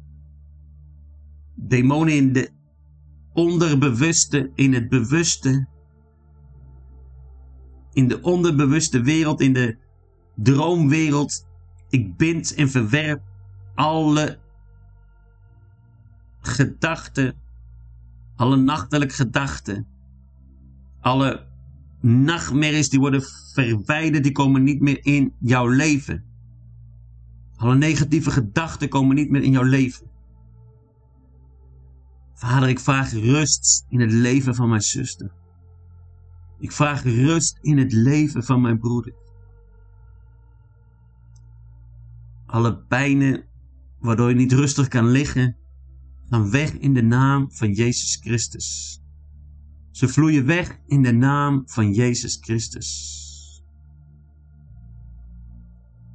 demonen 1.54 2.14
in 2.14 2.32
de 2.32 2.50
onderbewuste, 3.32 4.50
in 4.54 4.74
het 4.74 4.88
bewuste, 4.88 5.68
in 7.92 8.08
de 8.08 8.22
onderbewuste 8.22 9.02
wereld, 9.02 9.40
in 9.40 9.52
de 9.52 9.76
droomwereld. 10.34 11.48
Ik 11.88 12.16
bind 12.16 12.54
en 12.54 12.68
verwerp 12.68 13.22
alle 13.74 14.38
gedachten, 16.40 17.34
alle 18.40 18.56
nachtelijke 18.56 19.14
gedachten, 19.14 19.86
alle 21.00 21.46
nachtmerries 22.00 22.88
die 22.88 23.00
worden 23.00 23.22
verwijderd, 23.52 24.22
die 24.22 24.32
komen 24.32 24.62
niet 24.62 24.80
meer 24.80 25.04
in 25.04 25.34
jouw 25.38 25.66
leven. 25.66 26.24
Alle 27.56 27.74
negatieve 27.74 28.30
gedachten 28.30 28.88
komen 28.88 29.16
niet 29.16 29.30
meer 29.30 29.42
in 29.42 29.50
jouw 29.50 29.62
leven. 29.62 30.06
Vader, 32.34 32.68
ik 32.68 32.80
vraag 32.80 33.12
rust 33.12 33.84
in 33.88 34.00
het 34.00 34.12
leven 34.12 34.54
van 34.54 34.68
mijn 34.68 34.80
zuster. 34.80 35.30
Ik 36.58 36.72
vraag 36.72 37.02
rust 37.02 37.58
in 37.60 37.78
het 37.78 37.92
leven 37.92 38.44
van 38.44 38.60
mijn 38.60 38.78
broeder. 38.78 39.14
Alle 42.46 42.76
pijnen 42.76 43.44
waardoor 43.98 44.28
je 44.28 44.34
niet 44.34 44.52
rustig 44.52 44.88
kan 44.88 45.06
liggen, 45.06 45.56
gaan 46.30 46.50
weg 46.50 46.72
in 46.72 46.94
de 46.94 47.02
naam 47.02 47.52
van 47.52 47.72
Jezus 47.72 48.18
Christus. 48.20 49.00
Ze 49.90 50.08
vloeien 50.08 50.46
weg 50.46 50.78
in 50.86 51.02
de 51.02 51.12
naam 51.12 51.62
van 51.66 51.92
Jezus 51.92 52.38
Christus. 52.40 53.18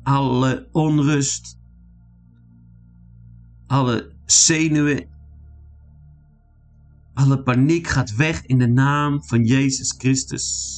alle 0.06 0.70
onrust, 0.72 1.60
alle 3.68 4.16
zenuwen, 4.26 5.10
alle 7.14 7.44
paniek 7.44 7.88
gaat 7.88 8.16
weg 8.16 8.46
in 8.46 8.58
de 8.58 8.68
naam 8.68 9.24
van 9.24 9.44
Jezus 9.44 9.96
Christus. 9.98 10.74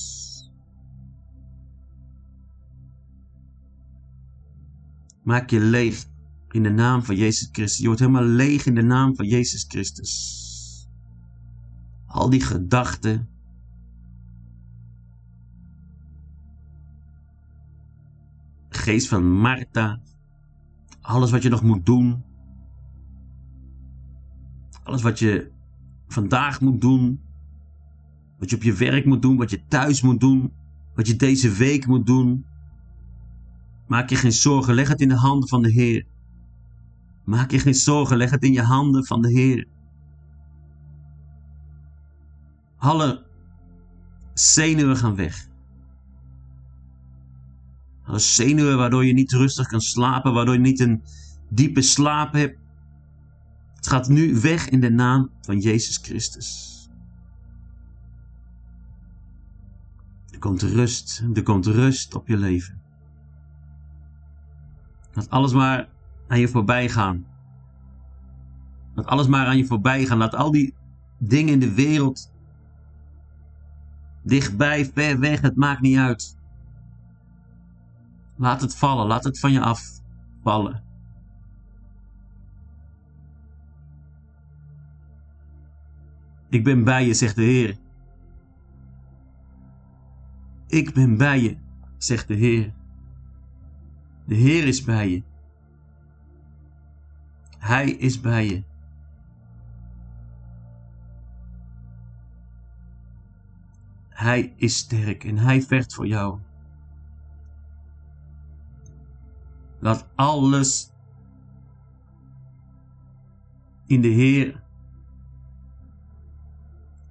Maak 5.23 5.49
je 5.49 5.59
leeg 5.59 6.05
in 6.51 6.63
de 6.63 6.69
naam 6.69 7.03
van 7.03 7.15
Jezus 7.15 7.49
Christus. 7.51 7.79
Je 7.79 7.85
wordt 7.85 7.99
helemaal 7.99 8.23
leeg 8.23 8.65
in 8.65 8.75
de 8.75 8.81
naam 8.81 9.15
van 9.15 9.27
Jezus 9.27 9.65
Christus. 9.67 10.45
Al 12.05 12.29
die 12.29 12.41
gedachten. 12.41 13.29
Geest 18.69 19.07
van 19.07 19.31
Martha. 19.31 19.99
Alles 21.01 21.31
wat 21.31 21.43
je 21.43 21.49
nog 21.49 21.63
moet 21.63 21.85
doen. 21.85 22.23
Alles 24.83 25.01
wat 25.01 25.19
je 25.19 25.51
vandaag 26.07 26.61
moet 26.61 26.81
doen. 26.81 27.21
Wat 28.39 28.49
je 28.49 28.55
op 28.55 28.63
je 28.63 28.73
werk 28.73 29.05
moet 29.05 29.21
doen. 29.21 29.37
Wat 29.37 29.49
je 29.49 29.65
thuis 29.67 30.01
moet 30.01 30.19
doen. 30.19 30.53
Wat 30.95 31.07
je 31.07 31.15
deze 31.15 31.49
week 31.49 31.87
moet 31.87 32.05
doen. 32.05 32.45
Maak 33.87 34.09
je 34.09 34.15
geen 34.15 34.31
zorgen. 34.31 34.73
Leg 34.73 34.87
het 34.87 35.01
in 35.01 35.09
de 35.09 35.15
handen 35.15 35.49
van 35.49 35.61
de 35.61 35.71
Heer. 35.71 36.05
Maak 37.27 37.51
je 37.51 37.59
geen 37.59 37.75
zorgen. 37.75 38.17
Leg 38.17 38.29
het 38.29 38.43
in 38.43 38.53
je 38.53 38.61
handen 38.61 39.05
van 39.05 39.21
de 39.21 39.31
Heer. 39.31 39.67
Alle 42.77 43.25
zenuwen 44.33 44.97
gaan 44.97 45.15
weg. 45.15 45.47
Alle 48.03 48.19
zenuwen 48.19 48.77
waardoor 48.77 49.05
je 49.05 49.13
niet 49.13 49.31
rustig 49.31 49.67
kan 49.67 49.81
slapen, 49.81 50.33
waardoor 50.33 50.53
je 50.53 50.59
niet 50.59 50.79
een 50.79 51.03
diepe 51.49 51.81
slaap 51.81 52.33
hebt. 52.33 52.59
Het 53.75 53.87
gaat 53.87 54.09
nu 54.09 54.39
weg 54.39 54.69
in 54.69 54.79
de 54.79 54.91
naam 54.91 55.29
van 55.41 55.59
Jezus 55.59 55.97
Christus. 55.97 56.75
Er 60.31 60.39
komt 60.39 60.61
rust, 60.61 61.23
er 61.33 61.43
komt 61.43 61.65
rust 61.65 62.15
op 62.15 62.27
je 62.27 62.37
leven. 62.37 62.81
Laat 65.13 65.29
alles 65.29 65.53
maar 65.53 65.95
aan 66.27 66.39
je 66.39 66.47
voorbij 66.47 66.89
gaan. 66.89 67.25
Laat 68.93 69.05
alles 69.05 69.27
maar 69.27 69.45
aan 69.45 69.57
je 69.57 69.65
voorbij 69.65 70.05
gaan. 70.05 70.17
Laat 70.17 70.35
al 70.35 70.51
die 70.51 70.73
dingen 71.17 71.53
in 71.53 71.59
de 71.59 71.73
wereld 71.73 72.31
dichtbij, 74.23 74.85
ver 74.85 75.19
weg, 75.19 75.41
het 75.41 75.55
maakt 75.55 75.81
niet 75.81 75.97
uit. 75.97 76.37
Laat 78.35 78.61
het 78.61 78.75
vallen, 78.75 79.07
laat 79.07 79.23
het 79.23 79.39
van 79.39 79.51
je 79.51 79.61
afvallen. 79.61 80.83
Ik 86.49 86.63
ben 86.63 86.83
bij 86.83 87.05
je, 87.05 87.13
zegt 87.13 87.35
de 87.35 87.43
Heer. 87.43 87.77
Ik 90.67 90.93
ben 90.93 91.17
bij 91.17 91.41
je, 91.41 91.57
zegt 91.97 92.27
de 92.27 92.33
Heer. 92.33 92.73
De 94.25 94.35
Heer 94.35 94.67
is 94.67 94.83
bij 94.83 95.09
je. 95.09 95.23
Hij 97.67 97.89
is 97.89 98.21
bij 98.21 98.45
je. 98.45 98.63
Hij 104.09 104.53
is 104.55 104.77
sterk 104.77 105.23
en 105.23 105.37
hij 105.37 105.61
vecht 105.61 105.93
voor 105.93 106.07
jou. 106.07 106.39
Laat 109.79 110.07
alles 110.15 110.91
in 113.85 114.01
de 114.01 114.07
Heer. 114.07 114.63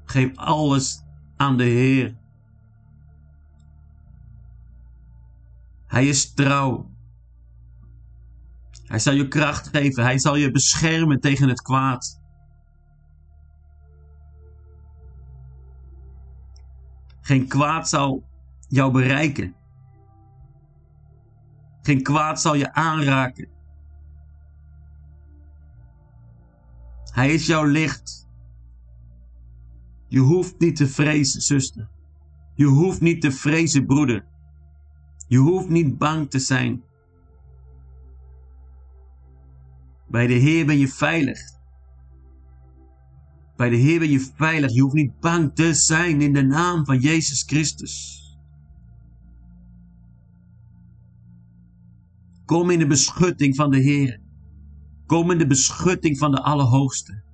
Geef 0.05 0.37
alles 0.37 1.05
aan 1.37 1.57
de 1.57 1.65
Heer. 1.65 2.17
Hij 5.87 6.07
is 6.07 6.33
trouw. 6.35 6.96
Hij 8.87 8.99
zal 8.99 9.13
je 9.13 9.29
kracht 9.29 9.69
geven. 9.69 10.03
Hij 10.03 10.19
zal 10.19 10.37
je 10.37 10.51
beschermen 10.51 11.21
tegen 11.21 11.49
het 11.49 11.63
kwaad. 11.63 12.21
Geen 17.21 17.47
kwaad 17.47 17.89
zal 17.89 18.25
jou 18.69 18.93
bereiken. 18.93 19.55
Geen 21.83 22.03
kwaad 22.03 22.41
zal 22.41 22.55
je 22.55 22.73
aanraken. 22.75 23.49
Hij 27.13 27.35
is 27.35 27.47
jouw 27.47 27.65
licht. 27.65 28.29
Je 30.09 30.19
hoeft 30.19 30.59
niet 30.59 30.77
te 30.77 30.87
vrezen, 30.87 31.41
zuster. 31.41 31.89
Je 32.55 32.65
hoeft 32.65 33.01
niet 33.01 33.21
te 33.21 33.33
vrezen, 33.33 33.87
broeder. 33.87 34.27
Je 35.29 35.39
hoeft 35.39 35.69
niet 35.69 35.99
bang 35.99 36.31
te 36.31 36.39
zijn. 36.39 36.83
Bij 40.09 40.27
de 40.27 40.35
Heer 40.35 40.67
ben 40.67 40.79
je 40.79 40.89
veilig. 40.89 41.39
Bij 43.57 43.69
de 43.69 43.77
Heer 43.77 43.99
ben 43.99 44.11
je 44.11 44.33
veilig. 44.37 44.73
Je 44.73 44.81
hoeft 44.81 44.95
niet 44.95 45.21
bang 45.21 45.55
te 45.55 45.75
zijn 45.75 46.21
in 46.21 46.33
de 46.33 46.43
naam 46.43 46.85
van 46.85 46.99
Jezus 46.99 47.43
Christus. 47.43 48.25
Kom 52.45 52.71
in 52.71 52.79
de 52.79 52.87
beschutting 52.87 53.57
van 53.57 53.71
de 53.71 53.79
Heer. 53.79 54.21
Kom 55.07 55.31
in 55.31 55.39
de 55.39 55.47
beschutting 55.47 56.19
van 56.19 56.31
de 56.31 56.43
Allerhoogste. 56.43 57.25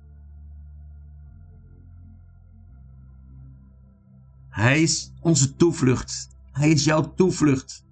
Hij 4.49 4.81
is 4.81 5.13
onze 5.21 5.55
toevlucht. 5.55 6.29
Hij 6.51 6.69
is 6.69 6.83
jouw 6.83 7.13
toevlucht. 7.13 7.85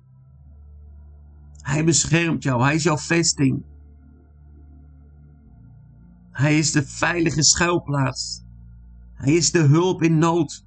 Hij 1.61 1.83
beschermt 1.83 2.43
jou. 2.43 2.63
Hij 2.63 2.75
is 2.75 2.83
jouw 2.83 2.97
vesting. 2.97 3.70
Hij 6.31 6.57
is 6.57 6.71
de 6.71 6.83
veilige 6.83 7.43
schuilplaats. 7.43 8.43
Hij 9.13 9.33
is 9.33 9.51
de 9.51 9.59
hulp 9.59 10.03
in 10.03 10.17
nood. 10.17 10.65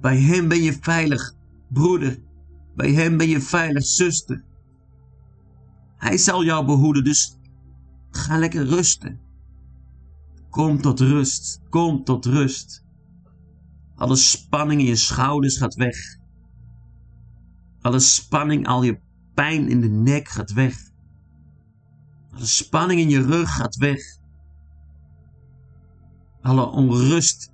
Bij 0.00 0.20
hem 0.20 0.48
ben 0.48 0.62
je 0.62 0.72
veilig, 0.80 1.34
broeder. 1.68 2.18
Bij 2.74 2.92
hem 2.92 3.16
ben 3.16 3.28
je 3.28 3.40
veilig, 3.40 3.84
zuster. 3.84 4.44
Hij 5.96 6.18
zal 6.18 6.44
jou 6.44 6.66
behoeden, 6.66 7.04
dus 7.04 7.38
ga 8.10 8.38
lekker 8.38 8.66
rusten. 8.66 9.20
Kom 10.50 10.80
tot 10.80 11.00
rust, 11.00 11.60
kom 11.68 12.04
tot 12.04 12.24
rust. 12.24 12.84
Alle 13.94 14.16
spanning 14.16 14.80
in 14.80 14.86
je 14.86 14.96
schouders 14.96 15.58
gaat 15.58 15.74
weg. 15.74 15.96
Alle 17.80 17.98
spanning, 17.98 18.66
al 18.66 18.82
je 18.82 19.00
pijn 19.34 19.68
in 19.68 19.80
de 19.80 19.88
nek 19.88 20.28
gaat 20.28 20.52
weg. 20.52 20.90
Alle 22.36 22.46
spanning 22.46 23.00
in 23.00 23.08
je 23.08 23.22
rug 23.22 23.54
gaat 23.54 23.76
weg. 23.76 24.18
Alle 26.40 26.66
onrust 26.66 27.50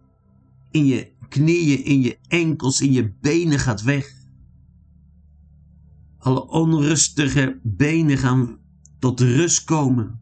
in 0.71 0.87
je 0.87 1.13
knieën, 1.29 1.85
in 1.85 2.01
je 2.01 2.19
enkels, 2.29 2.81
in 2.81 2.93
je 2.93 3.13
benen 3.21 3.59
gaat 3.59 3.83
weg. 3.83 4.13
Alle 6.19 6.49
onrustige 6.49 7.61
benen 7.63 8.19
gaan 8.19 8.59
tot 8.99 9.21
rust 9.21 9.65
komen. 9.65 10.21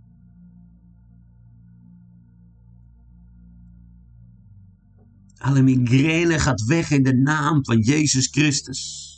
Alle 5.36 5.62
migraine 5.62 6.38
gaat 6.38 6.64
weg 6.64 6.90
in 6.90 7.02
de 7.02 7.14
naam 7.14 7.64
van 7.64 7.78
Jezus 7.78 8.26
Christus. 8.26 9.09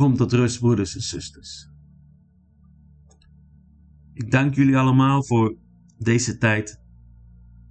Kom 0.00 0.16
tot 0.16 0.32
rust, 0.32 0.58
broeders 0.58 0.94
en 0.94 1.02
zusters. 1.02 1.68
Ik 4.12 4.30
dank 4.30 4.54
jullie 4.54 4.76
allemaal 4.76 5.24
voor 5.24 5.56
deze 5.98 6.38
tijd. 6.38 6.82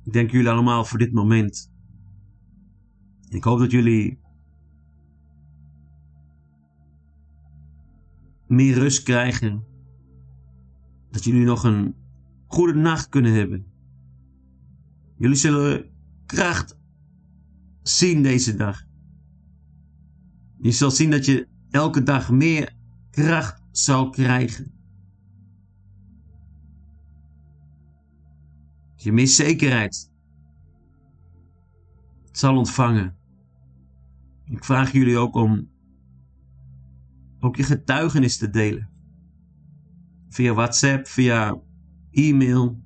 Ik 0.03 0.13
dank 0.13 0.32
jullie 0.32 0.49
allemaal 0.49 0.86
voor 0.86 0.99
dit 0.99 1.13
moment. 1.13 1.71
Ik 3.30 3.43
hoop 3.43 3.59
dat 3.59 3.71
jullie 3.71 4.19
meer 8.47 8.73
rust 8.73 9.03
krijgen. 9.03 9.63
Dat 11.11 11.23
jullie 11.23 11.45
nog 11.45 11.63
een 11.63 11.95
goede 12.47 12.80
nacht 12.80 13.09
kunnen 13.09 13.34
hebben. 13.34 13.65
Jullie 15.17 15.36
zullen 15.36 15.89
kracht 16.25 16.80
zien 17.82 18.23
deze 18.23 18.55
dag. 18.55 18.84
Je 20.57 20.71
zal 20.71 20.91
zien 20.91 21.11
dat 21.11 21.25
je 21.25 21.57
elke 21.72 22.03
dag 22.03 22.32
meer 22.32 22.76
kracht 23.09 23.63
zal 23.72 24.09
krijgen. 24.09 24.72
Je 28.95 29.11
mist 29.11 29.36
zekerheid. 29.36 30.11
zal 32.32 32.57
ontvangen. 32.57 33.17
Ik 34.45 34.63
vraag 34.63 34.91
jullie 34.91 35.17
ook 35.17 35.36
om 35.36 35.70
ook 37.39 37.55
je 37.55 37.63
getuigenis 37.63 38.38
te 38.38 38.49
delen. 38.49 38.89
Via 40.30 40.53
WhatsApp, 40.53 41.07
via 41.07 41.61
e-mail, 42.11 42.84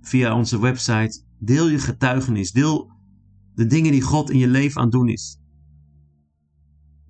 via 0.00 0.36
onze 0.36 0.60
website. 0.60 1.22
Deel 1.38 1.68
je 1.68 1.78
getuigenis. 1.78 2.52
Deel 2.52 2.90
de 3.54 3.66
dingen 3.66 3.92
die 3.92 4.02
God 4.02 4.30
in 4.30 4.38
je 4.38 4.48
leven 4.48 4.76
aan 4.76 4.86
het 4.86 4.92
doen 4.92 5.08
is. 5.08 5.39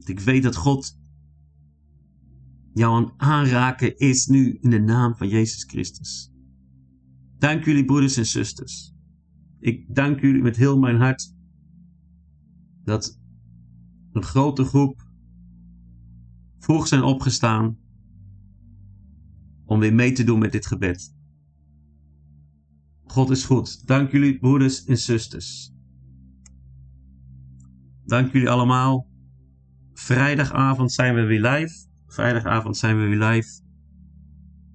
Ik 0.05 0.21
weet 0.21 0.43
dat 0.43 0.57
God 0.57 0.99
jou 2.75 2.95
aan 2.95 3.13
aanraken 3.17 3.99
is 3.99 4.27
nu 4.27 4.59
in 4.61 4.71
de 4.71 4.81
naam 4.81 5.17
van 5.17 5.29
Jezus 5.29 5.65
Christus. 5.65 6.33
Dank 7.39 7.65
jullie 7.65 7.85
broeders 7.85 8.17
en 8.17 8.27
zusters. 8.27 8.95
Ik 9.59 9.95
dank 9.95 10.21
jullie 10.21 10.43
met 10.43 10.57
heel 10.57 10.79
mijn 10.79 10.97
hart 10.97 11.35
dat 12.85 13.21
een 14.13 14.23
grote 14.23 14.65
groep 14.65 15.09
vroeg 16.59 16.87
zijn 16.87 17.03
opgestaan 17.03 17.79
om 19.65 19.81
weer 19.81 19.95
mee 19.95 20.13
te 20.13 20.25
doen 20.25 20.39
met 20.39 20.53
dit 20.53 20.67
gebed. 20.67 21.15
God 23.05 23.31
is 23.31 23.45
goed. 23.45 23.87
Dank 23.87 24.11
jullie 24.11 24.39
broeders 24.39 24.85
en 24.85 24.99
zusters. 24.99 25.73
Dank 28.05 28.33
jullie 28.33 28.51
allemaal. 28.51 29.10
Vrijdagavond 30.01 30.93
zijn 30.93 31.15
we 31.15 31.25
weer 31.25 31.41
live. 31.41 31.87
Vrijdagavond 32.07 32.77
zijn 32.77 32.97
we 32.97 33.07
weer 33.07 33.29
live. 33.29 33.63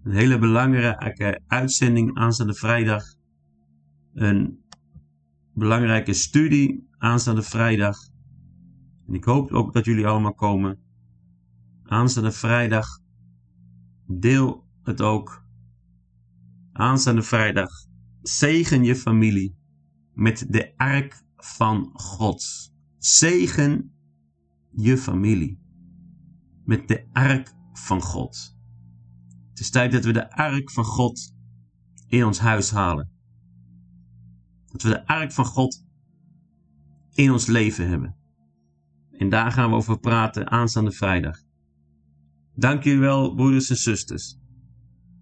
Een 0.03 0.11
hele 0.11 0.39
belangrijke 0.39 1.41
uitzending 1.47 2.17
aanstaande 2.17 2.53
vrijdag. 2.53 3.03
Een 4.13 4.65
belangrijke 5.53 6.13
studie 6.13 6.87
aanstaande 6.97 7.41
vrijdag. 7.41 7.97
En 9.07 9.13
ik 9.13 9.23
hoop 9.23 9.51
ook 9.51 9.73
dat 9.73 9.85
jullie 9.85 10.07
allemaal 10.07 10.33
komen. 10.33 10.79
Aanstaande 11.83 12.31
vrijdag. 12.31 12.87
Deel 14.07 14.67
het 14.83 15.01
ook. 15.01 15.45
Aanstaande 16.71 17.23
vrijdag. 17.23 17.69
Zegen 18.21 18.83
je 18.83 18.95
familie 18.95 19.55
met 20.13 20.45
de 20.49 20.73
ark 20.77 21.23
van 21.35 21.89
God. 21.93 22.71
Zegen 22.97 23.94
je 24.75 24.97
familie 24.97 25.59
met 26.63 26.87
de 26.87 27.07
ark 27.11 27.53
van 27.73 28.01
God. 28.01 28.57
Het 29.49 29.59
is 29.59 29.69
tijd 29.69 29.91
dat 29.91 30.05
we 30.05 30.13
de 30.13 30.31
ark 30.31 30.71
van 30.71 30.83
God 30.83 31.33
in 32.07 32.25
ons 32.25 32.39
huis 32.39 32.71
halen. 32.71 33.11
Dat 34.71 34.81
we 34.81 34.89
de 34.89 35.07
ark 35.07 35.31
van 35.31 35.45
God 35.45 35.85
in 37.13 37.31
ons 37.31 37.45
leven 37.45 37.87
hebben. 37.87 38.15
En 39.17 39.29
daar 39.29 39.51
gaan 39.51 39.69
we 39.69 39.75
over 39.75 39.99
praten 39.99 40.51
aanstaande 40.51 40.91
vrijdag. 40.91 41.39
Dank 42.55 42.83
jullie 42.83 42.99
wel, 42.99 43.33
broeders 43.33 43.69
en 43.69 43.75
zusters. 43.75 44.37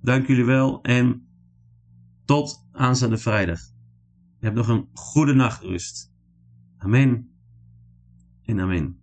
Dank 0.01 0.27
jullie 0.27 0.45
wel 0.45 0.81
en 0.81 1.27
tot 2.25 2.67
aanstaande 2.71 3.17
vrijdag. 3.17 3.59
Je 4.39 4.45
hebt 4.45 4.55
nog 4.55 4.67
een 4.67 4.89
goede 4.93 5.33
nachtrust. 5.33 6.11
Amen 6.77 7.31
en 8.43 8.59
amen. 8.59 9.02